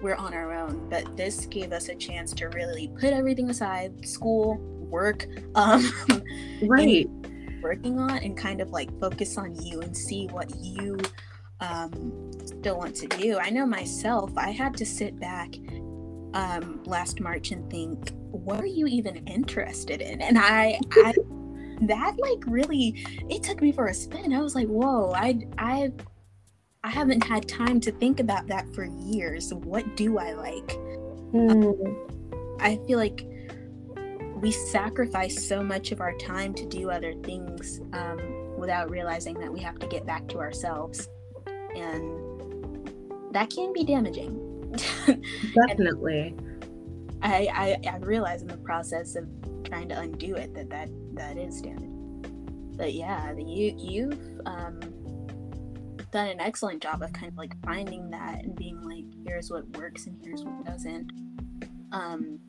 we're 0.02 0.16
on 0.16 0.34
our 0.34 0.54
own. 0.54 0.88
But 0.90 1.18
this 1.18 1.48
gave 1.48 1.74
us 1.74 1.90
a 1.90 1.96
chance 1.96 2.32
to 2.36 2.48
really 2.48 2.90
put 2.98 3.12
everything 3.12 3.50
aside 3.50 4.08
school, 4.08 4.56
work, 4.90 5.28
um, 5.56 5.92
right 6.64 7.10
working 7.62 8.00
on 8.00 8.18
and 8.18 8.38
kind 8.38 8.62
of 8.62 8.70
like 8.72 8.90
focus 9.00 9.38
on 9.38 9.56
you 9.64 9.82
and 9.82 9.96
see 9.96 10.28
what 10.28 10.50
you 10.60 10.98
um, 11.60 12.32
still 12.46 12.78
want 12.78 12.96
to 12.96 13.08
do. 13.08 13.38
I 13.38 13.50
know 13.50 13.66
myself, 13.66 14.32
I 14.38 14.52
had 14.52 14.76
to 14.78 14.86
sit 14.86 15.20
back 15.20 15.56
um, 16.34 16.82
last 16.86 17.20
March 17.20 17.52
and 17.52 17.70
think, 17.70 18.12
what 18.32 18.62
are 18.62 18.68
you 18.68 18.88
even 18.88 19.28
interested 19.28 20.02
in? 20.02 20.22
And 20.22 20.38
I, 20.38 20.80
I 20.92 21.14
that 21.82 22.16
like 22.20 22.44
really, 22.46 23.06
it 23.30 23.44
took 23.44 23.62
me 23.62 23.72
for 23.72 23.88
a 23.88 23.94
spin. 23.94 24.34
I 24.34 24.42
was 24.42 24.56
like, 24.56 24.68
whoa, 24.68 25.12
I, 25.14 25.48
I, 25.58 25.92
I 26.84 26.90
haven't 26.90 27.24
had 27.24 27.48
time 27.48 27.80
to 27.82 27.92
think 27.92 28.20
about 28.20 28.48
that 28.48 28.74
for 28.74 28.86
years. 28.86 29.54
What 29.54 29.96
do 29.96 30.18
I 30.18 30.34
like? 30.34 30.68
Mm. 31.34 31.52
Um, 31.52 32.58
I 32.60 32.80
feel 32.88 33.00
like 33.00 33.26
we 34.42 34.52
sacrifice 34.52 35.48
so 35.48 35.62
much 35.62 35.92
of 35.92 36.00
our 36.02 36.14
time 36.14 36.54
to 36.54 36.66
do 36.66 36.90
other 36.90 37.14
things 37.24 37.82
um, 37.94 38.56
without 38.58 38.90
realizing 38.90 39.38
that 39.40 39.52
we 39.52 39.60
have 39.60 39.78
to 39.80 39.88
get 39.88 40.06
back 40.06 40.28
to 40.30 40.40
ourselves. 40.40 41.10
And 41.76 43.34
that 43.34 43.50
can 43.50 43.74
be 43.74 43.84
damaging. 43.84 44.72
Definitely. 45.56 46.36
I, 47.22 47.78
I, 47.84 47.90
I 47.90 47.98
realize 47.98 48.42
in 48.42 48.48
the 48.48 48.58
process 48.58 49.16
of 49.16 49.28
trying 49.66 49.90
to 49.90 50.00
undo 50.00 50.36
it 50.36 50.54
that 50.54 50.70
that, 50.70 50.90
that 51.14 51.38
is 51.38 51.62
damaging. 51.62 51.96
But 52.78 52.94
yeah, 52.94 53.34
you, 53.38 53.76
you've 53.78 54.42
um, 54.46 54.80
done 56.12 56.30
an 56.30 56.40
excellent 56.40 56.82
job 56.82 57.02
of 57.02 57.12
kind 57.12 57.30
of 57.30 57.38
like 57.38 57.54
finding 57.66 58.10
that 58.12 58.44
and 58.44 58.56
being 58.56 58.82
like, 58.84 59.04
here's 59.26 59.52
what 59.52 59.68
works 59.78 60.08
and 60.08 60.18
here's 60.24 60.44
what 60.44 60.66
doesn't. 60.66 61.12
Um, 61.92 62.40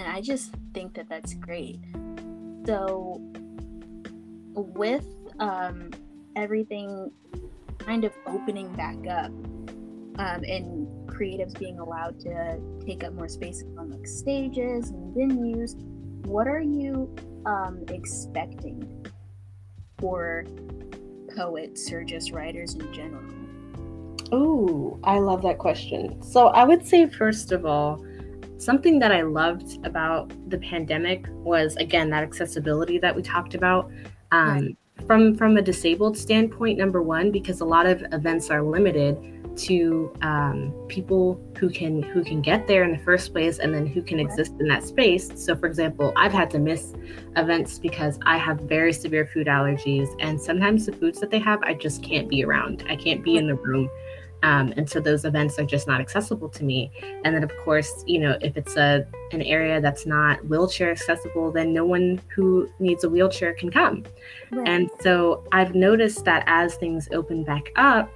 and 0.00 0.10
I 0.10 0.22
just 0.22 0.54
think 0.72 0.94
that 0.94 1.10
that's 1.10 1.34
great. 1.34 1.78
So, 2.66 3.20
with 4.54 5.04
um, 5.38 5.90
everything 6.36 7.12
kind 7.78 8.04
of 8.04 8.12
opening 8.26 8.72
back 8.74 8.96
up 9.06 9.30
um, 10.18 10.42
and 10.44 10.86
creatives 11.06 11.58
being 11.58 11.78
allowed 11.78 12.18
to 12.20 12.58
take 12.86 13.04
up 13.04 13.12
more 13.12 13.28
space 13.28 13.62
on 13.76 13.90
like 13.90 14.06
stages 14.06 14.88
and 14.88 15.14
venues, 15.14 15.76
what 16.26 16.46
are 16.46 16.62
you 16.62 17.14
um, 17.44 17.84
expecting 17.88 19.06
for 19.98 20.44
poets 21.36 21.92
or 21.92 22.04
just 22.04 22.32
writers 22.32 22.74
in 22.74 22.90
general? 22.92 23.22
Oh, 24.32 24.98
I 25.04 25.18
love 25.18 25.42
that 25.42 25.58
question. 25.58 26.22
So 26.22 26.46
I 26.48 26.64
would 26.64 26.86
say, 26.86 27.06
first 27.06 27.52
of 27.52 27.66
all, 27.66 28.02
Something 28.60 28.98
that 28.98 29.10
I 29.10 29.22
loved 29.22 29.84
about 29.86 30.34
the 30.50 30.58
pandemic 30.58 31.24
was 31.30 31.76
again 31.76 32.10
that 32.10 32.22
accessibility 32.22 32.98
that 32.98 33.16
we 33.16 33.22
talked 33.22 33.54
about. 33.54 33.90
Um, 34.32 34.58
right. 34.58 34.76
From 35.06 35.34
from 35.34 35.56
a 35.56 35.62
disabled 35.62 36.18
standpoint, 36.18 36.76
number 36.76 37.00
one, 37.00 37.30
because 37.30 37.62
a 37.62 37.64
lot 37.64 37.86
of 37.86 38.04
events 38.12 38.50
are 38.50 38.62
limited. 38.62 39.16
to 39.56 40.12
um, 40.22 40.72
people 40.88 41.38
who 41.58 41.68
can 41.68 42.02
who 42.02 42.22
can 42.22 42.40
get 42.40 42.66
there 42.68 42.84
in 42.84 42.92
the 42.92 43.04
first 43.04 43.32
place 43.32 43.58
and 43.58 43.74
then 43.74 43.84
who 43.84 44.00
can 44.00 44.20
exist 44.20 44.52
in 44.60 44.68
that 44.68 44.82
space 44.84 45.28
so 45.34 45.56
for 45.56 45.66
example 45.66 46.12
i've 46.16 46.32
had 46.32 46.48
to 46.48 46.58
miss 46.58 46.94
events 47.36 47.78
because 47.78 48.18
i 48.24 48.38
have 48.38 48.58
very 48.60 48.92
severe 48.92 49.26
food 49.26 49.48
allergies 49.48 50.08
and 50.20 50.40
sometimes 50.40 50.86
the 50.86 50.92
foods 50.92 51.18
that 51.20 51.30
they 51.30 51.40
have 51.40 51.60
i 51.64 51.74
just 51.74 52.00
can't 52.02 52.28
be 52.28 52.44
around 52.44 52.84
i 52.88 52.94
can't 52.94 53.24
be 53.24 53.36
in 53.36 53.46
the 53.48 53.54
room 53.56 53.90
um, 54.42 54.72
and 54.76 54.88
so 54.88 55.00
those 55.00 55.24
events 55.24 55.58
are 55.58 55.64
just 55.64 55.86
not 55.86 56.00
accessible 56.00 56.48
to 56.48 56.64
me 56.64 56.90
and 57.24 57.34
then 57.34 57.42
of 57.42 57.50
course 57.64 58.04
you 58.06 58.18
know 58.18 58.36
if 58.40 58.56
it's 58.56 58.76
a 58.76 59.06
an 59.32 59.42
area 59.42 59.80
that's 59.80 60.06
not 60.06 60.44
wheelchair 60.46 60.90
accessible 60.90 61.50
then 61.50 61.72
no 61.72 61.84
one 61.84 62.20
who 62.34 62.68
needs 62.78 63.04
a 63.04 63.08
wheelchair 63.08 63.52
can 63.54 63.70
come 63.70 64.04
right. 64.50 64.68
and 64.68 64.90
so 65.00 65.44
i've 65.52 65.74
noticed 65.74 66.24
that 66.24 66.42
as 66.46 66.74
things 66.76 67.08
open 67.12 67.44
back 67.44 67.70
up 67.76 68.10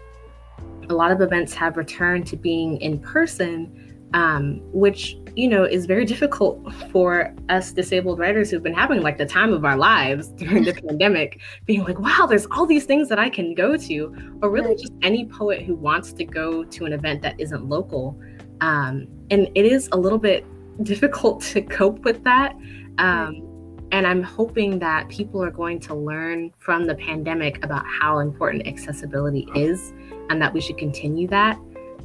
a 0.88 0.94
lot 0.94 1.10
of 1.10 1.20
events 1.20 1.54
have 1.54 1.76
returned 1.76 2.26
to 2.26 2.36
being 2.36 2.80
in 2.80 2.98
person 2.98 3.80
um, 4.14 4.60
which 4.72 5.16
you 5.36 5.48
know 5.48 5.64
is 5.64 5.86
very 5.86 6.04
difficult 6.04 6.72
for 6.90 7.34
us 7.48 7.72
disabled 7.72 8.18
writers 8.18 8.50
who've 8.50 8.62
been 8.62 8.74
having 8.74 9.02
like 9.02 9.18
the 9.18 9.26
time 9.26 9.52
of 9.52 9.64
our 9.64 9.76
lives 9.76 10.28
during 10.28 10.64
the 10.64 10.72
pandemic 10.88 11.40
being 11.66 11.82
like 11.84 11.98
wow 11.98 12.26
there's 12.26 12.46
all 12.52 12.66
these 12.66 12.84
things 12.84 13.08
that 13.08 13.18
i 13.18 13.28
can 13.28 13.54
go 13.54 13.76
to 13.76 14.14
or 14.42 14.50
really 14.50 14.74
just 14.76 14.92
any 15.02 15.26
poet 15.26 15.62
who 15.62 15.74
wants 15.74 16.12
to 16.12 16.24
go 16.24 16.64
to 16.64 16.84
an 16.84 16.92
event 16.92 17.22
that 17.22 17.38
isn't 17.38 17.68
local. 17.68 18.18
Um, 18.60 19.08
and 19.30 19.48
it 19.54 19.66
is 19.66 19.88
a 19.92 19.96
little 19.96 20.18
bit 20.18 20.44
difficult 20.82 21.42
to 21.42 21.62
cope 21.62 22.00
with 22.04 22.22
that 22.24 22.54
um, 22.98 23.86
and 23.92 24.06
i'm 24.06 24.22
hoping 24.22 24.78
that 24.78 25.08
people 25.08 25.42
are 25.42 25.50
going 25.50 25.78
to 25.80 25.94
learn 25.94 26.52
from 26.58 26.86
the 26.86 26.94
pandemic 26.94 27.62
about 27.64 27.84
how 27.86 28.20
important 28.20 28.66
accessibility 28.66 29.48
is 29.54 29.92
and 30.30 30.40
that 30.40 30.52
we 30.52 30.60
should 30.60 30.78
continue 30.78 31.28
that. 31.28 31.58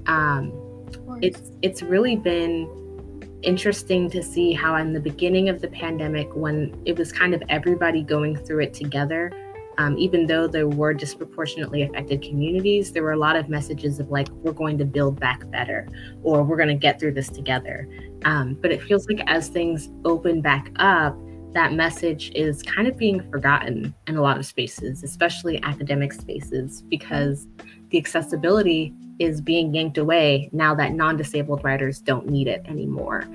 Um, 0.06 0.52
it's 1.22 1.52
it's 1.62 1.82
really 1.82 2.16
been 2.16 2.68
interesting 3.44 4.10
to 4.10 4.22
see 4.22 4.54
how 4.54 4.76
in 4.76 4.94
the 4.94 5.00
beginning 5.00 5.50
of 5.50 5.62
the 5.62 5.68
pandemic 5.70 6.30
when 6.36 6.80
it 6.86 6.98
was 6.98 7.12
kind 7.12 7.34
of 7.34 7.42
everybody 7.50 8.04
going 8.04 8.36
through 8.36 8.60
it 8.60 8.74
together 8.74 9.32
um, 9.78 9.98
even 9.98 10.28
though 10.28 10.46
there 10.46 10.68
were 10.68 10.94
disproportionately 10.94 11.84
affected 11.84 12.22
communities 12.22 12.92
there 12.92 13.04
were 13.04 13.14
a 13.14 13.18
lot 13.18 13.38
of 13.38 13.48
messages 13.48 14.00
of 14.00 14.10
like 14.10 14.30
we're 14.30 14.52
going 14.52 14.78
to 14.78 14.86
build 14.86 15.20
back 15.20 15.50
better 15.52 15.88
or 16.22 16.44
we're 16.44 16.58
going 16.58 16.70
to 16.70 16.76
get 16.76 17.00
through 17.00 17.14
this 17.14 17.30
together. 17.30 17.88
Um, 18.26 18.58
but 18.62 18.72
it 18.72 18.84
feels 18.84 19.08
like 19.08 19.22
as 19.28 19.48
things 19.48 19.90
open 20.04 20.42
back 20.42 20.72
up 20.76 21.18
that 21.54 21.74
message 21.74 22.32
is 22.36 22.62
kind 22.62 22.88
of 22.88 22.96
being 22.96 23.22
forgotten 23.32 23.94
in 24.08 24.18
a 24.18 24.22
lot 24.22 24.38
of 24.38 24.46
spaces 24.46 25.04
especially 25.04 25.62
academic 25.64 26.14
spaces 26.14 26.84
because 26.90 27.48
the 27.90 27.98
accessibility 27.98 28.94
is 29.20 29.42
being 29.42 29.74
yanked 29.74 29.98
away 29.98 30.50
now 30.52 30.74
that 30.76 30.94
non 30.94 31.18
disabled 31.18 31.64
writers 31.64 32.00
don't 32.00 32.28
need 32.28 32.48
it 32.48 32.66
anymore. 32.66 33.26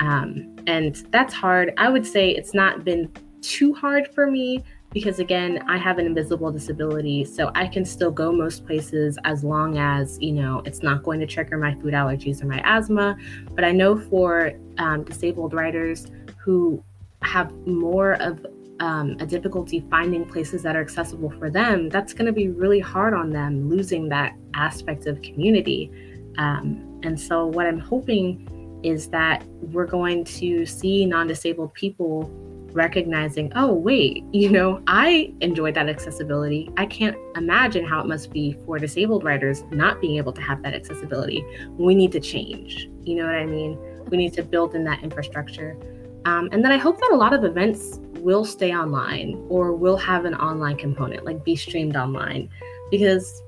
Um, 0.00 0.56
and 0.66 0.96
that's 1.10 1.32
hard. 1.32 1.72
I 1.76 1.88
would 1.88 2.06
say 2.06 2.30
it's 2.30 2.54
not 2.54 2.84
been 2.84 3.10
too 3.40 3.72
hard 3.72 4.08
for 4.08 4.30
me 4.30 4.62
because, 4.92 5.18
again, 5.18 5.62
I 5.68 5.76
have 5.76 5.98
an 5.98 6.06
invisible 6.06 6.50
disability. 6.50 7.24
So 7.24 7.50
I 7.54 7.66
can 7.66 7.84
still 7.84 8.10
go 8.10 8.32
most 8.32 8.66
places 8.66 9.18
as 9.24 9.44
long 9.44 9.78
as, 9.78 10.18
you 10.20 10.32
know, 10.32 10.62
it's 10.64 10.82
not 10.82 11.02
going 11.02 11.20
to 11.20 11.26
trigger 11.26 11.58
my 11.58 11.74
food 11.74 11.94
allergies 11.94 12.42
or 12.42 12.46
my 12.46 12.60
asthma. 12.64 13.16
But 13.54 13.64
I 13.64 13.72
know 13.72 13.98
for 13.98 14.52
um, 14.78 15.04
disabled 15.04 15.52
writers 15.52 16.06
who 16.38 16.82
have 17.22 17.52
more 17.66 18.14
of 18.14 18.44
um, 18.80 19.16
a 19.20 19.26
difficulty 19.26 19.84
finding 19.90 20.24
places 20.24 20.62
that 20.62 20.76
are 20.76 20.80
accessible 20.80 21.30
for 21.38 21.50
them, 21.50 21.88
that's 21.88 22.12
going 22.12 22.26
to 22.26 22.32
be 22.32 22.48
really 22.48 22.80
hard 22.80 23.14
on 23.14 23.30
them 23.30 23.68
losing 23.68 24.08
that 24.10 24.34
aspect 24.54 25.06
of 25.06 25.20
community. 25.22 25.90
Um, 26.38 27.00
and 27.02 27.20
so, 27.20 27.46
what 27.46 27.66
I'm 27.66 27.80
hoping 27.80 28.80
is 28.82 29.08
that 29.08 29.44
we're 29.60 29.86
going 29.86 30.24
to 30.24 30.64
see 30.64 31.04
non 31.04 31.26
disabled 31.26 31.74
people 31.74 32.30
recognizing, 32.72 33.52
oh, 33.56 33.72
wait, 33.72 34.24
you 34.32 34.50
know, 34.50 34.82
I 34.86 35.32
enjoyed 35.40 35.74
that 35.74 35.88
accessibility. 35.88 36.70
I 36.76 36.86
can't 36.86 37.16
imagine 37.36 37.84
how 37.84 38.00
it 38.00 38.06
must 38.06 38.32
be 38.32 38.56
for 38.64 38.78
disabled 38.78 39.24
writers 39.24 39.64
not 39.70 40.00
being 40.00 40.16
able 40.16 40.32
to 40.32 40.40
have 40.42 40.62
that 40.62 40.74
accessibility. 40.74 41.44
We 41.70 41.94
need 41.94 42.12
to 42.12 42.20
change. 42.20 42.88
You 43.02 43.16
know 43.16 43.26
what 43.26 43.36
I 43.36 43.46
mean? 43.46 43.78
We 44.06 44.16
need 44.16 44.32
to 44.34 44.42
build 44.42 44.74
in 44.74 44.84
that 44.84 45.02
infrastructure. 45.02 45.76
Um, 46.24 46.48
and 46.52 46.64
then 46.64 46.72
I 46.72 46.76
hope 46.76 46.98
that 47.00 47.10
a 47.12 47.16
lot 47.16 47.32
of 47.32 47.44
events 47.44 48.00
will 48.20 48.44
stay 48.44 48.74
online 48.74 49.44
or 49.48 49.74
will 49.74 49.96
have 49.96 50.24
an 50.24 50.34
online 50.34 50.76
component, 50.76 51.24
like 51.24 51.44
be 51.44 51.56
streamed 51.56 51.96
online. 51.96 52.48
Because 52.90 53.42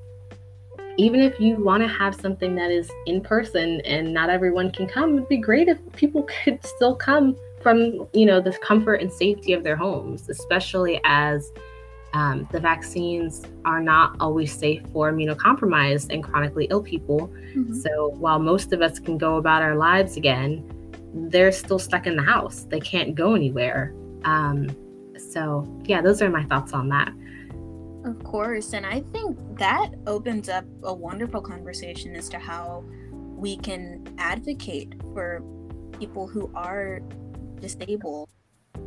even 0.97 1.19
if 1.21 1.39
you 1.39 1.55
want 1.55 1.81
to 1.81 1.87
have 1.87 2.13
something 2.15 2.55
that 2.55 2.71
is 2.71 2.89
in 3.05 3.21
person 3.21 3.81
and 3.81 4.13
not 4.13 4.29
everyone 4.29 4.71
can 4.71 4.87
come, 4.87 5.15
it'd 5.15 5.29
be 5.29 5.37
great 5.37 5.67
if 5.67 5.77
people 5.95 6.23
could 6.43 6.63
still 6.65 6.95
come 6.95 7.35
from, 7.61 8.07
you 8.13 8.25
know, 8.25 8.41
the 8.41 8.51
comfort 8.63 8.95
and 9.01 9.11
safety 9.11 9.53
of 9.53 9.63
their 9.63 9.75
homes, 9.75 10.29
especially 10.29 10.99
as 11.05 11.51
um, 12.13 12.47
the 12.51 12.59
vaccines 12.59 13.43
are 13.63 13.81
not 13.81 14.15
always 14.19 14.51
safe 14.51 14.81
for 14.91 15.11
immunocompromised 15.11 16.11
and 16.11 16.23
chronically 16.23 16.67
ill 16.69 16.83
people. 16.83 17.29
Mm-hmm. 17.55 17.73
So 17.73 18.09
while 18.17 18.39
most 18.39 18.73
of 18.73 18.81
us 18.81 18.99
can 18.99 19.17
go 19.17 19.37
about 19.37 19.61
our 19.61 19.75
lives 19.75 20.17
again, 20.17 20.67
they're 21.13 21.51
still 21.51 21.79
stuck 21.79 22.07
in 22.07 22.15
the 22.15 22.23
house. 22.23 22.65
They 22.69 22.79
can't 22.79 23.15
go 23.15 23.33
anywhere. 23.33 23.93
Um, 24.23 24.75
so, 25.17 25.67
yeah, 25.85 26.01
those 26.01 26.21
are 26.21 26.29
my 26.29 26.43
thoughts 26.45 26.73
on 26.73 26.89
that. 26.89 27.11
Of 28.05 28.23
course. 28.23 28.73
And 28.73 28.85
I 28.85 29.01
think 29.13 29.37
that 29.57 29.91
opens 30.07 30.49
up 30.49 30.65
a 30.83 30.93
wonderful 30.93 31.41
conversation 31.41 32.15
as 32.15 32.29
to 32.29 32.39
how 32.39 32.83
we 33.11 33.57
can 33.57 34.13
advocate 34.17 34.93
for 35.13 35.43
people 35.99 36.27
who 36.27 36.51
are 36.55 37.01
disabled 37.59 38.29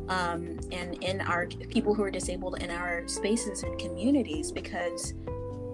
um, 0.09 0.59
and 0.73 1.03
in 1.03 1.21
our 1.23 1.47
people 1.47 1.95
who 1.95 2.03
are 2.03 2.11
disabled 2.11 2.63
in 2.63 2.71
our 2.71 3.07
spaces 3.09 3.63
and 3.63 3.79
communities 3.79 4.53
because 4.53 5.15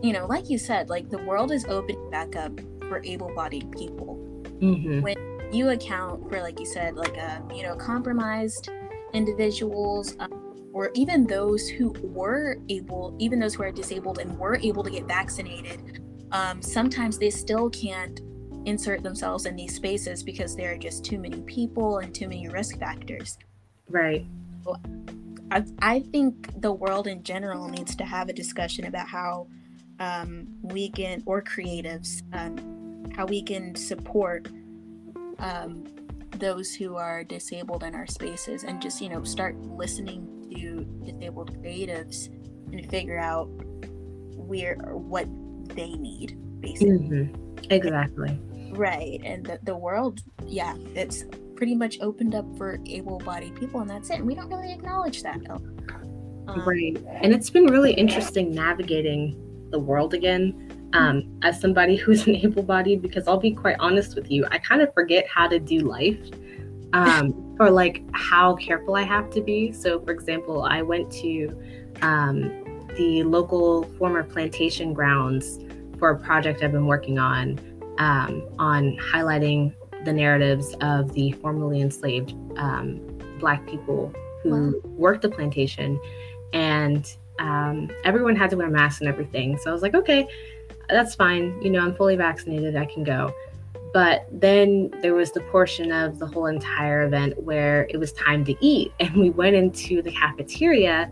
you 0.02 0.12
know 0.12 0.26
like 0.26 0.48
you 0.48 0.58
said 0.58 0.88
like 0.88 1.08
the 1.10 1.18
world 1.18 1.50
is 1.50 1.64
opening 1.66 2.10
back 2.10 2.36
up 2.36 2.52
for 2.88 3.02
able-bodied 3.04 3.70
people 3.72 4.16
mm-hmm. 4.60 5.00
when 5.00 5.16
you 5.52 5.70
account 5.70 6.28
for 6.28 6.40
like 6.40 6.58
you 6.60 6.66
said 6.66 6.94
like 6.94 7.16
a 7.16 7.42
you 7.54 7.62
know 7.62 7.74
compromised 7.74 8.70
individuals 9.12 10.16
um, 10.18 10.68
or 10.72 10.90
even 10.94 11.26
those 11.26 11.68
who 11.68 11.90
were 12.02 12.58
able 12.68 13.14
even 13.18 13.38
those 13.38 13.54
who 13.54 13.62
are 13.62 13.72
disabled 13.72 14.18
and 14.18 14.38
were 14.38 14.56
able 14.56 14.82
to 14.82 14.90
get 14.90 15.04
vaccinated 15.06 16.00
um, 16.32 16.62
sometimes 16.62 17.18
they 17.18 17.30
still 17.30 17.68
can't 17.70 18.20
insert 18.64 19.02
themselves 19.02 19.46
in 19.46 19.56
these 19.56 19.74
spaces 19.74 20.22
because 20.22 20.54
there 20.54 20.72
are 20.72 20.78
just 20.78 21.04
too 21.04 21.18
many 21.18 21.40
people 21.42 21.98
and 21.98 22.14
too 22.14 22.28
many 22.28 22.48
risk 22.48 22.78
factors. 22.78 23.38
Right. 23.88 24.26
So 24.64 24.76
I, 25.50 25.64
I 25.80 26.00
think 26.00 26.60
the 26.60 26.72
world 26.72 27.06
in 27.06 27.22
general 27.22 27.68
needs 27.68 27.96
to 27.96 28.04
have 28.04 28.28
a 28.28 28.32
discussion 28.32 28.86
about 28.86 29.08
how 29.08 29.48
um, 29.98 30.46
we 30.62 30.90
can 30.90 31.22
or 31.26 31.42
creatives 31.42 32.22
um, 32.32 33.10
how 33.14 33.26
we 33.26 33.42
can 33.42 33.74
support 33.74 34.48
um, 35.40 35.84
those 36.40 36.74
who 36.74 36.96
are 36.96 37.22
disabled 37.22 37.84
in 37.84 37.94
our 37.94 38.06
spaces 38.06 38.64
and 38.64 38.80
just 38.80 39.00
you 39.00 39.08
know 39.08 39.22
start 39.22 39.56
listening 39.56 40.26
to 40.50 40.84
disabled 41.04 41.62
creatives 41.62 42.26
and 42.72 42.88
figure 42.90 43.18
out 43.18 43.46
where 44.36 44.76
what 44.92 45.26
they 45.74 45.92
need 45.92 46.36
basically. 46.60 46.98
Mm-hmm. 46.98 47.72
exactly. 47.72 48.40
Right 48.72 49.20
and 49.24 49.44
the, 49.44 49.58
the 49.62 49.76
world 49.76 50.22
yeah 50.46 50.74
it's 50.94 51.24
pretty 51.56 51.74
much 51.74 52.00
opened 52.00 52.34
up 52.34 52.46
for 52.56 52.78
able-bodied 52.86 53.54
people 53.54 53.80
and 53.80 53.90
that's 53.90 54.10
it 54.10 54.14
and 54.14 54.26
we 54.26 54.34
don't 54.34 54.48
really 54.48 54.72
acknowledge 54.72 55.22
that 55.22 55.38
um, 55.50 55.76
right 56.64 56.96
and 57.20 57.34
it's 57.34 57.50
been 57.50 57.66
really 57.66 57.92
interesting 57.92 58.54
navigating 58.54 59.36
the 59.70 59.78
world 59.78 60.14
again 60.14 60.69
um, 60.92 61.38
as 61.42 61.60
somebody 61.60 61.96
who's 61.96 62.26
an 62.26 62.36
able 62.36 62.62
bodied, 62.62 63.02
because 63.02 63.28
I'll 63.28 63.38
be 63.38 63.52
quite 63.52 63.76
honest 63.78 64.14
with 64.14 64.30
you, 64.30 64.46
I 64.50 64.58
kind 64.58 64.82
of 64.82 64.92
forget 64.94 65.26
how 65.28 65.48
to 65.48 65.58
do 65.58 65.80
life 65.80 66.30
um, 66.92 67.56
or 67.60 67.70
like 67.70 68.02
how 68.12 68.56
careful 68.56 68.96
I 68.96 69.02
have 69.02 69.30
to 69.30 69.40
be. 69.40 69.72
So, 69.72 70.00
for 70.00 70.12
example, 70.12 70.64
I 70.64 70.82
went 70.82 71.10
to 71.12 71.56
um, 72.02 72.88
the 72.96 73.22
local 73.22 73.84
former 73.98 74.22
plantation 74.22 74.92
grounds 74.92 75.58
for 75.98 76.10
a 76.10 76.18
project 76.18 76.62
I've 76.62 76.72
been 76.72 76.86
working 76.86 77.18
on 77.18 77.58
um, 77.98 78.48
on 78.58 78.96
highlighting 78.96 79.74
the 80.04 80.12
narratives 80.12 80.74
of 80.80 81.12
the 81.12 81.32
formerly 81.32 81.80
enslaved 81.80 82.34
um, 82.56 82.98
Black 83.38 83.66
people 83.66 84.12
who 84.42 84.50
wow. 84.50 84.90
worked 84.90 85.22
the 85.22 85.28
plantation. 85.28 86.00
And 86.52 87.06
um, 87.38 87.90
everyone 88.04 88.36
had 88.36 88.50
to 88.50 88.56
wear 88.56 88.68
masks 88.68 89.00
and 89.00 89.08
everything. 89.08 89.58
So 89.58 89.70
I 89.70 89.72
was 89.72 89.82
like, 89.82 89.94
okay, 89.94 90.26
that's 90.90 91.14
fine. 91.14 91.60
You 91.62 91.70
know, 91.70 91.80
I'm 91.80 91.94
fully 91.94 92.16
vaccinated. 92.16 92.76
I 92.76 92.86
can 92.86 93.04
go. 93.04 93.32
But 93.92 94.28
then 94.30 94.90
there 95.02 95.14
was 95.14 95.32
the 95.32 95.40
portion 95.40 95.90
of 95.90 96.18
the 96.18 96.26
whole 96.26 96.46
entire 96.46 97.02
event 97.02 97.42
where 97.42 97.88
it 97.90 97.96
was 97.96 98.12
time 98.12 98.44
to 98.44 98.54
eat. 98.64 98.92
And 99.00 99.16
we 99.16 99.30
went 99.30 99.56
into 99.56 100.02
the 100.02 100.12
cafeteria 100.12 101.10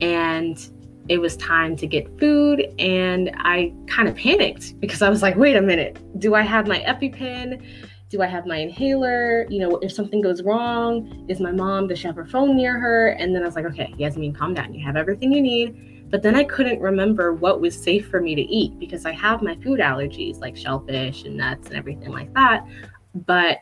and 0.00 0.68
it 1.08 1.18
was 1.18 1.36
time 1.38 1.74
to 1.76 1.86
get 1.86 2.06
food 2.18 2.66
and 2.78 3.30
I 3.36 3.72
kind 3.86 4.08
of 4.08 4.14
panicked 4.14 4.78
because 4.78 5.00
I 5.00 5.08
was 5.08 5.22
like, 5.22 5.36
wait 5.36 5.56
a 5.56 5.62
minute, 5.62 5.98
do 6.18 6.34
I 6.34 6.42
have 6.42 6.66
my 6.66 6.80
EpiPen? 6.80 7.62
Do 8.10 8.22
I 8.22 8.26
have 8.26 8.46
my 8.46 8.56
inhaler? 8.56 9.46
You 9.48 9.60
know, 9.60 9.76
if 9.78 9.92
something 9.92 10.20
goes 10.20 10.42
wrong, 10.42 11.26
is 11.28 11.40
my 11.40 11.52
mom, 11.52 11.88
does 11.88 11.98
she 11.98 12.06
have 12.06 12.16
her 12.16 12.26
phone 12.26 12.56
near 12.56 12.78
her? 12.78 13.08
And 13.08 13.34
then 13.34 13.42
I 13.42 13.46
was 13.46 13.54
like, 13.54 13.64
okay, 13.66 13.94
Yasmin, 13.96 14.34
calm 14.34 14.52
down. 14.54 14.74
You 14.74 14.84
have 14.84 14.96
everything 14.96 15.32
you 15.32 15.40
need. 15.40 15.87
But 16.10 16.22
then 16.22 16.34
I 16.34 16.44
couldn't 16.44 16.80
remember 16.80 17.32
what 17.34 17.60
was 17.60 17.80
safe 17.80 18.08
for 18.08 18.20
me 18.20 18.34
to 18.34 18.42
eat 18.42 18.78
because 18.78 19.04
I 19.04 19.12
have 19.12 19.42
my 19.42 19.56
food 19.56 19.80
allergies 19.80 20.40
like 20.40 20.56
shellfish 20.56 21.24
and 21.24 21.36
nuts 21.36 21.68
and 21.68 21.76
everything 21.76 22.10
like 22.10 22.32
that. 22.34 22.66
But 23.14 23.58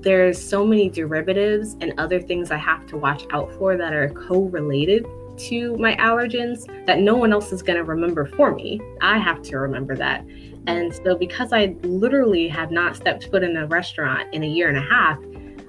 there's 0.00 0.40
so 0.40 0.64
many 0.64 0.88
derivatives 0.88 1.76
and 1.80 1.92
other 1.98 2.20
things 2.20 2.50
I 2.50 2.58
have 2.58 2.86
to 2.86 2.96
watch 2.96 3.24
out 3.32 3.52
for 3.54 3.76
that 3.76 3.92
are 3.92 4.10
co-related 4.10 5.06
to 5.38 5.76
my 5.76 5.94
allergens 5.96 6.66
that 6.86 7.00
no 7.00 7.14
one 7.16 7.32
else 7.32 7.52
is 7.52 7.62
going 7.62 7.76
to 7.76 7.84
remember 7.84 8.24
for 8.24 8.54
me. 8.54 8.80
I 9.00 9.18
have 9.18 9.42
to 9.42 9.58
remember 9.58 9.96
that. 9.96 10.24
And 10.66 10.94
so, 10.94 11.16
because 11.16 11.52
I 11.52 11.76
literally 11.82 12.48
have 12.48 12.70
not 12.70 12.96
stepped 12.96 13.30
foot 13.30 13.42
in 13.42 13.56
a 13.56 13.66
restaurant 13.66 14.32
in 14.34 14.42
a 14.42 14.46
year 14.46 14.68
and 14.68 14.78
a 14.78 14.80
half, 14.80 15.18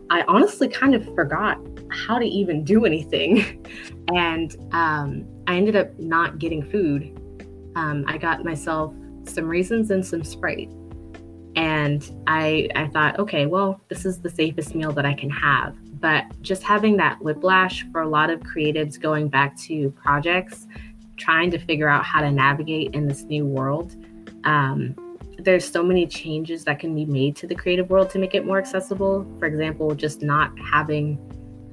I 0.10 0.24
honestly 0.28 0.68
kind 0.68 0.96
of 0.96 1.04
forgot 1.16 1.60
how 1.90 2.18
to 2.18 2.26
even 2.26 2.64
do 2.64 2.86
anything. 2.86 3.66
and 4.14 4.56
um, 4.72 5.26
I 5.48 5.56
ended 5.56 5.76
up 5.76 5.98
not 5.98 6.40
getting 6.40 6.62
food. 6.70 7.20
Um, 7.76 8.06
I 8.08 8.18
got 8.18 8.44
myself 8.44 8.94
some 9.26 9.48
raisins 9.48 9.92
and 9.92 10.06
some 10.06 10.24
Sprite. 10.24 10.72
And 11.56 12.10
I, 12.28 12.70
I 12.76 12.88
thought, 12.88 13.18
okay, 13.18 13.48
well, 13.48 13.82
this 13.88 14.06
is 14.06 14.22
the 14.22 14.30
safest 14.30 14.76
meal 14.76 14.92
that 14.92 15.06
I 15.06 15.14
can 15.14 15.30
have 15.32 15.76
but 16.00 16.26
just 16.42 16.64
having 16.64 16.98
that 16.98 17.22
whiplash 17.22 17.86
for 17.92 18.02
a 18.02 18.08
lot 18.08 18.30
of 18.30 18.40
creatives 18.42 19.00
going 19.00 19.28
back 19.28 19.58
to 19.58 19.92
projects, 19.92 20.68
trying 21.18 21.52
to 21.52 21.58
figure 21.58 21.88
out 21.88 22.06
how 22.06 22.22
to 22.22 22.32
navigate 22.32 22.94
in 22.94 23.08
this 23.08 23.24
new 23.24 23.46
world. 23.46 23.96
Um, 24.44 24.96
there's 25.40 25.70
so 25.70 25.84
many 25.84 26.08
changes 26.08 26.64
that 26.66 26.80
can 26.80 26.96
be 26.96 27.06
made 27.06 27.36
to 27.38 27.48
the 27.48 27.56
creative 27.56 27.90
world 27.90 28.10
to 28.12 28.20
make 28.20 28.36
it 28.36 28.46
more 28.46 28.58
accessible. 28.58 29.26
For 29.40 29.46
example, 29.46 29.94
just 29.96 30.22
not 30.22 30.58
having 30.60 31.20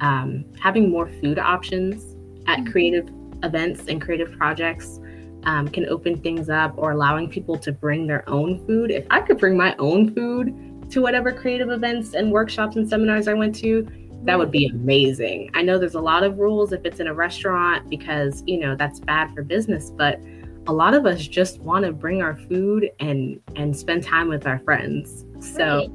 um, 0.01 0.45
having 0.61 0.91
more 0.91 1.09
food 1.21 1.39
options 1.39 2.15
at 2.47 2.59
mm-hmm. 2.59 2.73
creative 2.73 3.09
events 3.45 3.87
and 3.89 4.01
creative 4.01 4.37
projects 4.37 5.01
um, 5.45 5.69
can 5.69 5.87
open 5.89 6.21
things 6.21 6.49
up, 6.49 6.73
or 6.77 6.93
allowing 6.93 7.29
people 7.29 7.59
to 7.59 7.71
bring 7.71 8.07
their 8.07 8.29
own 8.29 8.67
food. 8.67 8.91
If 8.91 9.07
I 9.11 9.21
could 9.21 9.39
bring 9.39 9.57
my 9.57 9.77
own 9.79 10.15
food 10.15 10.91
to 10.91 11.01
whatever 11.03 11.33
creative 11.33 11.71
events 11.71 12.15
and 12.15 12.33
workshops 12.33 12.77
and 12.77 12.89
seminars 12.89 13.29
I 13.29 13.35
went 13.35 13.55
to, 13.57 13.87
that 14.25 14.39
would 14.39 14.51
be 14.51 14.67
amazing. 14.67 15.51
I 15.53 15.61
know 15.61 15.79
there's 15.79 15.97
a 15.97 16.01
lot 16.01 16.23
of 16.23 16.39
rules 16.39 16.73
if 16.73 16.85
it's 16.87 16.99
in 16.99 17.09
a 17.09 17.15
restaurant 17.15 17.91
because, 17.91 18.43
you 18.47 18.59
know, 18.59 18.75
that's 18.75 19.01
bad 19.01 19.35
for 19.35 19.43
business, 19.43 19.91
but 19.91 20.19
a 20.67 20.73
lot 20.73 20.95
of 20.95 21.05
us 21.05 21.27
just 21.27 21.61
want 21.61 21.85
to 21.85 21.93
bring 21.93 22.23
our 22.23 22.37
food 22.49 22.89
and 23.01 23.39
and 23.57 23.77
spend 23.77 24.03
time 24.03 24.29
with 24.29 24.47
our 24.47 24.61
friends. 24.61 25.27
So 25.41 25.93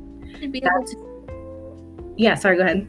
to- 0.85 2.13
Yeah, 2.17 2.35
sorry, 2.35 2.57
go 2.57 2.63
ahead. 2.63 2.87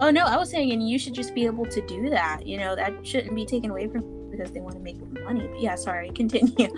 Oh 0.00 0.10
no, 0.10 0.24
I 0.24 0.36
was 0.36 0.50
saying 0.50 0.72
and 0.72 0.88
you 0.88 0.98
should 0.98 1.14
just 1.14 1.34
be 1.34 1.44
able 1.46 1.66
to 1.66 1.86
do 1.86 2.08
that. 2.10 2.46
You 2.46 2.58
know, 2.58 2.74
that 2.74 3.06
shouldn't 3.06 3.34
be 3.34 3.44
taken 3.44 3.70
away 3.70 3.86
from 3.88 4.30
because 4.30 4.50
they 4.52 4.60
want 4.60 4.74
to 4.76 4.80
make 4.80 4.96
money. 5.22 5.46
But 5.46 5.60
yeah, 5.60 5.74
sorry, 5.74 6.10
continue. 6.14 6.68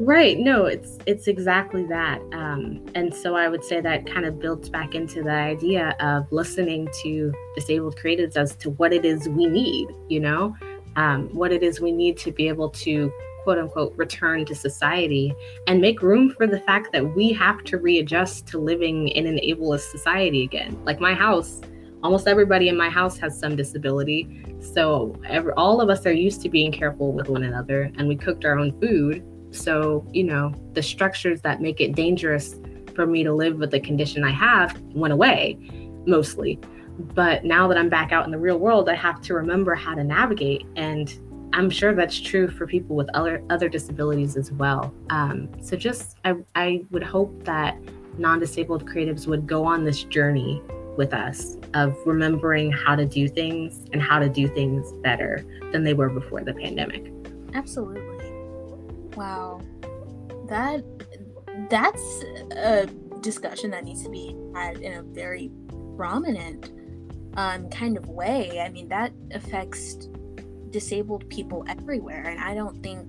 Right. 0.00 0.38
No, 0.38 0.64
it's 0.64 0.98
it's 1.06 1.28
exactly 1.28 1.84
that. 1.86 2.20
Um, 2.32 2.86
and 2.94 3.14
so 3.14 3.36
I 3.36 3.48
would 3.48 3.64
say 3.64 3.80
that 3.80 4.06
kind 4.06 4.24
of 4.24 4.38
builds 4.38 4.68
back 4.68 4.94
into 4.94 5.22
the 5.22 5.32
idea 5.32 5.94
of 6.00 6.30
listening 6.32 6.88
to 7.02 7.32
disabled 7.54 7.96
creatives 7.96 8.36
as 8.36 8.56
to 8.56 8.70
what 8.70 8.92
it 8.92 9.04
is 9.04 9.28
we 9.28 9.46
need. 9.46 9.88
You 10.08 10.20
know, 10.20 10.56
um, 10.96 11.28
what 11.34 11.52
it 11.52 11.62
is 11.62 11.80
we 11.80 11.92
need 11.92 12.16
to 12.18 12.32
be 12.32 12.48
able 12.48 12.70
to 12.70 13.12
quote 13.42 13.58
unquote 13.58 13.94
return 13.96 14.44
to 14.46 14.54
society 14.54 15.34
and 15.66 15.80
make 15.80 16.02
room 16.02 16.30
for 16.30 16.46
the 16.46 16.60
fact 16.60 16.92
that 16.92 17.14
we 17.14 17.32
have 17.32 17.62
to 17.64 17.78
readjust 17.78 18.46
to 18.46 18.58
living 18.58 19.08
in 19.08 19.26
an 19.26 19.38
ableist 19.38 19.90
society 19.90 20.44
again. 20.44 20.78
Like 20.84 21.00
my 21.00 21.14
house 21.14 21.60
almost 22.02 22.26
everybody 22.26 22.68
in 22.68 22.76
my 22.76 22.88
house 22.88 23.18
has 23.18 23.38
some 23.38 23.56
disability. 23.56 24.44
So 24.60 25.14
every, 25.26 25.52
all 25.52 25.80
of 25.80 25.90
us 25.90 26.06
are 26.06 26.12
used 26.12 26.42
to 26.42 26.48
being 26.48 26.72
careful 26.72 27.12
with 27.12 27.28
one 27.28 27.42
another 27.42 27.90
and 27.96 28.08
we 28.08 28.16
cooked 28.16 28.44
our 28.44 28.58
own 28.58 28.78
food. 28.80 29.24
So, 29.50 30.06
you 30.12 30.24
know, 30.24 30.54
the 30.72 30.82
structures 30.82 31.40
that 31.42 31.60
make 31.60 31.80
it 31.80 31.94
dangerous 31.94 32.56
for 32.94 33.06
me 33.06 33.24
to 33.24 33.32
live 33.32 33.58
with 33.58 33.70
the 33.70 33.80
condition 33.80 34.24
I 34.24 34.30
have 34.30 34.80
went 34.94 35.12
away 35.12 35.58
mostly. 36.06 36.58
But 37.14 37.44
now 37.44 37.66
that 37.68 37.78
I'm 37.78 37.88
back 37.88 38.12
out 38.12 38.24
in 38.26 38.30
the 38.30 38.38
real 38.38 38.58
world, 38.58 38.88
I 38.88 38.94
have 38.94 39.20
to 39.22 39.34
remember 39.34 39.74
how 39.74 39.94
to 39.94 40.04
navigate. 40.04 40.66
And 40.76 41.12
I'm 41.52 41.70
sure 41.70 41.94
that's 41.94 42.20
true 42.20 42.48
for 42.48 42.66
people 42.66 42.94
with 42.94 43.08
other 43.14 43.42
other 43.50 43.68
disabilities 43.68 44.36
as 44.36 44.52
well. 44.52 44.94
Um, 45.08 45.48
so 45.60 45.76
just 45.76 46.18
I, 46.24 46.34
I 46.54 46.84
would 46.90 47.02
hope 47.02 47.44
that 47.44 47.78
non-disabled 48.18 48.86
creatives 48.86 49.26
would 49.26 49.46
go 49.46 49.64
on 49.64 49.84
this 49.84 50.04
journey 50.04 50.62
with 50.96 51.14
us 51.14 51.56
of 51.74 51.96
remembering 52.04 52.70
how 52.70 52.94
to 52.96 53.06
do 53.06 53.28
things 53.28 53.86
and 53.92 54.02
how 54.02 54.18
to 54.18 54.28
do 54.28 54.48
things 54.48 54.92
better 55.02 55.44
than 55.72 55.84
they 55.84 55.94
were 55.94 56.08
before 56.08 56.42
the 56.42 56.52
pandemic. 56.52 57.12
Absolutely. 57.54 58.30
Wow. 59.16 59.60
That 60.48 60.84
that's 61.68 62.24
a 62.52 62.86
discussion 63.20 63.70
that 63.70 63.84
needs 63.84 64.02
to 64.04 64.10
be 64.10 64.36
had 64.54 64.78
in 64.78 64.94
a 64.94 65.02
very 65.02 65.50
prominent 65.96 66.70
um, 67.36 67.68
kind 67.70 67.96
of 67.96 68.08
way. 68.08 68.60
I 68.60 68.68
mean, 68.70 68.88
that 68.88 69.12
affects 69.32 70.08
disabled 70.70 71.28
people 71.28 71.64
everywhere, 71.68 72.28
and 72.28 72.40
I 72.40 72.54
don't 72.54 72.82
think 72.82 73.06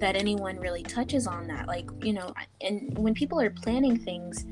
that 0.00 0.16
anyone 0.16 0.56
really 0.58 0.82
touches 0.82 1.26
on 1.26 1.46
that. 1.46 1.68
Like, 1.68 1.88
you 2.02 2.12
know, 2.12 2.34
and 2.60 2.96
when 2.98 3.14
people 3.14 3.40
are 3.40 3.50
planning 3.50 3.98
things, 3.98 4.44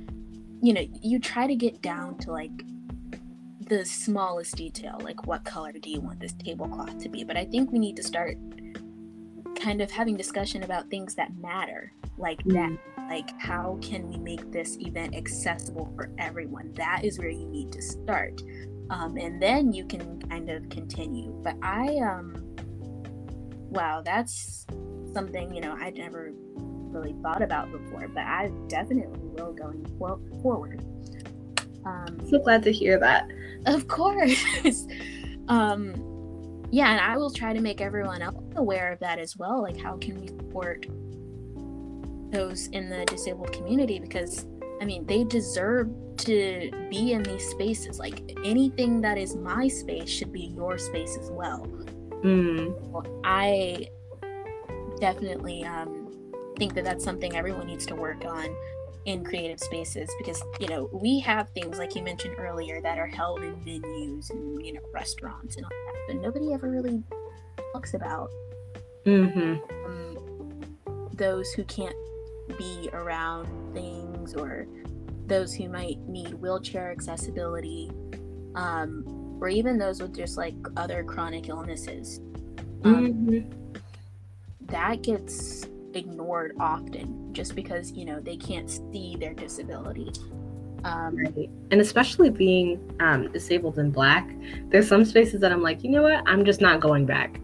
you 0.62 0.72
know, 0.72 0.86
you 1.02 1.18
try 1.18 1.46
to 1.46 1.54
get 1.54 1.80
down 1.82 2.18
to 2.18 2.32
like 2.32 2.50
the 3.68 3.84
smallest 3.84 4.56
detail, 4.56 4.98
like 5.02 5.26
what 5.26 5.44
color 5.44 5.72
do 5.72 5.90
you 5.90 6.00
want 6.00 6.20
this 6.20 6.32
tablecloth 6.32 6.98
to 6.98 7.08
be? 7.08 7.24
But 7.24 7.36
I 7.36 7.44
think 7.44 7.70
we 7.70 7.78
need 7.78 7.96
to 7.96 8.02
start 8.02 8.36
kind 9.60 9.80
of 9.80 9.90
having 9.90 10.16
discussion 10.16 10.62
about 10.62 10.90
things 10.90 11.14
that 11.14 11.36
matter, 11.36 11.92
like 12.18 12.42
that. 12.44 12.70
Mm. 12.70 12.78
Like, 13.08 13.40
how 13.40 13.78
can 13.82 14.08
we 14.08 14.18
make 14.18 14.52
this 14.52 14.76
event 14.78 15.16
accessible 15.16 15.92
for 15.96 16.10
everyone? 16.18 16.72
That 16.74 17.04
is 17.04 17.18
where 17.18 17.28
you 17.28 17.46
need 17.46 17.72
to 17.72 17.82
start. 17.82 18.42
Um, 18.88 19.16
and 19.16 19.40
then 19.42 19.72
you 19.72 19.84
can 19.84 20.20
kind 20.22 20.50
of 20.50 20.68
continue. 20.68 21.32
But 21.42 21.56
I, 21.62 21.96
um, 21.98 22.34
wow, 23.68 24.02
that's 24.04 24.66
something, 25.12 25.54
you 25.54 25.60
know, 25.60 25.76
I'd 25.80 25.96
never 25.96 26.32
really 26.90 27.14
thought 27.22 27.42
about 27.42 27.70
before, 27.70 28.08
but 28.08 28.24
I 28.24 28.50
definitely 28.68 29.20
will 29.22 29.52
going 29.52 29.84
forward. 30.42 30.84
Um, 31.84 32.18
so 32.28 32.38
glad 32.38 32.62
to 32.64 32.72
hear 32.72 32.98
that. 32.98 33.30
Of 33.66 33.88
course. 33.88 34.44
um, 35.48 35.94
yeah, 36.70 36.92
and 36.92 37.00
I 37.00 37.16
will 37.16 37.30
try 37.30 37.52
to 37.52 37.60
make 37.60 37.80
everyone 37.80 38.22
else 38.22 38.36
aware 38.56 38.92
of 38.92 39.00
that 39.00 39.18
as 39.18 39.36
well. 39.36 39.62
Like, 39.62 39.78
how 39.78 39.96
can 39.96 40.20
we 40.20 40.28
support 40.28 40.86
those 42.30 42.68
in 42.68 42.88
the 42.88 43.04
disabled 43.06 43.52
community? 43.52 43.98
Because, 43.98 44.46
I 44.80 44.84
mean, 44.84 45.04
they 45.06 45.24
deserve 45.24 45.88
to 46.18 46.70
be 46.90 47.12
in 47.12 47.22
these 47.22 47.48
spaces. 47.48 47.98
Like, 47.98 48.36
anything 48.44 49.00
that 49.00 49.18
is 49.18 49.34
my 49.34 49.66
space 49.66 50.08
should 50.08 50.32
be 50.32 50.52
your 50.54 50.78
space 50.78 51.16
as 51.20 51.30
well. 51.30 51.66
Mm. 52.22 53.20
I 53.24 53.88
definitely 55.00 55.64
um, 55.64 55.99
think 56.60 56.74
that 56.74 56.84
that's 56.84 57.02
something 57.02 57.34
everyone 57.36 57.66
needs 57.66 57.86
to 57.86 57.94
work 57.96 58.22
on 58.26 58.54
in 59.06 59.24
creative 59.24 59.58
spaces 59.58 60.10
because 60.18 60.42
you 60.60 60.68
know 60.68 60.90
we 60.92 61.18
have 61.18 61.48
things 61.50 61.78
like 61.78 61.96
you 61.96 62.02
mentioned 62.02 62.34
earlier 62.38 62.82
that 62.82 62.98
are 62.98 63.06
held 63.06 63.42
in 63.42 63.56
venues 63.64 64.28
and 64.28 64.64
you 64.64 64.74
know 64.74 64.80
restaurants 64.92 65.56
and 65.56 65.64
all 65.64 65.70
that 65.70 65.94
but 66.06 66.16
nobody 66.20 66.52
ever 66.52 66.70
really 66.70 67.02
talks 67.72 67.94
about 67.94 68.28
mm-hmm. 69.06 69.54
um, 69.86 70.76
those 71.14 71.50
who 71.52 71.64
can't 71.64 71.96
be 72.58 72.90
around 72.92 73.48
things 73.72 74.34
or 74.34 74.66
those 75.24 75.54
who 75.54 75.66
might 75.66 75.98
need 76.00 76.34
wheelchair 76.34 76.92
accessibility 76.92 77.90
um, 78.54 79.38
or 79.40 79.48
even 79.48 79.78
those 79.78 80.02
with 80.02 80.14
just 80.14 80.36
like 80.36 80.54
other 80.76 81.02
chronic 81.04 81.48
illnesses 81.48 82.18
um, 82.84 83.14
mm-hmm. 83.14 83.78
that 84.66 85.00
gets 85.00 85.64
ignored 85.94 86.56
often 86.58 87.32
just 87.32 87.54
because 87.54 87.92
you 87.92 88.04
know 88.04 88.20
they 88.20 88.36
can't 88.36 88.70
see 88.70 89.16
their 89.18 89.34
disability. 89.34 90.12
Um, 90.82 91.16
right. 91.16 91.50
and 91.70 91.80
especially 91.80 92.30
being 92.30 92.80
um, 93.00 93.30
disabled 93.32 93.78
and 93.78 93.92
black 93.92 94.34
there's 94.70 94.88
some 94.88 95.04
spaces 95.04 95.38
that 95.42 95.52
i'm 95.52 95.60
like 95.60 95.84
you 95.84 95.90
know 95.90 96.00
what? 96.02 96.22
I'm 96.26 96.42
just 96.42 96.62
not 96.62 96.80
going 96.80 97.04
back. 97.04 97.38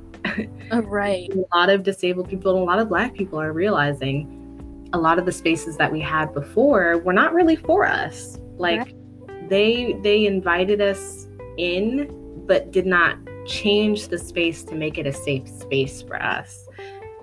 Oh, 0.71 0.81
right. 0.83 1.31
A 1.33 1.57
lot 1.57 1.69
of 1.69 1.83
disabled 1.83 2.29
people 2.29 2.53
and 2.53 2.63
a 2.63 2.65
lot 2.65 2.79
of 2.79 2.89
black 2.89 3.15
people 3.15 3.41
are 3.41 3.53
realizing 3.53 4.91
a 4.93 4.99
lot 4.99 5.19
of 5.19 5.27
the 5.27 5.33
spaces 5.33 5.77
that 5.77 5.91
we 5.91 6.01
had 6.01 6.33
before 6.33 6.99
were 6.99 7.13
not 7.13 7.35
really 7.35 7.57
for 7.57 7.85
us. 7.85 8.39
Like 8.57 8.79
right. 8.81 9.51
they 9.51 9.99
they 10.03 10.27
invited 10.27 10.81
us 10.81 11.29
in 11.59 12.45
but 12.47 12.71
did 12.71 12.87
not 12.87 13.19
change 13.47 14.09
the 14.09 14.19
space 14.19 14.63
to 14.65 14.75
make 14.75 14.99
it 14.99 15.07
a 15.07 15.13
safe 15.13 15.49
space 15.49 16.03
for 16.03 16.21
us. 16.21 16.67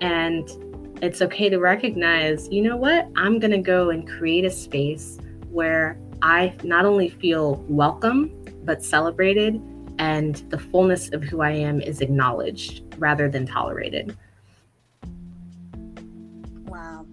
And 0.00 0.48
it's 1.02 1.20
okay 1.22 1.48
to 1.48 1.58
recognize, 1.58 2.48
you 2.50 2.62
know 2.62 2.76
what? 2.76 3.08
I'm 3.16 3.38
going 3.38 3.50
to 3.50 3.58
go 3.58 3.90
and 3.90 4.08
create 4.08 4.44
a 4.44 4.50
space 4.50 5.18
where 5.50 5.98
I 6.22 6.54
not 6.62 6.84
only 6.84 7.08
feel 7.08 7.56
welcome, 7.68 8.30
but 8.64 8.82
celebrated, 8.82 9.60
and 9.98 10.36
the 10.50 10.58
fullness 10.58 11.12
of 11.12 11.22
who 11.22 11.42
I 11.42 11.50
am 11.50 11.80
is 11.80 12.00
acknowledged 12.00 12.82
rather 12.98 13.28
than 13.28 13.46
tolerated. 13.46 14.16
Wow. 16.66 17.06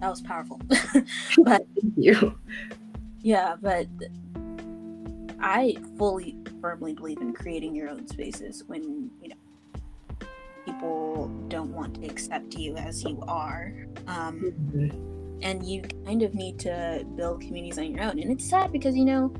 That 0.00 0.10
was 0.10 0.22
powerful. 0.22 0.60
but 1.44 1.66
Thank 1.80 1.94
you. 1.96 2.38
Yeah, 3.20 3.56
but 3.60 3.86
I 5.40 5.76
fully 5.98 6.36
firmly 6.60 6.94
believe 6.94 7.20
in 7.20 7.32
creating 7.32 7.74
your 7.74 7.88
own 7.88 8.06
spaces 8.08 8.64
when, 8.66 9.05
people 11.26 11.48
don't 11.48 11.72
want 11.72 11.94
to 12.00 12.06
accept 12.06 12.54
you 12.54 12.76
as 12.76 13.02
you 13.04 13.22
are. 13.26 13.72
Um, 14.06 14.52
mm-hmm. 14.74 15.42
And 15.42 15.64
you 15.64 15.82
kind 16.04 16.22
of 16.22 16.34
need 16.34 16.58
to 16.60 17.04
build 17.14 17.40
communities 17.42 17.78
on 17.78 17.92
your 17.92 18.02
own. 18.02 18.18
And 18.18 18.30
it's 18.32 18.48
sad 18.48 18.72
because, 18.72 18.96
you 18.96 19.04
know, 19.04 19.32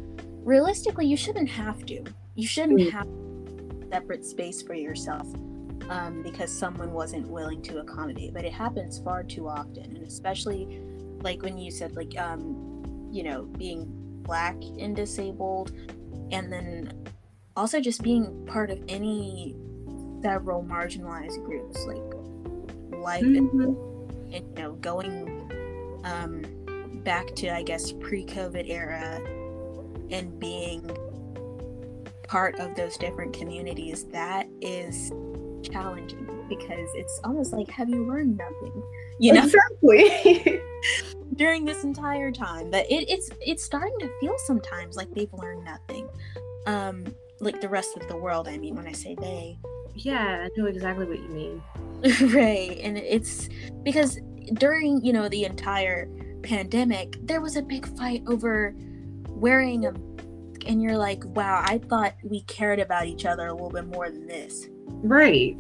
realistically, 0.45 1.07
you 1.07 1.17
shouldn't 1.17 1.49
have 1.49 1.87
to. 1.87 2.05
You 2.35 2.47
shouldn't 2.47 2.81
mm-hmm. 2.81 2.97
have 2.97 3.09
separate 3.91 4.25
space 4.25 4.63
for 4.63 4.75
yourself 4.75 5.27
um, 5.89 6.23
because 6.23 6.53
someone 6.53 6.93
wasn't 6.93 7.29
willing 7.29 7.63
to 7.63 7.79
accommodate. 7.79 8.35
But 8.35 8.45
it 8.45 8.53
happens 8.53 8.99
far 8.99 9.23
too 9.23 9.49
often. 9.49 9.97
And 9.97 10.07
especially 10.07 10.83
like 11.23 11.43
when 11.43 11.57
you 11.57 11.71
said, 11.71 11.97
like, 11.97 12.19
um, 12.19 13.09
you 13.11 13.23
know, 13.23 13.45
being 13.45 13.87
black 14.23 14.57
and 14.79 14.95
disabled, 14.95 15.73
and 16.31 16.53
then 16.53 16.93
also 17.57 17.81
just 17.81 18.03
being 18.03 18.45
part 18.47 18.71
of 18.71 18.83
any 18.89 19.57
several 20.27 20.65
marginalized 20.65 21.45
groups 21.45 21.85
like 21.87 23.01
life 23.01 23.23
mm-hmm. 23.23 23.61
and, 23.61 24.35
and, 24.35 24.59
you 24.59 24.63
know 24.63 24.73
going 24.73 26.03
um, 26.05 26.43
back 27.05 27.33
to 27.37 27.49
i 27.55 27.63
guess 27.63 27.93
pre-covid 27.93 28.69
era 28.69 29.21
and 30.11 30.41
being 30.41 30.91
part 32.25 32.59
of 32.59 32.75
those 32.75 32.97
different 32.97 33.33
communities 33.33 34.03
that 34.07 34.49
is 34.61 35.13
challenging 35.63 36.27
because 36.49 36.89
it's 36.95 37.21
almost 37.23 37.53
like 37.53 37.71
have 37.71 37.89
you 37.89 38.07
learned 38.07 38.37
nothing? 38.37 38.83
You 39.19 39.33
know? 39.33 39.43
Exactly. 39.45 40.61
During 41.37 41.65
this 41.65 41.85
entire 41.85 42.33
time 42.33 42.71
but 42.71 42.85
it, 42.91 43.09
it's 43.09 43.31
it's 43.41 43.63
starting 43.63 43.97
to 44.01 44.11
feel 44.21 44.35
sometimes 44.39 44.97
like 44.97 45.13
they've 45.15 45.33
learned 45.35 45.65
nothing. 45.65 46.09
Um 46.67 47.05
like 47.41 47.61
the 47.61 47.69
rest 47.69 47.97
of 47.97 48.09
the 48.09 48.17
world 48.17 48.49
i 48.49 48.57
mean 48.57 48.75
when 48.75 48.87
i 48.87 48.93
say 48.93 49.15
they 49.21 49.59
yeah, 49.97 50.47
I 50.47 50.51
know 50.57 50.67
exactly 50.67 51.07
what 51.07 51.19
you 51.19 51.29
mean. 51.29 51.63
right. 52.35 52.79
And 52.83 52.99
it's 52.99 53.49
because 53.83 54.19
during, 54.55 55.05
you 55.05 55.13
know, 55.13 55.29
the 55.29 55.45
entire 55.45 56.09
pandemic, 56.43 57.17
there 57.27 57.41
was 57.41 57.57
a 57.57 57.63
big 57.63 57.87
fight 57.97 58.23
over 58.27 58.75
wearing 59.29 59.87
a 59.87 59.93
and 60.67 60.83
you're 60.83 60.99
like, 60.99 61.25
wow, 61.25 61.63
I 61.65 61.79
thought 61.79 62.15
we 62.25 62.43
cared 62.43 62.81
about 62.81 63.07
each 63.07 63.25
other 63.25 63.47
a 63.47 63.53
little 63.53 63.71
bit 63.71 63.87
more 63.87 64.11
than 64.11 64.27
this. 64.27 64.69
Right. 64.87 65.57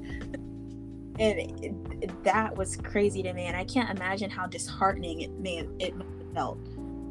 And 1.18 1.39
it, 1.39 1.74
it, 2.03 2.24
that 2.24 2.57
was 2.57 2.76
crazy 2.76 3.22
to 3.22 3.32
me, 3.32 3.45
and 3.45 3.57
I 3.57 3.64
can't 3.64 3.89
imagine 3.97 4.28
how 4.30 4.47
disheartening 4.47 5.20
it 5.20 5.30
may 5.39 5.57
have, 5.57 5.68
it 5.78 5.95
felt 6.34 6.59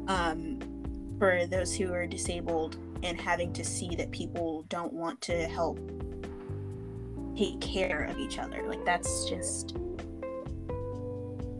um, 0.08 0.60
for 1.18 1.46
those 1.46 1.74
who 1.74 1.92
are 1.92 2.06
disabled 2.06 2.76
and 3.02 3.20
having 3.20 3.52
to 3.54 3.64
see 3.64 3.96
that 3.96 4.10
people 4.10 4.64
don't 4.68 4.92
want 4.92 5.20
to 5.22 5.48
help 5.48 5.78
take 7.36 7.60
care 7.60 8.04
of 8.04 8.18
each 8.18 8.38
other. 8.38 8.62
Like 8.66 8.84
that's 8.84 9.28
just 9.28 9.76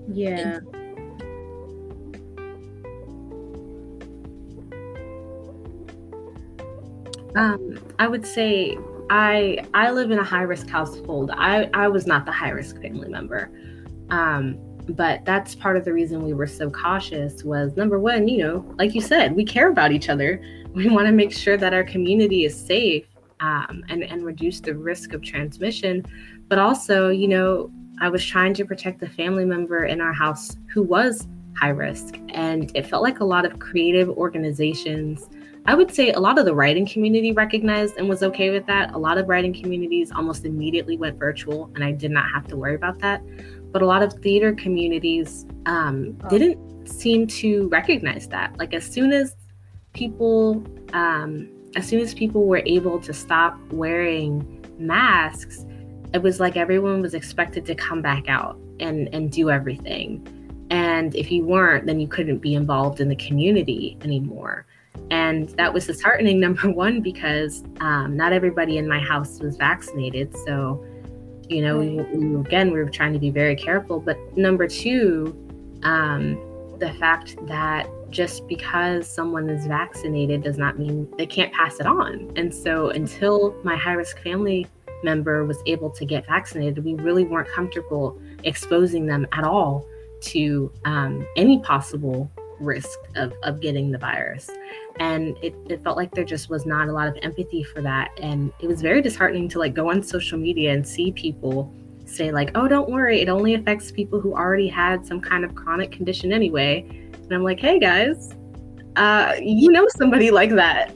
yeah. 0.09 0.61
Um, 7.35 7.79
I 7.99 8.09
would 8.09 8.27
say 8.27 8.79
I 9.11 9.65
I 9.75 9.91
live 9.91 10.11
in 10.11 10.19
a 10.19 10.25
high 10.25 10.43
risk 10.43 10.69
household. 10.69 11.31
I 11.35 11.69
I 11.75 11.89
was 11.89 12.07
not 12.07 12.25
the 12.25 12.33
high 12.33 12.51
risk 12.51 12.81
family 12.81 13.09
member. 13.09 13.51
Um, 14.11 14.59
but 14.91 15.25
that's 15.25 15.55
part 15.55 15.77
of 15.77 15.85
the 15.85 15.93
reason 15.93 16.25
we 16.25 16.33
were 16.33 16.47
so 16.47 16.71
cautious 16.71 17.43
was 17.43 17.77
number 17.77 17.99
one, 17.99 18.29
you 18.29 18.39
know, 18.39 18.75
like 18.79 18.95
you 18.95 19.01
said, 19.01 19.35
we 19.35 19.45
care 19.45 19.69
about 19.69 19.91
each 19.91 20.09
other. 20.09 20.41
We 20.73 20.89
want 20.89 21.07
to 21.07 21.13
make 21.13 21.33
sure 21.33 21.57
that 21.57 21.75
our 21.75 21.83
community 21.83 22.45
is 22.45 22.55
safe 22.55 23.05
um, 23.41 23.85
and, 23.89 24.03
and 24.03 24.25
reduce 24.25 24.61
the 24.61 24.75
risk 24.75 25.13
of 25.13 25.23
transmission. 25.23 26.05
But 26.49 26.59
also, 26.59 27.11
you 27.11 27.29
know, 27.29 27.71
I 28.01 28.09
was 28.09 28.25
trying 28.25 28.55
to 28.55 28.65
protect 28.65 29.01
the 29.01 29.09
family 29.09 29.45
member 29.45 29.87
in 29.87 30.01
our 30.01 30.13
house 30.13 30.57
who 30.73 30.83
was 30.83 31.27
high 31.57 31.71
risk. 31.71 32.17
And 32.29 32.71
it 32.75 32.87
felt 32.87 33.03
like 33.03 33.21
a 33.21 33.25
lot 33.25 33.45
of 33.45 33.59
creative 33.59 34.11
organizations, 34.11 35.29
I 35.65 35.75
would 35.75 35.93
say 35.93 36.13
a 36.13 36.21
lot 36.21 36.39
of 36.39 36.45
the 36.45 36.55
writing 36.55 36.87
community 36.87 37.33
recognized 37.33 37.97
and 37.97 38.09
was 38.09 38.23
okay 38.23 38.51
with 38.51 38.67
that. 38.67 38.95
A 38.95 38.99
lot 38.99 39.19
of 39.19 39.29
writing 39.29 39.55
communities 39.55 40.13
almost 40.13 40.45
immediately 40.45 40.97
went 40.97 41.19
virtual, 41.19 41.71
and 41.75 41.83
I 41.83 41.93
did 41.93 42.11
not 42.11 42.31
have 42.31 42.47
to 42.49 42.57
worry 42.57 42.75
about 42.75 42.99
that. 43.01 43.23
But 43.73 43.83
a 43.83 43.87
lot 43.87 44.03
of 44.03 44.13
theater 44.15 44.55
communities 44.55 45.47
um, 45.65 46.17
oh. 46.25 46.29
didn't 46.29 46.87
seem 46.87 47.27
to 47.27 47.69
recognize 47.69 48.29
that. 48.29 48.57
Like, 48.59 48.75
as 48.75 48.85
soon 48.85 49.13
as 49.13 49.35
people, 49.93 50.65
um, 50.93 51.51
as 51.77 51.87
soon 51.87 52.01
as 52.01 52.15
people 52.15 52.47
were 52.47 52.63
able 52.65 52.99
to 53.01 53.13
stop 53.13 53.59
wearing 53.71 54.65
masks, 54.79 55.65
it 56.15 56.23
was 56.23 56.41
like 56.41 56.57
everyone 56.57 57.03
was 57.03 57.15
expected 57.15 57.67
to 57.67 57.75
come 57.75 58.01
back 58.01 58.29
out 58.29 58.59
and 58.81 59.09
and 59.15 59.31
do 59.31 59.51
everything. 59.51 60.27
And 60.71 61.15
if 61.15 61.31
you 61.31 61.45
weren't, 61.45 61.87
then 61.87 62.01
you 62.01 62.09
couldn't 62.09 62.39
be 62.39 62.55
involved 62.55 63.01
in 63.01 63.09
the 63.09 63.17
community 63.17 63.97
anymore. 64.03 64.67
And 65.11 65.51
that 65.51 65.73
was 65.73 65.87
disheartening, 65.87 66.41
number 66.47 66.71
one, 66.71 67.01
because 67.03 67.63
um, 67.81 68.17
not 68.17 68.33
everybody 68.33 68.79
in 68.79 68.89
my 68.89 68.99
house 68.99 69.39
was 69.39 69.57
vaccinated. 69.57 70.35
So, 70.45 70.85
you 71.49 71.63
know, 71.63 71.79
we, 71.79 72.01
we, 72.01 72.41
again, 72.41 72.73
we 72.73 72.83
were 72.83 72.91
trying 72.91 73.13
to 73.13 73.21
be 73.21 73.31
very 73.31 73.55
careful. 73.55 74.01
But 74.01 74.17
number 74.37 74.67
two, 74.67 75.37
um, 75.85 76.35
the 76.81 76.93
fact 76.95 77.37
that 77.47 77.89
just 78.11 78.47
because 78.47 79.09
someone 79.09 79.49
is 79.51 79.67
vaccinated 79.67 80.43
does 80.43 80.59
not 80.59 80.79
mean 80.79 81.09
they 81.17 81.27
can't 81.27 81.53
pass 81.53 81.81
it 81.81 81.87
on. 81.87 82.33
And 82.37 82.55
so 82.55 82.91
until 82.91 83.55
my 83.65 83.77
high 83.77 83.93
risk 83.93 84.23
family 84.23 84.67
member 85.03 85.45
was 85.45 85.59
able 85.67 85.91
to 85.91 86.05
get 86.05 86.27
vaccinated, 86.27 86.85
we 86.85 86.95
really 86.95 87.25
weren't 87.25 87.49
comfortable 87.49 88.19
exposing 88.45 89.07
them 89.07 89.27
at 89.33 89.45
all 89.45 89.87
to 90.21 90.73
um, 90.85 91.27
any 91.37 91.61
possible 91.61 92.31
risk 92.61 92.99
of, 93.17 93.33
of 93.43 93.61
getting 93.61 93.91
the 93.91 93.99
virus. 93.99 94.51
And 94.99 95.37
it, 95.43 95.55
it 95.69 95.83
felt 95.85 95.97
like 95.97 96.15
there 96.15 96.25
just 96.25 96.49
was 96.49 96.65
not 96.65 96.89
a 96.89 96.93
lot 96.93 97.09
of 97.09 97.19
empathy 97.23 97.63
for 97.63 97.83
that. 97.83 98.11
And 98.21 98.53
it 98.61 98.67
was 98.67 98.81
very 98.81 99.03
disheartening 99.03 99.49
to 99.51 99.59
like 99.59 99.75
go 99.75 99.91
on 99.91 100.03
social 100.03 100.39
media 100.39 100.73
and 100.73 100.87
see 100.87 101.13
people 101.13 101.73
say 102.07 102.31
like, 102.31 102.53
oh, 102.55 102.69
don't 102.69 102.89
worry, 102.89 103.21
it 103.21 103.29
only 103.29 103.55
affects 103.55 103.91
people 103.91 104.21
who 104.21 104.33
already 104.33 104.69
had 104.69 105.05
some 105.05 105.21
kind 105.21 105.45
of 105.45 105.55
chronic 105.55 105.93
condition 105.93 106.33
anyway 106.33 107.06
and 107.27 107.35
I'm 107.35 107.43
like, 107.43 107.61
hey 107.61 107.79
guys, 107.79 108.35
uh, 108.97 109.35
you 109.41 109.71
know 109.71 109.87
somebody 109.97 110.31
like 110.31 110.51
that. 110.51 110.95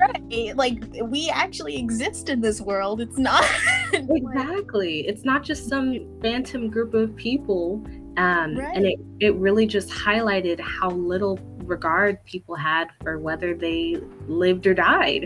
right. 0.00 0.56
Like 0.56 0.84
we 1.04 1.30
actually 1.30 1.76
exist 1.76 2.28
in 2.28 2.40
this 2.40 2.60
world. 2.60 3.00
It's 3.00 3.18
not 3.18 3.44
exactly. 3.92 5.00
It's 5.06 5.24
not 5.24 5.42
just 5.42 5.68
some 5.68 6.06
phantom 6.20 6.68
group 6.68 6.94
of 6.94 7.16
people. 7.16 7.82
Um, 8.18 8.56
right. 8.56 8.76
and 8.76 8.84
it, 8.84 8.98
it 9.20 9.34
really 9.36 9.66
just 9.66 9.88
highlighted 9.88 10.60
how 10.60 10.90
little 10.90 11.38
regard 11.64 12.22
people 12.24 12.54
had 12.54 12.88
for 13.02 13.18
whether 13.18 13.54
they 13.54 13.96
lived 14.26 14.66
or 14.66 14.74
died. 14.74 15.24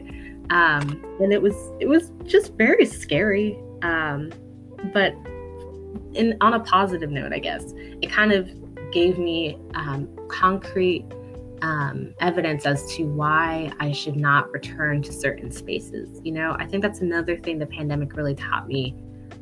Um, 0.51 1.05
and 1.21 1.33
it 1.33 1.43
was 1.43 1.55
it 1.81 1.89
was 1.89 2.13
just 2.25 2.55
very 2.55 2.87
scary. 2.87 3.59
Um, 3.83 4.31
but 4.93 5.15
in 6.15 6.37
on 6.41 6.55
a 6.55 6.61
positive 6.61 7.11
note, 7.11 7.33
I 7.33 7.41
guess 7.41 7.73
it 7.75 8.11
kind 8.11 8.33
of 8.33 8.49
gave 8.93 9.19
me 9.19 9.59
um, 9.75 10.09
concrete 10.29 11.05
um, 11.63 12.15
evidence 12.21 12.67
as 12.67 12.87
to 12.97 13.05
why 13.05 13.73
I 13.81 13.93
should 13.93 14.17
not 14.17 14.51
return 14.53 15.03
to 15.03 15.13
certain 15.13 15.51
spaces. 15.51 16.21
You 16.23 16.33
know, 16.33 16.57
I 16.59 16.67
think 16.67 16.83
that's 16.83 17.01
another 17.01 17.37
thing 17.37 17.59
the 17.59 17.67
pandemic 17.67 18.15
really 18.17 18.35
taught 18.35 18.69
me 18.69 18.95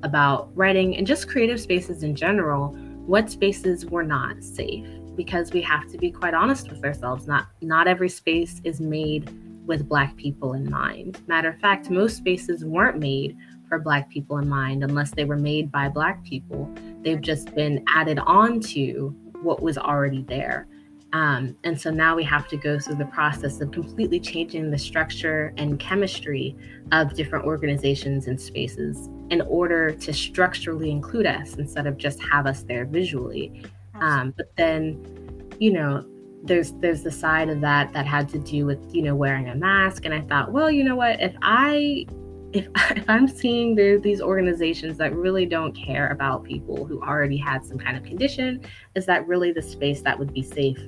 about 0.03 0.51
writing 0.57 0.97
and 0.97 1.07
just 1.07 1.29
creative 1.29 1.61
spaces 1.61 2.03
in 2.03 2.15
general. 2.15 2.69
What 3.07 3.31
spaces 3.31 3.87
were 3.87 4.05
not 4.05 4.43
safe 4.43 4.87
because 5.17 5.53
we 5.53 5.61
have 5.63 5.91
to 5.91 5.99
be 5.99 6.11
quite 6.11 6.35
honest 6.35 6.71
with 6.71 6.85
ourselves. 6.85 7.27
Not 7.27 7.49
not 7.61 7.87
every 7.87 8.09
space 8.09 8.61
is 8.65 8.81
made 8.81 9.31
with 9.67 9.89
Black 9.89 10.17
people 10.17 10.53
in 10.53 10.71
mind. 10.71 11.21
Matter 11.27 11.51
of 11.51 11.59
fact, 11.59 11.91
most 11.91 12.17
spaces 12.17 12.65
weren't 12.65 12.99
made 12.99 13.37
for 13.69 13.79
Black 13.79 14.11
people 14.11 14.39
in 14.39 14.49
mind 14.49 14.85
unless 14.85 15.11
they 15.13 15.25
were 15.25 15.39
made 15.39 15.73
by 15.73 15.89
Black 15.89 16.23
people. 16.25 16.71
They've 17.03 17.21
just 17.21 17.55
been 17.55 17.85
added 17.89 18.19
on 18.19 18.61
to 18.61 19.15
what 19.45 19.63
was 19.63 19.79
already 19.79 20.23
there. 20.23 20.67
Um, 21.13 21.57
and 21.63 21.81
so 21.81 21.93
now 21.93 22.17
we 22.17 22.25
have 22.25 22.49
to 22.49 22.57
go 22.57 22.77
through 22.81 22.97
the 22.97 23.07
process 23.07 23.61
of 23.61 23.71
completely 23.71 24.19
changing 24.19 24.73
the 24.73 24.79
structure 24.79 25.55
and 25.57 25.79
chemistry 25.79 26.57
of 26.91 27.15
different 27.15 27.45
organizations 27.45 28.27
and 28.27 28.41
spaces 28.41 29.09
in 29.31 29.41
order 29.43 29.93
to 29.93 30.13
structurally 30.13 30.91
include 30.91 31.27
us 31.27 31.55
instead 31.55 31.87
of 31.87 31.99
just 31.99 32.21
have 32.21 32.47
us 32.47 32.65
there 32.65 32.85
visually. 32.85 33.65
Um, 33.95 34.35
but 34.37 34.57
then, 34.57 35.53
you 35.61 35.73
know, 35.73 36.05
there's 36.43 36.73
there's 36.73 37.03
the 37.03 37.13
side 37.13 37.49
of 37.49 37.61
that 37.61 37.93
that 37.93 38.07
had 38.07 38.29
to 38.31 38.39
do 38.39 38.67
with 38.67 38.79
you 38.95 39.01
know 39.01 39.15
wearing 39.15 39.49
a 39.49 39.55
mask, 39.55 40.05
and 40.05 40.13
I 40.13 40.21
thought, 40.21 40.53
well, 40.53 40.71
you 40.71 40.85
know 40.85 40.97
what, 40.97 41.21
if 41.21 41.35
I 41.41 42.07
if, 42.55 42.69
if 42.97 43.11
I'm 43.11 43.29
seeing 43.29 43.75
these 43.75 44.21
organizations 44.21 44.97
that 44.99 45.15
really 45.15 45.45
don't 45.45 45.73
care 45.73 46.09
about 46.09 46.45
people 46.45 46.87
who 46.87 47.03
already 47.03 47.37
had 47.37 47.65
some 47.65 47.79
kind 47.79 47.97
of 47.97 48.05
condition, 48.05 48.63
is 48.95 49.05
that 49.07 49.27
really 49.27 49.53
the 49.53 49.63
space 49.63 50.01
that 50.03 50.19
would 50.19 50.33
be 50.33 50.43
safe 50.43 50.79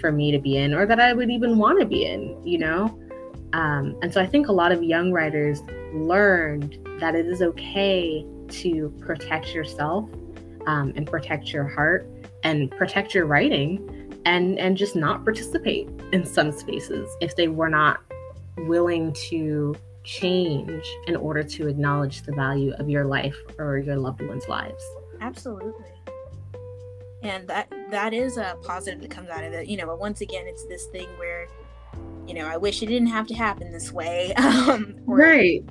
for 0.00 0.12
me 0.12 0.32
to 0.32 0.38
be 0.38 0.56
in 0.56 0.74
or 0.74 0.86
that 0.86 1.00
I 1.00 1.12
would 1.12 1.30
even 1.30 1.56
want 1.56 1.80
to 1.80 1.86
be 1.86 2.04
in, 2.04 2.44
you 2.44 2.58
know? 2.58 2.98
Um, 3.52 3.96
and 4.02 4.12
so 4.12 4.20
I 4.20 4.26
think 4.26 4.48
a 4.48 4.52
lot 4.52 4.72
of 4.72 4.82
young 4.82 5.12
writers 5.12 5.62
learned 5.94 6.78
that 6.98 7.14
it 7.14 7.26
is 7.26 7.40
okay 7.40 8.26
to 8.48 8.92
protect 9.00 9.54
yourself 9.54 10.08
um, 10.66 10.92
and 10.96 11.06
protect 11.06 11.52
your 11.52 11.68
heart 11.68 12.08
and 12.42 12.70
protect 12.72 13.14
your 13.14 13.26
writing 13.26 14.12
and 14.26 14.58
and 14.58 14.76
just 14.76 14.96
not 14.96 15.22
participate 15.22 15.88
in 16.12 16.24
some 16.24 16.50
spaces 16.50 17.08
if 17.20 17.36
they 17.36 17.48
were 17.48 17.68
not 17.68 18.00
willing 18.58 19.12
to 19.12 19.74
change 20.04 20.84
in 21.06 21.16
order 21.16 21.42
to 21.42 21.66
acknowledge 21.66 22.22
the 22.22 22.32
value 22.32 22.72
of 22.78 22.88
your 22.88 23.04
life 23.04 23.36
or 23.58 23.78
your 23.78 23.96
loved 23.96 24.22
ones' 24.22 24.46
lives. 24.48 24.84
Absolutely. 25.20 25.90
And 27.22 27.48
that 27.48 27.72
that 27.90 28.12
is 28.12 28.36
a 28.36 28.56
positive 28.62 29.00
that 29.00 29.10
comes 29.10 29.30
out 29.30 29.42
of 29.42 29.52
it. 29.54 29.66
You 29.66 29.78
know, 29.78 29.86
but 29.86 29.98
once 29.98 30.20
again, 30.20 30.44
it's 30.46 30.66
this 30.66 30.86
thing 30.86 31.08
where, 31.16 31.48
you 32.26 32.34
know, 32.34 32.46
I 32.46 32.58
wish 32.58 32.82
it 32.82 32.86
didn't 32.86 33.08
have 33.08 33.26
to 33.28 33.34
happen 33.34 33.72
this 33.72 33.90
way. 33.90 34.32
Um, 34.38 34.96
right. 35.06 35.64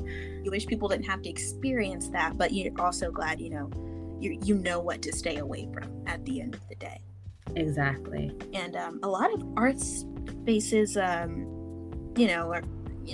You 0.43 0.51
wish 0.51 0.65
people 0.65 0.89
didn't 0.89 1.05
have 1.05 1.21
to 1.21 1.29
experience 1.29 2.09
that, 2.09 2.37
but 2.37 2.53
you're 2.53 2.73
also 2.79 3.11
glad, 3.11 3.39
you 3.39 3.49
know, 3.49 3.69
you 4.19 4.37
you 4.43 4.55
know 4.55 4.79
what 4.79 5.01
to 5.03 5.13
stay 5.13 5.37
away 5.37 5.69
from 5.73 6.03
at 6.07 6.25
the 6.25 6.41
end 6.41 6.55
of 6.55 6.67
the 6.67 6.75
day. 6.75 6.99
Exactly. 7.55 8.31
And 8.53 8.75
um, 8.75 8.99
a 9.03 9.07
lot 9.07 9.31
of 9.33 9.43
art 9.55 9.79
spaces, 9.79 10.97
um, 10.97 12.11
you 12.17 12.27
know, 12.27 12.51
are 12.51 12.63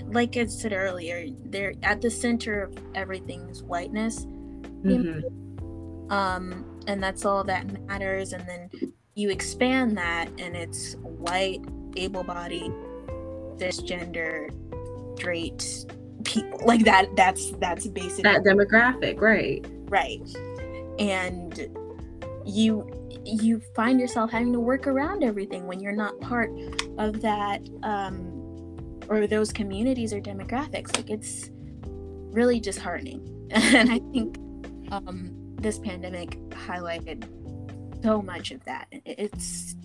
like 0.05 0.37
I 0.37 0.45
said 0.45 0.73
earlier, 0.73 1.27
they're 1.45 1.73
at 1.83 2.01
the 2.01 2.09
center 2.09 2.63
of 2.63 2.77
everything's 2.95 3.63
whiteness. 3.63 4.25
Mm-hmm. 4.25 6.11
Um, 6.11 6.79
and 6.87 7.01
that's 7.01 7.25
all 7.25 7.43
that 7.43 7.85
matters. 7.87 8.33
And 8.33 8.47
then 8.47 8.69
you 9.15 9.29
expand 9.29 9.97
that, 9.97 10.29
and 10.39 10.55
it's 10.55 10.95
white, 10.95 11.61
able-bodied, 11.95 12.71
cisgender, 13.57 14.49
straight 15.17 15.85
people 16.23 16.59
like 16.65 16.85
that. 16.85 17.15
That's 17.15 17.51
that's 17.53 17.87
basically 17.87 18.23
that 18.23 18.43
demographic, 18.43 19.19
right? 19.19 19.65
Right. 19.89 20.21
And 20.97 21.67
you 22.45 22.89
you 23.25 23.61
find 23.75 23.99
yourself 23.99 24.31
having 24.31 24.53
to 24.53 24.59
work 24.59 24.87
around 24.87 25.23
everything 25.23 25.67
when 25.67 25.79
you're 25.79 25.91
not 25.91 26.19
part 26.21 26.49
of 26.97 27.21
that 27.21 27.61
um, 27.83 28.28
or 29.09 29.27
those 29.27 29.51
communities 29.51 30.13
or 30.13 30.21
demographics. 30.21 30.95
Like 30.95 31.09
it's 31.09 31.49
really 32.31 32.59
disheartening. 32.59 33.25
and 33.51 33.91
I 33.91 33.99
think 34.13 34.37
um, 34.91 35.31
this 35.57 35.79
pandemic 35.79 36.39
highlighted 36.51 37.27
so 38.03 38.21
much 38.21 38.51
of 38.51 38.63
that. 38.65 38.87
It's 38.91 39.75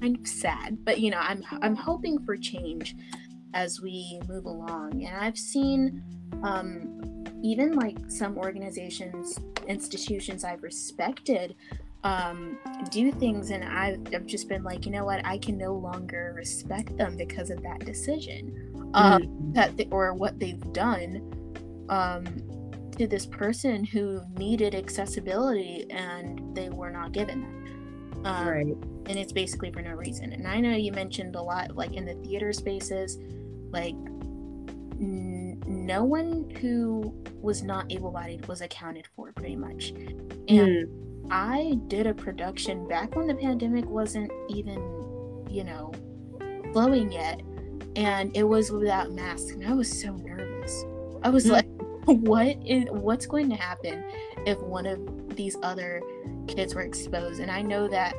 kind 0.00 0.16
of 0.16 0.26
sad, 0.26 0.84
but 0.84 1.00
you 1.00 1.10
know, 1.10 1.18
I'm 1.18 1.42
I'm 1.62 1.74
hoping 1.74 2.24
for 2.24 2.36
change 2.36 2.94
as 3.54 3.80
we 3.80 4.20
move 4.28 4.44
along. 4.44 5.04
And 5.04 5.16
I've 5.16 5.38
seen 5.38 6.02
um, 6.42 7.24
even 7.42 7.72
like 7.72 7.96
some 8.08 8.36
organizations, 8.36 9.40
institutions 9.66 10.44
I've 10.44 10.62
respected 10.62 11.56
um, 12.04 12.58
do 12.90 13.10
things 13.10 13.50
and 13.50 13.64
I've, 13.64 14.14
I've, 14.14 14.26
just 14.26 14.48
been 14.48 14.62
like 14.62 14.86
you 14.86 14.92
know 14.92 15.04
what? 15.04 15.24
I 15.24 15.38
can 15.38 15.58
no 15.58 15.74
longer 15.74 16.32
respect 16.36 16.96
them 16.96 17.16
because 17.16 17.50
of 17.50 17.62
that 17.62 17.80
decision 17.80 18.90
um, 18.94 19.22
mm-hmm. 19.22 19.52
that 19.54 19.76
they, 19.76 19.88
or 19.90 20.14
what 20.14 20.38
they've 20.38 20.72
done 20.72 21.32
um, 21.88 22.24
to 22.96 23.06
this 23.08 23.26
person 23.26 23.84
who 23.84 24.20
needed 24.36 24.74
accessibility 24.74 25.86
and 25.90 26.54
they 26.54 26.68
were 26.68 26.90
not 26.90 27.12
given 27.12 27.42
that. 27.42 27.58
Um, 28.24 28.48
right. 28.48 28.66
and 28.66 29.16
it's 29.16 29.32
basically 29.32 29.70
for 29.70 29.80
no 29.80 29.92
reason. 29.92 30.32
And 30.32 30.46
i 30.46 30.58
know 30.60 30.74
you 30.74 30.90
mentioned 30.92 31.36
a 31.36 31.42
lot 31.42 31.76
like 31.76 31.92
in 31.92 32.04
the 32.04 32.14
theater 32.14 32.52
spaces 32.52 33.16
like 33.70 33.94
n- 35.00 35.62
no 35.66 36.04
one 36.04 36.50
who 36.60 37.14
was 37.40 37.62
not 37.62 37.92
able-bodied 37.92 38.46
was 38.46 38.60
accounted 38.60 39.06
for 39.14 39.32
pretty 39.32 39.56
much. 39.56 39.90
And 40.48 40.88
mm 40.88 41.07
I 41.30 41.78
did 41.88 42.06
a 42.06 42.14
production 42.14 42.86
back 42.88 43.14
when 43.16 43.26
the 43.26 43.34
pandemic 43.34 43.86
wasn't 43.86 44.30
even, 44.48 44.76
you 45.50 45.64
know, 45.64 45.92
flowing 46.72 47.12
yet. 47.12 47.40
And 47.96 48.34
it 48.36 48.44
was 48.44 48.70
without 48.70 49.12
masks. 49.12 49.50
And 49.50 49.66
I 49.66 49.74
was 49.74 50.00
so 50.00 50.14
nervous. 50.16 50.84
I 51.22 51.30
was 51.30 51.46
mm-hmm. 51.46 51.52
like, 51.52 51.66
what 52.06 52.56
is 52.64 52.86
what's 52.90 53.26
going 53.26 53.50
to 53.50 53.56
happen 53.56 54.02
if 54.46 54.58
one 54.60 54.86
of 54.86 55.36
these 55.36 55.56
other 55.62 56.00
kids 56.46 56.74
were 56.74 56.82
exposed? 56.82 57.40
And 57.40 57.50
I 57.50 57.62
know 57.62 57.88
that 57.88 58.14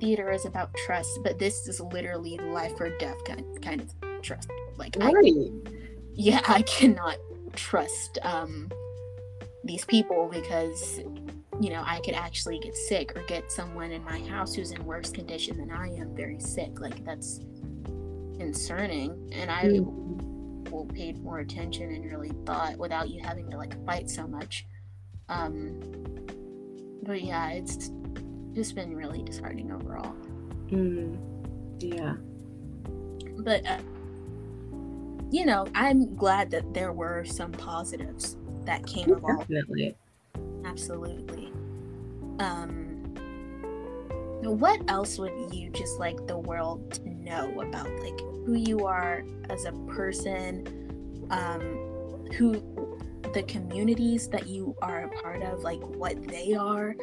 theater 0.00 0.30
is 0.32 0.44
about 0.44 0.74
trust, 0.74 1.20
but 1.22 1.38
this 1.38 1.68
is 1.68 1.80
literally 1.80 2.38
life 2.38 2.80
or 2.80 2.96
death 2.98 3.22
kind, 3.24 3.62
kind 3.62 3.80
of 3.80 4.22
trust. 4.22 4.50
Like 4.76 4.96
right. 4.98 5.14
I, 5.14 5.70
yeah, 6.14 6.40
I 6.48 6.62
cannot 6.62 7.18
trust 7.54 8.18
um 8.22 8.70
these 9.64 9.84
people 9.84 10.28
because 10.32 11.00
you 11.60 11.70
know, 11.70 11.82
I 11.86 12.00
could 12.00 12.14
actually 12.14 12.58
get 12.58 12.76
sick 12.76 13.16
or 13.16 13.22
get 13.22 13.50
someone 13.50 13.92
in 13.92 14.04
my 14.04 14.18
house 14.20 14.54
who's 14.54 14.72
in 14.72 14.84
worse 14.84 15.10
condition 15.10 15.56
than 15.56 15.70
I 15.70 15.88
am 15.88 16.14
very 16.14 16.38
sick. 16.38 16.80
Like 16.80 17.04
that's 17.04 17.40
concerning. 18.38 19.30
And 19.32 19.50
I 19.50 19.64
mm. 19.64 20.94
paid 20.94 21.22
more 21.22 21.38
attention 21.38 21.90
and 21.90 22.04
really 22.04 22.32
thought 22.44 22.76
without 22.76 23.08
you 23.08 23.22
having 23.22 23.50
to 23.50 23.56
like 23.56 23.84
fight 23.86 24.10
so 24.10 24.26
much. 24.26 24.66
Um, 25.28 25.80
but 27.02 27.22
yeah, 27.22 27.50
it's 27.50 27.90
just 28.54 28.74
been 28.74 28.94
really 28.94 29.22
disheartening 29.22 29.72
overall. 29.72 30.14
Mm. 30.68 31.18
Yeah. 31.80 32.14
But 33.38 33.66
uh, 33.66 33.78
you 35.30 35.44
know, 35.46 35.66
I'm 35.74 36.14
glad 36.14 36.50
that 36.50 36.74
there 36.74 36.92
were 36.92 37.24
some 37.24 37.52
positives 37.52 38.36
that 38.64 38.86
came 38.86 39.10
of 39.12 39.24
all. 39.24 39.38
Definitely. 39.38 39.96
Absolutely. 40.66 41.52
Um, 42.38 42.96
what 44.42 44.80
else 44.88 45.18
would 45.18 45.32
you 45.54 45.70
just 45.70 45.98
like 45.98 46.26
the 46.26 46.36
world 46.36 46.92
to 46.92 47.08
know 47.08 47.60
about 47.60 47.88
like 48.00 48.18
who 48.44 48.54
you 48.54 48.84
are 48.86 49.24
as 49.48 49.64
a 49.64 49.72
person, 49.88 51.26
um, 51.30 51.60
who 52.36 52.62
the 53.32 53.42
communities 53.44 54.28
that 54.28 54.46
you 54.46 54.74
are 54.82 55.04
a 55.04 55.08
part 55.22 55.42
of, 55.42 55.62
like 55.62 55.80
what 55.80 56.26
they 56.28 56.54
are, 56.54 56.94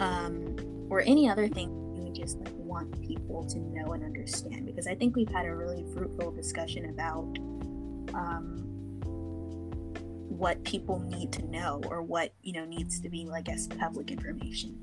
um, 0.00 0.56
or 0.88 1.00
any 1.02 1.28
other 1.28 1.48
thing 1.48 1.68
you 1.94 2.02
would 2.04 2.14
just 2.14 2.38
like 2.38 2.54
want 2.56 3.00
people 3.06 3.44
to 3.44 3.58
know 3.58 3.92
and 3.92 4.04
understand? 4.04 4.64
Because 4.64 4.86
I 4.86 4.94
think 4.94 5.16
we've 5.16 5.28
had 5.28 5.46
a 5.46 5.54
really 5.54 5.84
fruitful 5.92 6.30
discussion 6.32 6.86
about 6.86 7.38
um, 8.14 8.77
what 10.28 10.62
people 10.64 10.98
need 11.00 11.32
to 11.32 11.42
know 11.46 11.80
or 11.88 12.02
what 12.02 12.32
you 12.42 12.52
know 12.52 12.64
needs 12.64 13.00
to 13.00 13.08
be 13.08 13.28
i 13.34 13.40
guess 13.40 13.66
public 13.66 14.10
information. 14.10 14.76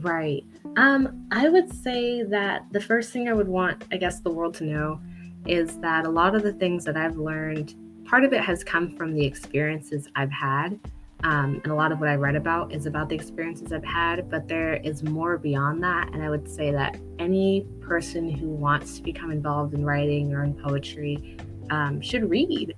Right. 0.00 0.44
Um 0.76 1.26
i 1.32 1.48
would 1.48 1.72
say 1.82 2.22
that 2.22 2.66
the 2.72 2.80
first 2.80 3.12
thing 3.12 3.28
i 3.28 3.32
would 3.32 3.48
want 3.48 3.84
i 3.90 3.96
guess 3.96 4.20
the 4.20 4.30
world 4.30 4.54
to 4.54 4.64
know 4.64 5.00
is 5.46 5.78
that 5.78 6.06
a 6.06 6.10
lot 6.10 6.34
of 6.34 6.42
the 6.42 6.52
things 6.52 6.84
that 6.84 6.96
i've 6.96 7.16
learned 7.16 7.74
part 8.04 8.24
of 8.24 8.32
it 8.32 8.40
has 8.40 8.62
come 8.62 8.96
from 8.96 9.14
the 9.14 9.24
experiences 9.24 10.08
i've 10.14 10.30
had 10.30 10.78
um, 11.24 11.60
and 11.64 11.72
a 11.72 11.74
lot 11.74 11.92
of 11.92 11.98
what 11.98 12.08
i 12.08 12.14
read 12.14 12.36
about 12.36 12.72
is 12.72 12.84
about 12.86 13.08
the 13.08 13.14
experiences 13.14 13.72
i've 13.72 13.84
had 13.84 14.28
but 14.28 14.46
there 14.48 14.74
is 14.74 15.02
more 15.02 15.38
beyond 15.38 15.82
that 15.82 16.12
and 16.12 16.22
i 16.22 16.28
would 16.28 16.48
say 16.48 16.70
that 16.70 16.98
any 17.18 17.66
person 17.80 18.28
who 18.28 18.48
wants 18.48 18.96
to 18.96 19.02
become 19.02 19.30
involved 19.30 19.72
in 19.72 19.84
writing 19.84 20.34
or 20.34 20.44
in 20.44 20.52
poetry 20.54 21.38
um, 21.70 22.00
should 22.00 22.28
read 22.28 22.74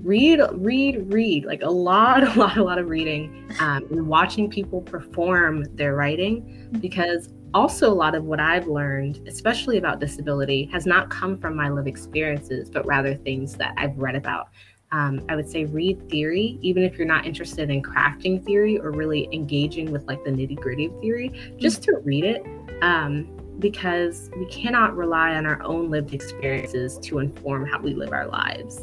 read 0.00 0.40
read 0.52 1.12
read 1.12 1.44
like 1.44 1.62
a 1.62 1.70
lot 1.70 2.22
a 2.36 2.38
lot 2.38 2.56
a 2.56 2.62
lot 2.62 2.78
of 2.78 2.88
reading 2.88 3.50
um, 3.60 3.84
and 3.90 4.06
watching 4.06 4.48
people 4.50 4.80
perform 4.80 5.64
their 5.76 5.94
writing 5.94 6.42
mm-hmm. 6.42 6.78
because 6.78 7.30
also 7.52 7.90
a 7.90 7.94
lot 7.94 8.14
of 8.14 8.24
what 8.24 8.40
i've 8.40 8.66
learned 8.66 9.26
especially 9.28 9.78
about 9.78 10.00
disability 10.00 10.68
has 10.72 10.86
not 10.86 11.10
come 11.10 11.38
from 11.38 11.56
my 11.56 11.68
lived 11.68 11.88
experiences 11.88 12.70
but 12.70 12.84
rather 12.86 13.14
things 13.14 13.54
that 13.56 13.74
i've 13.76 13.96
read 13.96 14.16
about 14.16 14.48
um, 14.92 15.20
i 15.28 15.36
would 15.36 15.48
say 15.48 15.64
read 15.64 16.08
theory 16.10 16.58
even 16.62 16.82
if 16.82 16.98
you're 16.98 17.06
not 17.06 17.26
interested 17.26 17.70
in 17.70 17.82
crafting 17.82 18.44
theory 18.44 18.78
or 18.78 18.90
really 18.90 19.28
engaging 19.32 19.92
with 19.92 20.06
like 20.08 20.22
the 20.24 20.30
nitty 20.30 20.56
gritty 20.56 20.86
of 20.86 21.00
theory 21.00 21.54
just 21.58 21.82
to 21.82 21.92
read 22.04 22.24
it 22.24 22.44
um, 22.82 23.28
because 23.58 24.30
we 24.36 24.46
cannot 24.46 24.96
rely 24.96 25.34
on 25.34 25.46
our 25.46 25.62
own 25.62 25.90
lived 25.90 26.12
experiences 26.12 26.98
to 26.98 27.18
inform 27.18 27.66
how 27.66 27.80
we 27.80 27.94
live 27.94 28.12
our 28.12 28.26
lives. 28.26 28.80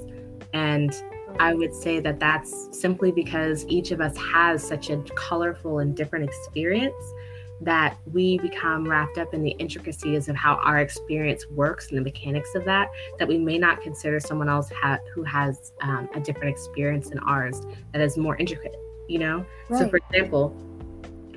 And 0.53 0.93
I 1.39 1.53
would 1.53 1.73
say 1.73 1.99
that 1.99 2.19
that's 2.19 2.67
simply 2.77 3.11
because 3.11 3.65
each 3.67 3.91
of 3.91 4.01
us 4.01 4.17
has 4.17 4.65
such 4.65 4.89
a 4.89 4.97
colorful 5.15 5.79
and 5.79 5.95
different 5.95 6.25
experience 6.25 7.13
that 7.61 7.95
we 8.11 8.39
become 8.39 8.89
wrapped 8.89 9.19
up 9.19 9.33
in 9.33 9.43
the 9.43 9.51
intricacies 9.51 10.27
of 10.27 10.35
how 10.35 10.55
our 10.55 10.79
experience 10.79 11.47
works 11.51 11.89
and 11.89 11.97
the 11.97 12.01
mechanics 12.01 12.55
of 12.55 12.65
that, 12.65 12.89
that 13.19 13.27
we 13.27 13.37
may 13.37 13.57
not 13.57 13.81
consider 13.81 14.19
someone 14.19 14.49
else 14.49 14.69
ha- 14.71 14.97
who 15.13 15.23
has 15.23 15.71
um, 15.81 16.09
a 16.15 16.19
different 16.19 16.49
experience 16.49 17.09
than 17.09 17.19
ours 17.19 17.61
that 17.93 18.01
is 18.01 18.17
more 18.17 18.35
intricate, 18.37 18.75
you 19.07 19.19
know? 19.19 19.45
Right. 19.69 19.79
So, 19.79 19.89
for 19.89 19.97
example, 19.97 20.57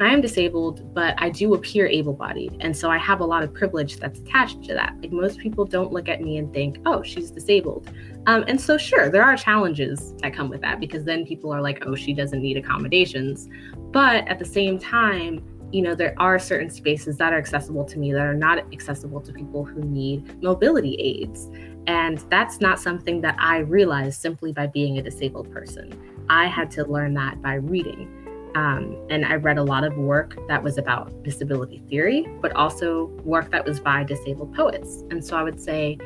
I 0.01 0.13
am 0.13 0.21
disabled, 0.21 0.93
but 0.93 1.15
I 1.19 1.31
do 1.31 1.55
appear 1.55 1.87
able 1.87 2.15
bodied. 2.15 2.57
And 2.61 2.77
so 2.77 2.91
I 2.91 2.99
have 2.99 3.21
a 3.21 3.25
lot 3.25 3.45
of 3.45 3.55
privilege 3.55 3.99
that's 3.99 4.19
attached 4.19 4.65
to 4.65 4.75
that. 4.75 4.97
Like 5.01 5.13
most 5.13 5.39
people 5.39 5.65
don't 5.65 5.93
look 5.93 6.09
at 6.09 6.21
me 6.21 6.39
and 6.39 6.53
think, 6.53 6.79
oh, 6.85 7.03
she's 7.03 7.31
disabled. 7.31 7.93
Um, 8.27 8.45
and 8.49 8.59
so, 8.59 8.79
sure, 8.79 9.11
there 9.11 9.23
are 9.23 9.37
challenges 9.37 10.15
that 10.23 10.35
come 10.35 10.49
with 10.49 10.63
that 10.63 10.81
because 10.81 11.05
then 11.05 11.27
people 11.27 11.53
are 11.53 11.61
like, 11.61 11.85
oh, 11.87 11.95
she 11.95 12.15
doesn't 12.15 12.41
need 12.41 12.57
accommodations. 12.57 13.49
But 13.93 14.27
at 14.29 14.39
the 14.39 14.45
same 14.45 14.79
time, 14.79 15.45
you 15.73 15.83
know, 15.83 15.95
there 15.95 16.15
are 16.19 16.39
certain 16.39 16.71
spaces 16.71 17.17
that 17.19 17.33
are 17.33 17.39
accessible 17.39 17.85
to 17.85 17.99
me 17.99 18.13
that 18.13 18.23
are 18.23 18.35
not 18.35 18.59
accessible 18.73 19.21
to 19.21 19.33
people 19.33 19.65
who 19.65 19.81
need 19.81 20.43
mobility 20.43 20.95
aids. 20.95 21.51
And 21.87 22.19
that's 22.31 22.61
not 22.61 22.79
something 22.79 23.21
that 23.23 23.37
I 23.39 23.59
realized 23.59 24.21
simply 24.21 24.53
by 24.53 24.69
being 24.69 24.99
a 24.99 25.03
disabled 25.03 25.51
person. 25.53 25.93
I 26.31 26.47
had 26.47 26.71
to 26.73 26.85
learn 26.85 27.13
that 27.15 27.43
by 27.43 27.55
reading. 27.55 28.09
Um, 28.55 28.97
and 29.11 29.25
I 29.25 29.35
read 29.35 29.59
a 29.59 29.65
lot 29.65 29.83
of 29.83 29.97
work 29.97 30.39
that 30.47 30.63
was 30.63 30.79
about 30.79 31.25
disability 31.25 31.83
theory, 31.91 32.27
but 32.41 32.53
also 32.53 33.07
work 33.25 33.51
that 33.51 33.67
was 33.67 33.81
by 33.81 34.05
disabled 34.05 34.55
poets. 34.55 35.03
And 35.11 35.25
so 35.25 35.37
I 35.37 35.43
would 35.43 35.61
say, 35.61 35.99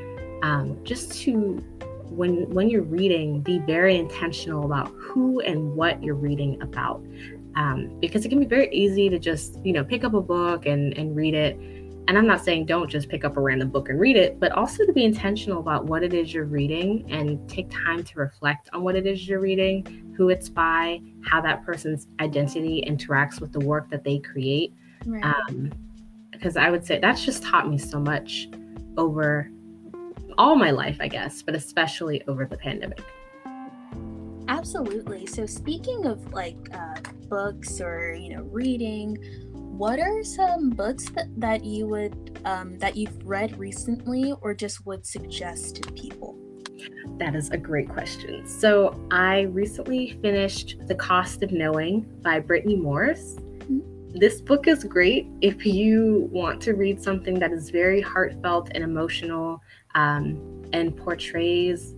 um, 0.43 0.79
just 0.83 1.13
to 1.23 1.63
when 2.19 2.49
when 2.51 2.69
you're 2.69 2.83
reading, 2.83 3.41
be 3.41 3.59
very 3.61 3.97
intentional 3.97 4.65
about 4.65 4.89
who 4.89 5.41
and 5.41 5.75
what 5.75 6.03
you're 6.03 6.15
reading 6.15 6.61
about, 6.61 7.03
um, 7.57 7.97
because 8.01 8.25
it 8.25 8.29
can 8.29 8.41
be 8.41 8.47
very 8.47 8.69
easy 8.73 9.09
to 9.09 9.19
just 9.19 9.65
you 9.65 9.73
know 9.73 9.85
pick 9.85 10.05
up 10.05 10.15
a 10.15 10.21
book 10.21 10.67
and 10.67 10.97
and 10.99 11.17
read 11.17 11.35
it 11.35 11.59
and 12.09 12.17
I'm 12.17 12.27
not 12.27 12.43
saying 12.43 12.65
don't 12.65 12.89
just 12.89 13.11
pick 13.11 13.23
up 13.23 13.37
a 13.37 13.41
random 13.41 13.69
book 13.69 13.91
and 13.91 14.01
read 14.01 14.17
it, 14.17 14.41
but 14.41 14.51
also 14.53 14.87
to 14.87 14.93
be 14.95 15.05
intentional 15.05 15.61
about 15.61 15.85
what 15.85 16.03
it 16.03 16.15
is 16.15 16.33
you're 16.33 16.47
reading 16.47 17.05
and 17.11 17.47
take 17.51 17.71
time 17.71 18.03
to 18.03 18.19
reflect 18.19 18.71
on 18.73 18.83
what 18.83 18.97
it 18.97 19.07
is 19.07 19.29
you're 19.29 19.41
reading, 19.41 20.15
who 20.17 20.31
it's 20.31 20.49
by, 20.49 21.03
how 21.23 21.39
that 21.43 21.67
person's 21.67 22.09
identity 22.21 22.83
interacts 22.89 23.43
with 23.43 23.53
the 23.53 23.61
work 23.61 23.91
that 23.91 24.05
they 24.05 24.21
create. 24.21 24.73
Right. 25.05 25.23
Um, 25.23 25.71
because 26.33 26.57
I 26.57 26.71
would 26.71 26.87
say 26.87 26.99
that's 26.99 27.27
just 27.27 27.43
taught 27.43 27.69
me 27.69 27.77
so 27.77 28.01
much 28.01 28.49
over 28.97 29.51
all 30.39 30.57
my 30.57 30.71
life, 30.71 30.97
I 31.01 31.09
guess, 31.09 31.43
but 31.43 31.55
especially 31.55 32.23
over 32.27 32.47
the 32.47 32.57
pandemic. 32.57 33.03
Absolutely. 34.49 35.27
So, 35.27 35.45
speaking 35.45 36.07
of 36.07 36.33
like 36.33 36.57
uh, 36.73 36.95
books 37.29 37.83
or, 37.83 38.15
you 38.15 38.35
know, 38.35 38.45
reading, 38.45 39.19
what 39.79 40.01
are 40.01 40.25
some 40.25 40.71
books 40.71 41.09
that, 41.11 41.29
that 41.37 41.65
you 41.65 41.87
would 41.87 42.41
um, 42.45 42.77
that 42.79 42.97
you've 42.97 43.25
read 43.25 43.57
recently 43.57 44.35
or 44.41 44.53
just 44.53 44.85
would 44.85 45.07
suggest 45.07 45.77
to 45.77 45.93
people 45.93 46.37
that 47.19 47.37
is 47.37 47.51
a 47.51 47.57
great 47.57 47.89
question 47.89 48.45
so 48.45 48.99
i 49.13 49.43
recently 49.43 50.19
finished 50.21 50.77
the 50.89 50.95
cost 50.97 51.45
of 51.45 51.53
knowing 51.53 52.01
by 52.23 52.41
brittney 52.41 52.77
morris 52.81 53.37
mm-hmm. 53.39 54.19
this 54.19 54.41
book 54.41 54.67
is 54.67 54.83
great 54.83 55.29
if 55.43 55.65
you 55.65 56.29
want 56.33 56.61
to 56.61 56.73
read 56.75 57.01
something 57.01 57.39
that 57.39 57.53
is 57.53 57.71
very 57.71 58.01
heartfelt 58.01 58.71
and 58.75 58.83
emotional 58.83 59.61
um, 59.95 60.65
and 60.73 60.97
portrays 60.97 61.95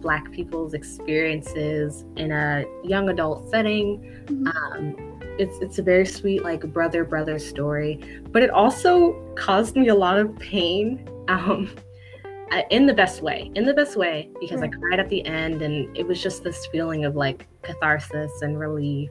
black 0.00 0.30
people's 0.32 0.74
experiences 0.74 2.04
in 2.16 2.30
a 2.32 2.64
young 2.84 3.08
adult 3.08 3.48
setting 3.50 4.00
mm-hmm. 4.26 4.46
um, 4.46 5.12
it's 5.38 5.58
it's 5.58 5.78
a 5.78 5.82
very 5.82 6.06
sweet 6.06 6.44
like 6.44 6.60
brother 6.72 7.04
brother 7.04 7.38
story 7.38 8.00
but 8.30 8.42
it 8.42 8.50
also 8.50 9.12
caused 9.34 9.76
me 9.76 9.88
a 9.88 9.94
lot 9.94 10.18
of 10.18 10.36
pain 10.38 11.08
um 11.28 11.70
in 12.70 12.86
the 12.86 12.92
best 12.92 13.22
way 13.22 13.50
in 13.54 13.64
the 13.64 13.72
best 13.72 13.96
way 13.96 14.28
because 14.40 14.60
right. 14.60 14.70
i 14.74 14.78
cried 14.78 15.00
at 15.00 15.08
the 15.08 15.24
end 15.24 15.62
and 15.62 15.96
it 15.96 16.06
was 16.06 16.22
just 16.22 16.44
this 16.44 16.66
feeling 16.66 17.04
of 17.04 17.16
like 17.16 17.46
catharsis 17.62 18.42
and 18.42 18.58
relief 18.58 19.10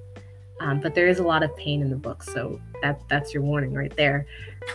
um, 0.60 0.80
but 0.80 0.94
there 0.94 1.08
is 1.08 1.18
a 1.18 1.24
lot 1.24 1.42
of 1.42 1.56
pain 1.58 1.82
in 1.82 1.90
the 1.90 1.96
book 1.96 2.22
so 2.22 2.62
that 2.82 3.02
that's 3.08 3.34
your 3.34 3.44
warning 3.44 3.74
right 3.74 3.96
there. 3.96 4.26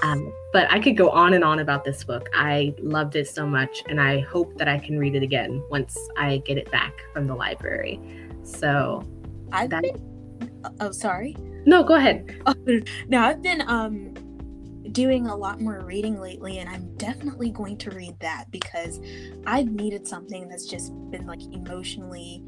Um, 0.03 0.33
but 0.53 0.71
i 0.71 0.81
could 0.81 0.97
go 0.97 1.11
on 1.11 1.35
and 1.35 1.45
on 1.45 1.61
about 1.61 1.85
this 1.85 2.03
book. 2.05 2.29
I 2.35 2.75
loved 2.81 3.17
it 3.17 3.29
so 3.29 3.47
much 3.47 3.83
and 3.89 4.01
i 4.01 4.21
hope 4.21 4.57
that 4.59 4.69
i 4.69 4.79
can 4.79 4.99
read 4.99 5.15
it 5.15 5.23
again 5.23 5.63
once 5.71 5.97
i 6.17 6.39
get 6.39 6.59
it 6.59 6.71
back 6.71 6.95
from 7.13 7.27
the 7.27 7.35
library. 7.35 8.01
So 8.43 9.05
i've 9.53 9.71
that, 9.71 9.83
been 9.83 10.75
oh 10.81 10.91
sorry? 10.91 11.37
No 11.67 11.83
go 11.83 11.95
ahead. 11.95 12.41
Now 13.09 13.27
i've 13.27 13.43
been 13.43 13.63
um 13.69 14.15
doing 14.93 15.27
a 15.27 15.37
lot 15.37 15.61
more 15.61 15.81
reading 15.85 16.19
lately 16.19 16.59
and 16.59 16.71
i'm 16.71 16.97
definitely 16.97 17.51
going 17.51 17.77
to 17.77 17.91
read 17.91 18.19
that 18.21 18.49
because 18.51 19.01
i've 19.45 19.71
needed 19.71 20.07
something 20.07 20.49
that's 20.49 20.65
just 20.65 20.91
been 21.11 21.27
like 21.27 21.43
emotionally 21.53 22.43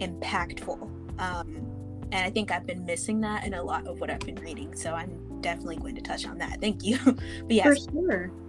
impactful. 0.00 0.82
Um 1.20 1.73
and 2.12 2.24
i 2.26 2.30
think 2.30 2.50
i've 2.50 2.66
been 2.66 2.84
missing 2.84 3.20
that 3.20 3.46
in 3.46 3.54
a 3.54 3.62
lot 3.62 3.86
of 3.86 4.00
what 4.00 4.10
i've 4.10 4.20
been 4.20 4.36
reading 4.36 4.74
so 4.74 4.94
i'm 4.94 5.24
definitely 5.44 5.76
going 5.76 5.94
to 5.94 6.00
touch 6.00 6.26
on 6.26 6.38
that. 6.38 6.60
Thank 6.60 6.82
you. 6.82 6.98
But 7.04 7.52
yes. 7.52 7.66
for 7.66 7.92
sure 7.92 8.43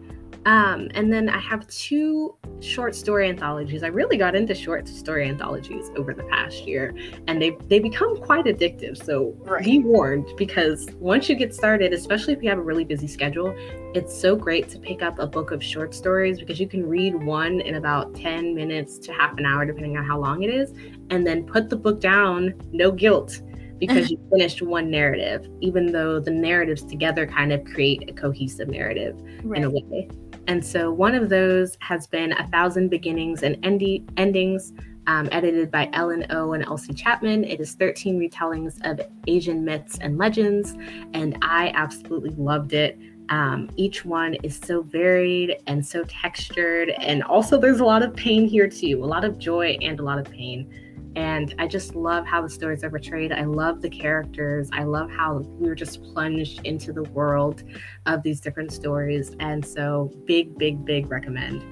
um, 0.45 0.89
and 0.93 1.11
then 1.11 1.27
I 1.27 1.39
have 1.39 1.67
two 1.67 2.35
short 2.59 2.93
story 2.93 3.27
anthologies. 3.29 3.81
I 3.81 3.87
really 3.87 4.15
got 4.15 4.35
into 4.35 4.53
short 4.53 4.87
story 4.87 5.27
anthologies 5.27 5.89
over 5.97 6.13
the 6.13 6.23
past 6.23 6.67
year, 6.67 6.95
and 7.27 7.41
they 7.41 7.57
they 7.67 7.79
become 7.79 8.17
quite 8.17 8.45
addictive. 8.45 9.03
So 9.03 9.35
right. 9.39 9.63
be 9.63 9.79
warned, 9.79 10.27
because 10.37 10.87
once 10.99 11.29
you 11.29 11.35
get 11.35 11.55
started, 11.55 11.93
especially 11.93 12.33
if 12.33 12.43
you 12.43 12.49
have 12.49 12.59
a 12.59 12.63
really 12.63 12.83
busy 12.83 13.07
schedule, 13.07 13.55
it's 13.95 14.15
so 14.15 14.35
great 14.35 14.69
to 14.69 14.79
pick 14.79 15.01
up 15.01 15.17
a 15.17 15.25
book 15.25 15.49
of 15.49 15.63
short 15.63 15.95
stories 15.95 16.39
because 16.39 16.59
you 16.59 16.67
can 16.67 16.87
read 16.87 17.15
one 17.15 17.61
in 17.61 17.75
about 17.75 18.13
10 18.13 18.53
minutes 18.53 18.99
to 18.99 19.13
half 19.13 19.35
an 19.39 19.45
hour, 19.45 19.65
depending 19.65 19.97
on 19.97 20.05
how 20.05 20.19
long 20.19 20.43
it 20.43 20.53
is, 20.53 20.73
and 21.09 21.25
then 21.25 21.43
put 21.43 21.69
the 21.69 21.75
book 21.75 21.99
down, 21.99 22.53
no 22.71 22.91
guilt 22.91 23.41
because 23.79 24.09
you 24.11 24.19
finished 24.31 24.61
one 24.61 24.89
narrative, 24.89 25.47
even 25.61 25.91
though 25.91 26.19
the 26.19 26.31
narratives 26.31 26.83
together 26.83 27.25
kind 27.25 27.51
of 27.51 27.63
create 27.65 28.09
a 28.09 28.13
cohesive 28.13 28.67
narrative 28.67 29.19
right. 29.43 29.57
in 29.57 29.63
a 29.65 29.69
way. 29.69 30.07
And 30.47 30.63
so 30.63 30.91
one 30.91 31.15
of 31.15 31.29
those 31.29 31.77
has 31.81 32.07
been 32.07 32.31
A 32.33 32.47
Thousand 32.47 32.89
Beginnings 32.89 33.43
and 33.43 33.55
Endi- 33.63 34.07
Endings, 34.17 34.73
um, 35.07 35.27
edited 35.31 35.71
by 35.71 35.89
Ellen 35.93 36.25
O 36.29 36.53
and 36.53 36.63
Elsie 36.63 36.93
Chapman. 36.93 37.43
It 37.43 37.59
is 37.59 37.73
13 37.73 38.19
retellings 38.19 38.79
of 38.89 39.01
Asian 39.27 39.63
myths 39.63 39.97
and 39.99 40.17
legends, 40.17 40.75
and 41.13 41.37
I 41.41 41.71
absolutely 41.75 42.31
loved 42.31 42.73
it. 42.73 42.97
Um, 43.29 43.71
each 43.75 44.05
one 44.05 44.35
is 44.43 44.59
so 44.63 44.83
varied 44.83 45.57
and 45.65 45.85
so 45.85 46.03
textured, 46.03 46.89
and 46.99 47.23
also 47.23 47.59
there's 47.59 47.79
a 47.79 47.85
lot 47.85 48.03
of 48.03 48.15
pain 48.15 48.47
here 48.47 48.67
too, 48.67 49.03
a 49.03 49.05
lot 49.05 49.25
of 49.25 49.39
joy 49.39 49.77
and 49.81 49.99
a 49.99 50.03
lot 50.03 50.19
of 50.19 50.29
pain. 50.29 50.69
And 51.15 51.55
I 51.59 51.67
just 51.67 51.95
love 51.95 52.25
how 52.25 52.41
the 52.41 52.49
stories 52.49 52.83
are 52.83 52.89
portrayed. 52.89 53.31
I 53.31 53.43
love 53.43 53.81
the 53.81 53.89
characters. 53.89 54.69
I 54.73 54.83
love 54.83 55.09
how 55.09 55.37
we 55.37 55.67
were 55.67 55.75
just 55.75 56.03
plunged 56.03 56.65
into 56.65 56.91
the 56.91 57.03
world 57.03 57.63
of 58.05 58.21
these 58.21 58.41
different 58.41 58.73
stories. 58.73 59.35
And 59.39 59.65
so, 59.65 60.11
big, 60.25 60.57
big, 60.57 60.83
big 60.83 61.09
recommend. 61.09 61.63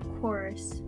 Of 0.00 0.20
course. 0.20 0.80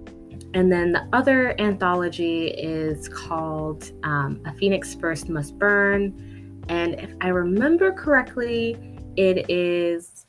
And 0.55 0.71
then 0.71 0.93
the 0.93 1.07
other 1.13 1.61
anthology 1.61 2.47
is 2.47 3.09
called 3.09 3.93
um, 4.05 4.41
A 4.47 4.55
Phoenix 4.55 4.95
First 4.95 5.29
Must 5.29 5.59
Burn. 5.59 6.63
And 6.69 6.95
if 6.95 7.11
I 7.21 7.29
remember 7.29 7.93
correctly, 7.93 8.77
it 9.17 9.51
is 9.51 10.27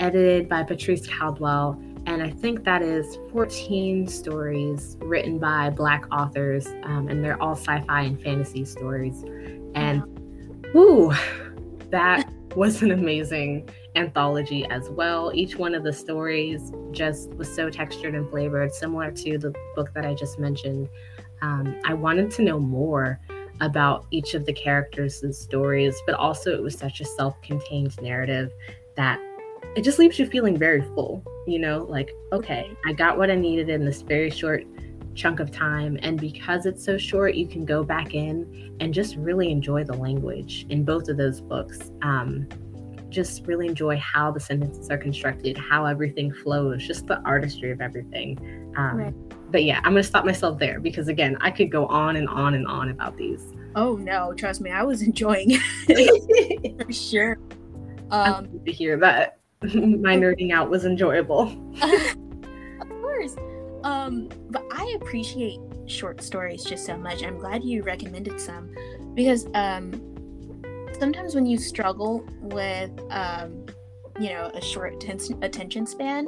edited 0.00 0.48
by 0.48 0.62
Patrice 0.62 1.06
Caldwell 1.06 1.80
and 2.08 2.22
I 2.22 2.30
think 2.30 2.64
that 2.64 2.80
is 2.80 3.18
14 3.32 4.06
stories 4.08 4.96
written 5.00 5.38
by 5.38 5.68
Black 5.68 6.06
authors, 6.10 6.66
um, 6.84 7.06
and 7.08 7.22
they're 7.22 7.40
all 7.40 7.54
sci 7.54 7.82
fi 7.82 8.00
and 8.00 8.20
fantasy 8.22 8.64
stories. 8.64 9.22
And 9.74 10.02
ooh, 10.74 11.12
that 11.90 12.26
was 12.56 12.80
an 12.80 12.92
amazing 12.92 13.68
anthology 13.94 14.64
as 14.70 14.88
well. 14.88 15.32
Each 15.34 15.56
one 15.56 15.74
of 15.74 15.84
the 15.84 15.92
stories 15.92 16.72
just 16.92 17.28
was 17.34 17.54
so 17.54 17.68
textured 17.68 18.14
and 18.14 18.26
flavored, 18.30 18.72
similar 18.72 19.10
to 19.10 19.36
the 19.36 19.54
book 19.76 19.92
that 19.92 20.06
I 20.06 20.14
just 20.14 20.38
mentioned. 20.38 20.88
Um, 21.42 21.78
I 21.84 21.92
wanted 21.92 22.30
to 22.32 22.42
know 22.42 22.58
more 22.58 23.20
about 23.60 24.06
each 24.10 24.32
of 24.32 24.46
the 24.46 24.52
characters' 24.54 25.22
stories, 25.38 25.94
but 26.06 26.14
also 26.14 26.54
it 26.54 26.62
was 26.62 26.74
such 26.74 27.02
a 27.02 27.04
self 27.04 27.38
contained 27.42 28.00
narrative 28.00 28.50
that 28.96 29.20
it 29.76 29.82
just 29.82 29.98
leaves 29.98 30.18
you 30.18 30.26
feeling 30.26 30.56
very 30.56 30.82
full, 30.94 31.22
you 31.46 31.58
know, 31.58 31.84
like, 31.88 32.12
okay, 32.32 32.76
I 32.86 32.92
got 32.92 33.16
what 33.18 33.30
I 33.30 33.34
needed 33.34 33.68
in 33.68 33.84
this 33.84 34.02
very 34.02 34.30
short 34.30 34.64
chunk 35.14 35.40
of 35.40 35.50
time. 35.50 35.98
And 36.02 36.18
because 36.18 36.64
it's 36.64 36.82
so 36.82 36.96
short, 36.96 37.34
you 37.34 37.46
can 37.46 37.64
go 37.64 37.82
back 37.82 38.14
in 38.14 38.76
and 38.80 38.94
just 38.94 39.16
really 39.16 39.50
enjoy 39.50 39.84
the 39.84 39.94
language 39.94 40.66
in 40.70 40.84
both 40.84 41.08
of 41.08 41.16
those 41.16 41.40
books. 41.40 41.90
Um, 42.02 42.48
just 43.10 43.46
really 43.46 43.66
enjoy 43.66 43.96
how 43.96 44.30
the 44.30 44.40
sentences 44.40 44.90
are 44.90 44.98
constructed, 44.98 45.56
how 45.56 45.86
everything 45.86 46.32
flows, 46.32 46.86
just 46.86 47.06
the 47.06 47.20
artistry 47.22 47.70
of 47.70 47.80
everything. 47.80 48.38
Um, 48.76 48.96
right. 48.96 49.14
But 49.50 49.64
yeah, 49.64 49.78
I'm 49.78 49.92
gonna 49.92 50.02
stop 50.02 50.26
myself 50.26 50.58
there 50.58 50.78
because 50.78 51.08
again, 51.08 51.36
I 51.40 51.50
could 51.50 51.70
go 51.70 51.86
on 51.86 52.16
and 52.16 52.28
on 52.28 52.54
and 52.54 52.66
on 52.66 52.90
about 52.90 53.16
these. 53.16 53.54
Oh 53.74 53.96
no, 53.96 54.34
trust 54.34 54.60
me, 54.60 54.70
I 54.70 54.82
was 54.82 55.02
enjoying 55.10 55.58
it 55.88 56.80
for 56.86 56.92
sure. 56.92 57.38
Um, 58.10 58.60
to 58.64 58.72
hear 58.72 58.98
that 58.98 59.37
my 59.62 60.16
nerding 60.16 60.52
out 60.52 60.70
was 60.70 60.84
enjoyable. 60.84 61.42
of 61.82 62.88
course, 62.88 63.36
um, 63.84 64.28
but 64.50 64.64
I 64.72 64.96
appreciate 65.00 65.58
short 65.86 66.22
stories 66.22 66.64
just 66.64 66.86
so 66.86 66.96
much. 66.96 67.22
I'm 67.22 67.38
glad 67.38 67.64
you 67.64 67.82
recommended 67.82 68.40
some 68.40 68.74
because 69.14 69.46
um, 69.54 69.92
sometimes 70.98 71.34
when 71.34 71.46
you 71.46 71.58
struggle 71.58 72.24
with 72.40 72.90
um, 73.10 73.66
you 74.18 74.30
know 74.30 74.50
a 74.54 74.60
short 74.60 74.94
attention 75.42 75.86
span 75.86 76.26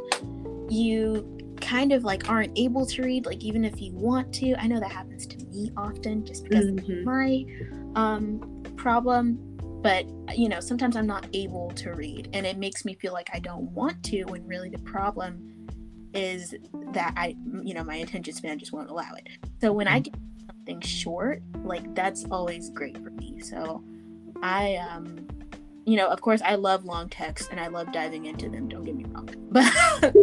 you 0.69 1.37
kind 1.61 1.93
of 1.93 2.05
like 2.05 2.29
aren't 2.29 2.57
able 2.57 2.87
to 2.87 3.03
read 3.03 3.27
like 3.27 3.43
even 3.43 3.65
if 3.65 3.81
you 3.81 3.93
want 3.93 4.33
to 4.33 4.55
i 4.55 4.67
know 4.67 4.81
that 4.81 4.91
happens 4.91 5.27
to 5.27 5.37
me 5.47 5.71
often 5.77 6.25
just 6.25 6.45
because 6.45 6.67
mm-hmm. 6.67 7.01
of 7.01 7.05
my 7.05 7.45
um, 8.01 8.63
problem 8.77 9.39
but 9.83 10.07
you 10.37 10.49
know 10.49 10.61
sometimes 10.61 10.97
i'm 10.97 11.07
not 11.07 11.27
able 11.33 11.71
to 11.71 11.93
read 11.93 12.29
and 12.33 12.47
it 12.47 12.59
makes 12.59 12.85
me 12.85 12.95
feel 12.95 13.13
like 13.13 13.29
i 13.33 13.39
don't 13.39 13.71
want 13.73 14.03
to 14.03 14.25
when 14.25 14.47
really 14.47 14.69
the 14.69 14.79
problem 14.81 15.47
is 16.15 16.55
that 16.93 17.13
i 17.17 17.37
you 17.63 17.75
know 17.75 17.85
my 17.85 17.97
attention 17.97 18.35
span 18.35 18.59
just 18.59 18.73
won't 18.73 18.91
allow 18.91 19.13
it 19.15 19.29
so 19.61 19.73
when 19.73 19.87
i 19.89 20.01
mm. 20.01 20.05
get 20.05 20.15
something 20.47 20.81
short 20.81 21.43
like 21.63 21.95
that's 21.95 22.25
always 22.31 22.71
great 22.71 22.97
for 22.99 23.11
me 23.11 23.41
so 23.41 23.83
I 24.43 24.77
um 24.77 25.27
you 25.91 25.97
know, 25.97 26.07
of 26.07 26.21
course 26.21 26.41
I 26.45 26.55
love 26.55 26.85
long 26.85 27.09
texts 27.09 27.49
and 27.51 27.59
I 27.59 27.67
love 27.67 27.93
diving 27.93 28.27
into 28.27 28.49
them, 28.49 28.69
don't 28.69 28.85
get 28.85 28.95
me 28.95 29.07
wrong. 29.09 29.29
But 29.51 30.15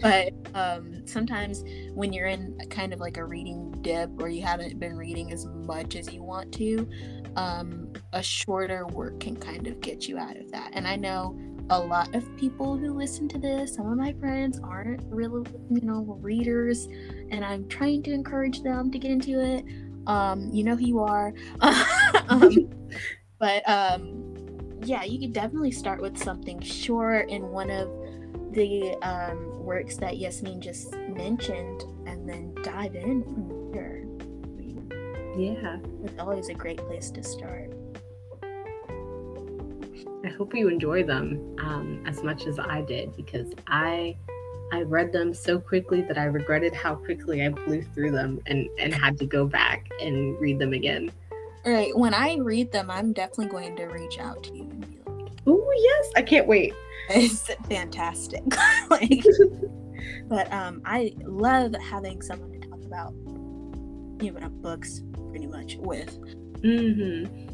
but 0.00 0.32
um 0.54 1.06
sometimes 1.06 1.62
when 1.92 2.10
you're 2.14 2.28
in 2.28 2.58
kind 2.70 2.94
of 2.94 3.00
like 3.00 3.18
a 3.18 3.24
reading 3.26 3.70
dip 3.82 4.10
or 4.18 4.30
you 4.30 4.40
haven't 4.40 4.80
been 4.80 4.96
reading 4.96 5.30
as 5.30 5.44
much 5.44 5.94
as 5.94 6.10
you 6.10 6.22
want 6.22 6.54
to, 6.54 6.88
um 7.36 7.92
a 8.14 8.22
shorter 8.22 8.86
work 8.86 9.20
can 9.20 9.36
kind 9.36 9.66
of 9.66 9.78
get 9.82 10.08
you 10.08 10.16
out 10.16 10.38
of 10.38 10.50
that. 10.52 10.70
And 10.72 10.88
I 10.88 10.96
know 10.96 11.38
a 11.68 11.78
lot 11.78 12.14
of 12.14 12.24
people 12.38 12.78
who 12.78 12.94
listen 12.94 13.28
to 13.28 13.38
this, 13.38 13.74
some 13.74 13.92
of 13.92 13.98
my 13.98 14.14
friends 14.14 14.58
aren't 14.64 15.02
really, 15.04 15.44
you 15.70 15.82
know, 15.82 16.18
readers, 16.22 16.88
and 17.30 17.44
I'm 17.44 17.68
trying 17.68 18.02
to 18.04 18.12
encourage 18.12 18.62
them 18.62 18.90
to 18.90 18.98
get 18.98 19.10
into 19.10 19.38
it. 19.38 19.66
Um, 20.06 20.48
you 20.50 20.64
know 20.64 20.76
who 20.76 20.86
you 20.86 21.00
are. 21.00 21.34
um, 22.30 22.70
but 23.38 23.68
um, 23.68 24.29
yeah, 24.82 25.04
you 25.04 25.18
could 25.18 25.32
definitely 25.32 25.72
start 25.72 26.00
with 26.00 26.16
something 26.16 26.60
short 26.60 27.28
in 27.28 27.42
one 27.50 27.70
of 27.70 27.88
the 28.52 28.96
um, 29.02 29.64
works 29.64 29.96
that 29.96 30.18
Yasmin 30.18 30.60
just 30.60 30.94
mentioned, 30.94 31.84
and 32.06 32.28
then 32.28 32.54
dive 32.62 32.94
in 32.94 33.22
from 33.22 33.72
there. 33.72 34.04
Yeah, 35.36 35.78
it's 36.04 36.18
always 36.18 36.48
a 36.48 36.54
great 36.54 36.78
place 36.78 37.10
to 37.10 37.22
start. 37.22 37.72
I 40.24 40.28
hope 40.28 40.54
you 40.54 40.68
enjoy 40.68 41.04
them 41.04 41.56
um, 41.60 42.02
as 42.06 42.22
much 42.22 42.46
as 42.46 42.58
I 42.58 42.82
did 42.82 43.16
because 43.16 43.52
I 43.66 44.16
I 44.72 44.82
read 44.82 45.12
them 45.12 45.34
so 45.34 45.58
quickly 45.58 46.02
that 46.02 46.16
I 46.16 46.24
regretted 46.24 46.74
how 46.74 46.94
quickly 46.94 47.42
I 47.44 47.48
blew 47.48 47.82
through 47.82 48.12
them 48.12 48.40
and 48.46 48.68
and 48.78 48.92
had 48.92 49.18
to 49.18 49.26
go 49.26 49.46
back 49.46 49.88
and 50.00 50.38
read 50.40 50.58
them 50.58 50.72
again. 50.72 51.10
Right. 51.64 51.96
When 51.96 52.14
I 52.14 52.36
read 52.36 52.72
them, 52.72 52.90
I'm 52.90 53.12
definitely 53.12 53.48
going 53.48 53.76
to 53.76 53.86
reach 53.86 54.18
out 54.18 54.42
to 54.44 54.56
you 54.56 54.62
and 54.62 54.80
be 54.80 54.98
like, 55.06 55.32
"Oh 55.46 55.72
yes, 55.76 56.12
I 56.16 56.22
can't 56.22 56.46
wait." 56.46 56.72
It's 57.10 57.52
fantastic. 57.68 58.42
like, 58.90 59.24
but 60.28 60.50
um, 60.52 60.80
I 60.84 61.14
love 61.24 61.74
having 61.74 62.22
someone 62.22 62.52
to 62.52 62.68
talk 62.68 62.82
about, 62.84 63.12
you 64.22 64.32
know, 64.32 64.48
books 64.48 65.02
pretty 65.30 65.46
much 65.46 65.76
with. 65.76 66.18
Mm-hmm. 66.62 67.48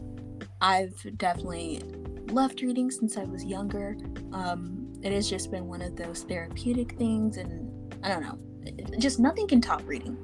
I've 0.60 1.18
definitely 1.18 1.82
loved 2.28 2.62
reading 2.62 2.90
since 2.90 3.16
I 3.16 3.24
was 3.24 3.44
younger. 3.44 3.96
Um, 4.32 4.92
it 5.02 5.12
has 5.12 5.28
just 5.28 5.50
been 5.50 5.66
one 5.66 5.82
of 5.82 5.96
those 5.96 6.22
therapeutic 6.22 6.96
things, 6.98 7.38
and 7.38 7.94
I 8.04 8.08
don't 8.08 8.22
know, 8.22 8.98
just 8.98 9.18
nothing 9.18 9.48
can 9.48 9.60
top 9.60 9.82
reading 9.86 10.16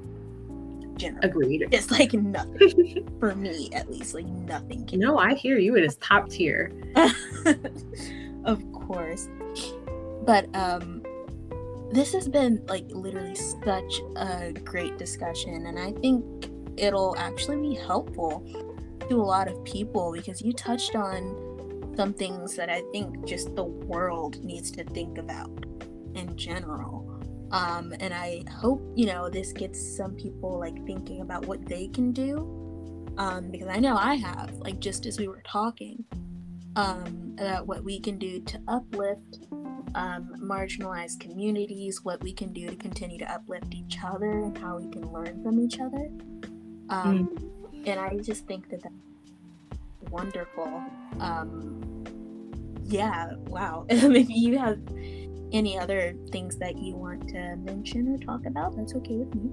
general. 0.97 1.23
Agreed. 1.23 1.67
It's 1.71 1.91
like 1.91 2.13
nothing 2.13 3.07
for 3.19 3.35
me, 3.35 3.69
at 3.73 3.89
least. 3.89 4.13
Like 4.13 4.25
nothing. 4.25 4.85
Can 4.85 4.99
no, 4.99 5.17
I 5.17 5.33
hear 5.33 5.57
you. 5.57 5.75
It 5.75 5.83
is 5.83 5.95
top 5.97 6.29
tier. 6.29 6.71
of 8.45 8.71
course, 8.71 9.29
but 10.25 10.53
um, 10.55 11.03
this 11.91 12.13
has 12.13 12.27
been 12.27 12.63
like 12.67 12.85
literally 12.89 13.35
such 13.35 14.01
a 14.15 14.51
great 14.51 14.97
discussion, 14.97 15.65
and 15.65 15.79
I 15.79 15.91
think 15.93 16.23
it'll 16.77 17.15
actually 17.17 17.57
be 17.57 17.75
helpful 17.75 18.45
to 19.09 19.21
a 19.21 19.23
lot 19.23 19.47
of 19.47 19.63
people 19.63 20.11
because 20.11 20.41
you 20.41 20.53
touched 20.53 20.95
on 20.95 21.93
some 21.95 22.13
things 22.13 22.55
that 22.55 22.69
I 22.69 22.81
think 22.91 23.25
just 23.25 23.55
the 23.55 23.63
world 23.63 24.43
needs 24.43 24.71
to 24.71 24.83
think 24.83 25.17
about 25.17 25.51
in 26.15 26.35
general. 26.35 27.12
Um, 27.53 27.93
and 27.99 28.13
I 28.13 28.43
hope, 28.51 28.81
you 28.95 29.05
know, 29.05 29.29
this 29.29 29.53
gets 29.53 29.95
some 29.95 30.15
people 30.15 30.59
like 30.59 30.85
thinking 30.87 31.21
about 31.21 31.45
what 31.45 31.63
they 31.65 31.87
can 31.87 32.11
do. 32.11 32.59
Um, 33.17 33.51
because 33.51 33.67
I 33.67 33.77
know 33.77 33.95
I 33.95 34.15
have, 34.15 34.51
like, 34.55 34.79
just 34.79 35.05
as 35.05 35.19
we 35.19 35.27
were 35.27 35.43
talking, 35.45 36.03
um, 36.75 37.35
about 37.37 37.67
what 37.67 37.83
we 37.83 37.99
can 37.99 38.17
do 38.17 38.41
to 38.41 38.59
uplift 38.67 39.45
um, 39.93 40.33
marginalized 40.41 41.19
communities, 41.19 42.03
what 42.03 42.21
we 42.23 42.33
can 42.33 42.51
do 42.51 42.69
to 42.69 42.75
continue 42.75 43.19
to 43.19 43.31
uplift 43.31 43.75
each 43.75 43.99
other, 44.03 44.31
and 44.31 44.57
how 44.57 44.77
we 44.77 44.89
can 44.89 45.11
learn 45.11 45.43
from 45.43 45.59
each 45.59 45.79
other. 45.79 46.09
Um, 46.89 47.29
mm. 47.71 47.87
And 47.87 47.99
I 47.99 48.17
just 48.17 48.47
think 48.47 48.69
that 48.71 48.81
that's 48.81 50.11
wonderful. 50.11 50.83
Um, 51.19 52.03
yeah, 52.85 53.33
wow. 53.47 53.85
Maybe 53.89 54.33
you 54.33 54.57
have 54.57 54.79
any 55.53 55.77
other 55.77 56.15
things 56.31 56.57
that 56.57 56.77
you 56.77 56.95
want 56.95 57.29
to 57.29 57.55
mention 57.57 58.09
or 58.09 58.17
talk 58.17 58.45
about, 58.45 58.75
that's 58.75 58.95
okay 58.95 59.15
with 59.15 59.33
me. 59.35 59.51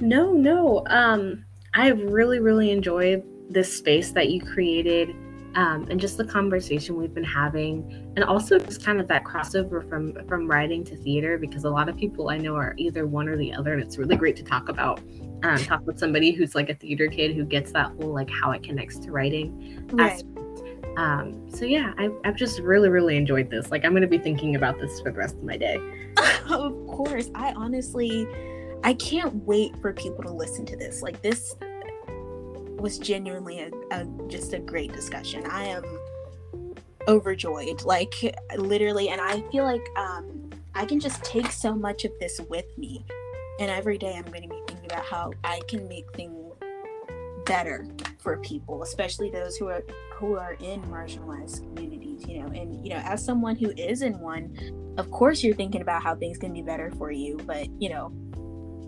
No, 0.00 0.32
no. 0.32 0.84
Um, 0.86 1.44
I've 1.72 2.00
really, 2.00 2.38
really 2.38 2.70
enjoyed 2.70 3.24
this 3.48 3.76
space 3.76 4.12
that 4.12 4.30
you 4.30 4.40
created. 4.40 5.16
Um, 5.56 5.86
and 5.88 6.00
just 6.00 6.16
the 6.16 6.24
conversation 6.24 6.96
we've 6.96 7.14
been 7.14 7.22
having 7.22 8.12
and 8.16 8.24
also 8.24 8.58
just 8.58 8.84
kind 8.84 9.00
of 9.00 9.06
that 9.06 9.22
crossover 9.22 9.88
from 9.88 10.12
from 10.26 10.48
writing 10.48 10.82
to 10.82 10.96
theater 10.96 11.38
because 11.38 11.62
a 11.62 11.70
lot 11.70 11.88
of 11.88 11.96
people 11.96 12.28
i 12.28 12.36
know 12.36 12.56
are 12.56 12.74
either 12.76 13.06
one 13.06 13.28
or 13.28 13.36
the 13.36 13.54
other 13.54 13.72
and 13.72 13.80
it's 13.80 13.96
really 13.96 14.16
great 14.16 14.34
to 14.34 14.42
talk 14.42 14.68
about 14.68 15.00
um, 15.44 15.56
talk 15.58 15.86
with 15.86 15.96
somebody 15.96 16.32
who's 16.32 16.56
like 16.56 16.70
a 16.70 16.74
theater 16.74 17.06
kid 17.06 17.36
who 17.36 17.44
gets 17.44 17.70
that 17.70 17.86
whole 17.92 18.12
like 18.12 18.28
how 18.28 18.50
it 18.50 18.64
connects 18.64 18.98
to 18.98 19.12
writing 19.12 19.86
right. 19.92 20.24
Um, 20.96 21.50
so 21.50 21.64
yeah, 21.64 21.92
I, 21.98 22.10
I've 22.24 22.36
just 22.36 22.60
really, 22.60 22.88
really 22.88 23.16
enjoyed 23.16 23.50
this. 23.50 23.70
Like 23.70 23.84
I'm 23.84 23.92
going 23.92 24.02
to 24.02 24.08
be 24.08 24.18
thinking 24.18 24.56
about 24.56 24.78
this 24.78 25.00
for 25.00 25.10
the 25.10 25.18
rest 25.18 25.36
of 25.36 25.42
my 25.42 25.56
day. 25.56 25.78
of 26.50 26.86
course. 26.86 27.30
I 27.34 27.52
honestly, 27.52 28.26
I 28.84 28.94
can't 28.94 29.34
wait 29.44 29.76
for 29.80 29.92
people 29.92 30.22
to 30.24 30.32
listen 30.32 30.64
to 30.66 30.76
this. 30.76 31.02
Like 31.02 31.20
this 31.22 31.56
was 32.78 32.98
genuinely 32.98 33.60
a, 33.60 33.70
a 33.90 34.06
just 34.28 34.52
a 34.52 34.58
great 34.58 34.92
discussion. 34.92 35.44
I 35.46 35.64
am 35.64 35.84
overjoyed, 37.08 37.82
like 37.82 38.14
literally, 38.56 39.08
and 39.08 39.20
I 39.20 39.42
feel 39.50 39.64
like 39.64 39.84
um, 39.96 40.50
I 40.74 40.84
can 40.84 41.00
just 41.00 41.24
take 41.24 41.50
so 41.50 41.74
much 41.74 42.04
of 42.04 42.12
this 42.20 42.40
with 42.48 42.66
me. 42.78 43.04
And 43.60 43.70
every 43.70 43.98
day 43.98 44.14
I'm 44.16 44.30
going 44.30 44.42
to 44.42 44.48
be 44.48 44.60
thinking 44.66 44.86
about 44.86 45.04
how 45.04 45.32
I 45.44 45.60
can 45.68 45.88
make 45.88 46.12
things 46.14 46.34
better 47.46 47.86
for 48.18 48.38
people, 48.38 48.82
especially 48.82 49.30
those 49.30 49.56
who 49.56 49.68
are 49.68 49.82
who 50.14 50.36
are 50.36 50.54
in 50.54 50.82
marginalized 50.84 51.62
communities, 51.62 52.26
you 52.26 52.40
know. 52.40 52.46
And 52.46 52.84
you 52.84 52.94
know, 52.94 53.02
as 53.04 53.24
someone 53.24 53.56
who 53.56 53.70
is 53.76 54.02
in 54.02 54.18
one, 54.18 54.94
of 54.98 55.10
course 55.10 55.42
you're 55.42 55.54
thinking 55.54 55.82
about 55.82 56.02
how 56.02 56.14
things 56.14 56.38
can 56.38 56.52
be 56.52 56.62
better 56.62 56.90
for 56.92 57.10
you, 57.10 57.38
but 57.46 57.68
you 57.80 57.88
know, 57.90 58.12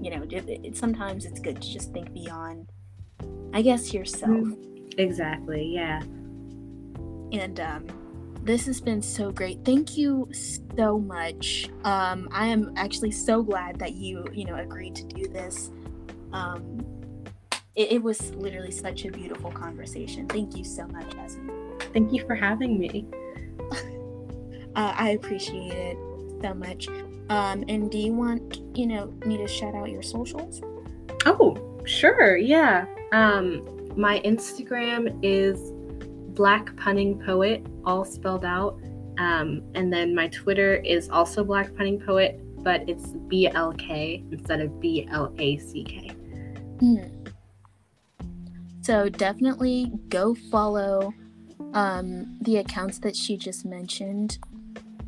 you 0.01 0.11
know, 0.11 0.23
it, 0.31 0.49
it, 0.65 0.77
sometimes 0.77 1.25
it's 1.25 1.41
good 1.41 1.61
to 1.61 1.69
just 1.69 1.93
think 1.93 2.13
beyond 2.13 2.69
I 3.53 3.63
guess 3.63 3.95
yourself. 3.95 4.31
Mm-hmm. 4.31 4.99
Exactly. 4.99 5.67
Yeah. 5.75 6.03
And 7.33 7.61
um 7.61 7.87
this 8.43 8.67
has 8.67 8.81
been 8.81 9.03
so 9.03 9.33
great. 9.33 9.65
Thank 9.65 9.97
you 9.97 10.31
so 10.77 11.01
much. 11.01 11.69
Um, 11.83 12.29
I 12.31 12.47
am 12.47 12.73
actually 12.77 13.11
so 13.11 13.43
glad 13.43 13.77
that 13.81 13.95
you, 13.95 14.25
you 14.33 14.45
know, 14.45 14.55
agreed 14.55 14.95
to 14.95 15.05
do 15.05 15.27
this. 15.27 15.73
Um, 16.33 16.87
it, 17.77 17.93
it 17.93 18.03
was 18.03 18.35
literally 18.35 18.71
such 18.71 19.05
a 19.05 19.11
beautiful 19.11 19.51
conversation. 19.51 20.27
Thank 20.27 20.57
you 20.57 20.65
so 20.65 20.87
much, 20.89 21.15
Yasmin. 21.15 21.79
Thank 21.93 22.13
you 22.13 22.27
for 22.27 22.35
having 22.35 22.79
me. 22.79 23.07
uh, 24.75 24.95
I 24.97 25.11
appreciate 25.11 25.73
it 25.73 25.99
so 26.43 26.55
much. 26.55 26.89
Um, 27.29 27.65
and 27.69 27.91
do 27.91 27.99
you 27.99 28.13
want, 28.13 28.61
you 28.77 28.87
know, 28.87 29.07
me 29.25 29.37
to 29.37 29.47
shout 29.47 29.75
out 29.75 29.91
your 29.91 30.03
socials? 30.03 30.61
Oh, 31.27 31.57
sure. 31.85 32.37
Yeah. 32.37 32.87
Um, 33.13 33.91
my 33.97 34.21
Instagram 34.21 35.19
is 35.23 35.73
Black 36.35 36.75
Punning 36.77 37.19
Poet, 37.19 37.67
all 37.85 38.05
spelled 38.05 38.45
out. 38.45 38.81
Um, 39.19 39.63
and 39.75 39.93
then 39.93 40.15
my 40.15 40.29
Twitter 40.29 40.77
is 40.77 41.09
also 41.09 41.43
Black 41.43 41.75
Punning 41.75 41.99
Poet, 41.99 42.41
but 42.63 42.89
it's 42.89 43.09
B 43.29 43.49
L 43.49 43.73
K 43.73 44.25
instead 44.31 44.61
of 44.61 44.79
B 44.79 45.09
L 45.11 45.35
A 45.39 45.57
C 45.59 45.83
K. 45.83 46.11
Hmm. 46.81 47.16
So 48.87 49.09
definitely 49.09 49.91
go 50.11 50.37
follow 50.49 51.13
um, 51.75 52.39
the 52.43 52.59
accounts 52.59 53.01
that 53.01 53.17
she 53.17 53.37
just 53.37 53.65
mentioned. 53.65 54.39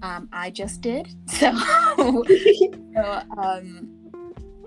Um, 0.02 0.28
I 0.32 0.50
just 0.50 0.80
did. 0.80 1.08
So, 1.28 2.24
so 2.94 3.22
um, 3.38 3.88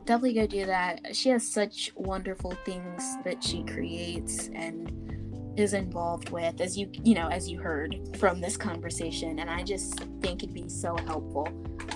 definitely 0.06 0.34
go 0.34 0.48
do 0.48 0.66
that. 0.66 1.14
She 1.14 1.28
has 1.28 1.46
such 1.46 1.92
wonderful 1.98 2.52
things 2.64 3.18
that 3.26 3.44
she 3.44 3.64
creates 3.64 4.50
and 4.56 5.58
is 5.58 5.74
involved 5.74 6.30
with 6.30 6.62
as 6.62 6.78
you 6.78 6.90
you 7.04 7.14
know 7.14 7.28
as 7.28 7.50
you 7.50 7.60
heard 7.60 8.00
from 8.18 8.40
this 8.40 8.56
conversation 8.56 9.40
and 9.40 9.50
i 9.50 9.62
just 9.62 10.00
think 10.22 10.42
it'd 10.42 10.56
be 10.56 10.70
so 10.70 10.96
helpful 11.06 11.46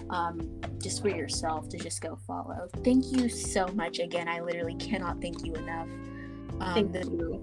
um, 0.10 0.60
just 0.84 1.02
for 1.02 1.08
yourself 1.08 1.70
to 1.70 1.78
just 1.78 2.02
go 2.02 2.18
follow 2.28 2.68
thank 2.84 3.06
you 3.14 3.30
so 3.30 3.66
much 3.70 4.00
again 4.00 4.28
i 4.28 4.42
literally 4.42 4.76
cannot 4.76 5.22
thank 5.22 5.46
you 5.46 5.54
enough 5.54 5.88
um, 6.62 6.92
Thank 6.92 7.06
you. 7.06 7.42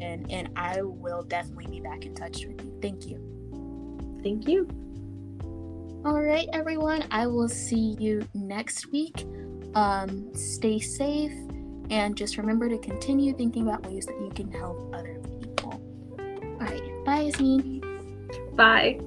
And, 0.00 0.30
and 0.30 0.50
I 0.56 0.82
will 0.82 1.22
definitely 1.22 1.66
be 1.66 1.80
back 1.80 2.04
in 2.04 2.14
touch 2.14 2.44
with 2.44 2.60
you. 2.62 2.78
Thank 2.82 3.06
you. 3.06 3.18
Thank 4.22 4.46
you. 4.46 4.68
All 6.04 6.22
right, 6.22 6.48
everyone. 6.52 7.04
I 7.10 7.26
will 7.26 7.48
see 7.48 7.96
you 7.98 8.26
next 8.34 8.92
week. 8.92 9.26
Um, 9.74 10.32
stay 10.34 10.78
safe 10.78 11.32
and 11.90 12.16
just 12.16 12.36
remember 12.36 12.68
to 12.68 12.78
continue 12.78 13.32
thinking 13.34 13.68
about 13.68 13.86
ways 13.86 14.06
that 14.06 14.18
you 14.20 14.30
can 14.34 14.50
help 14.52 14.94
other 14.94 15.20
people. 15.40 15.80
All 16.18 16.56
right. 16.60 17.04
Bye, 17.04 17.22
Yasmin. 17.22 17.82
Bye. 18.54 19.00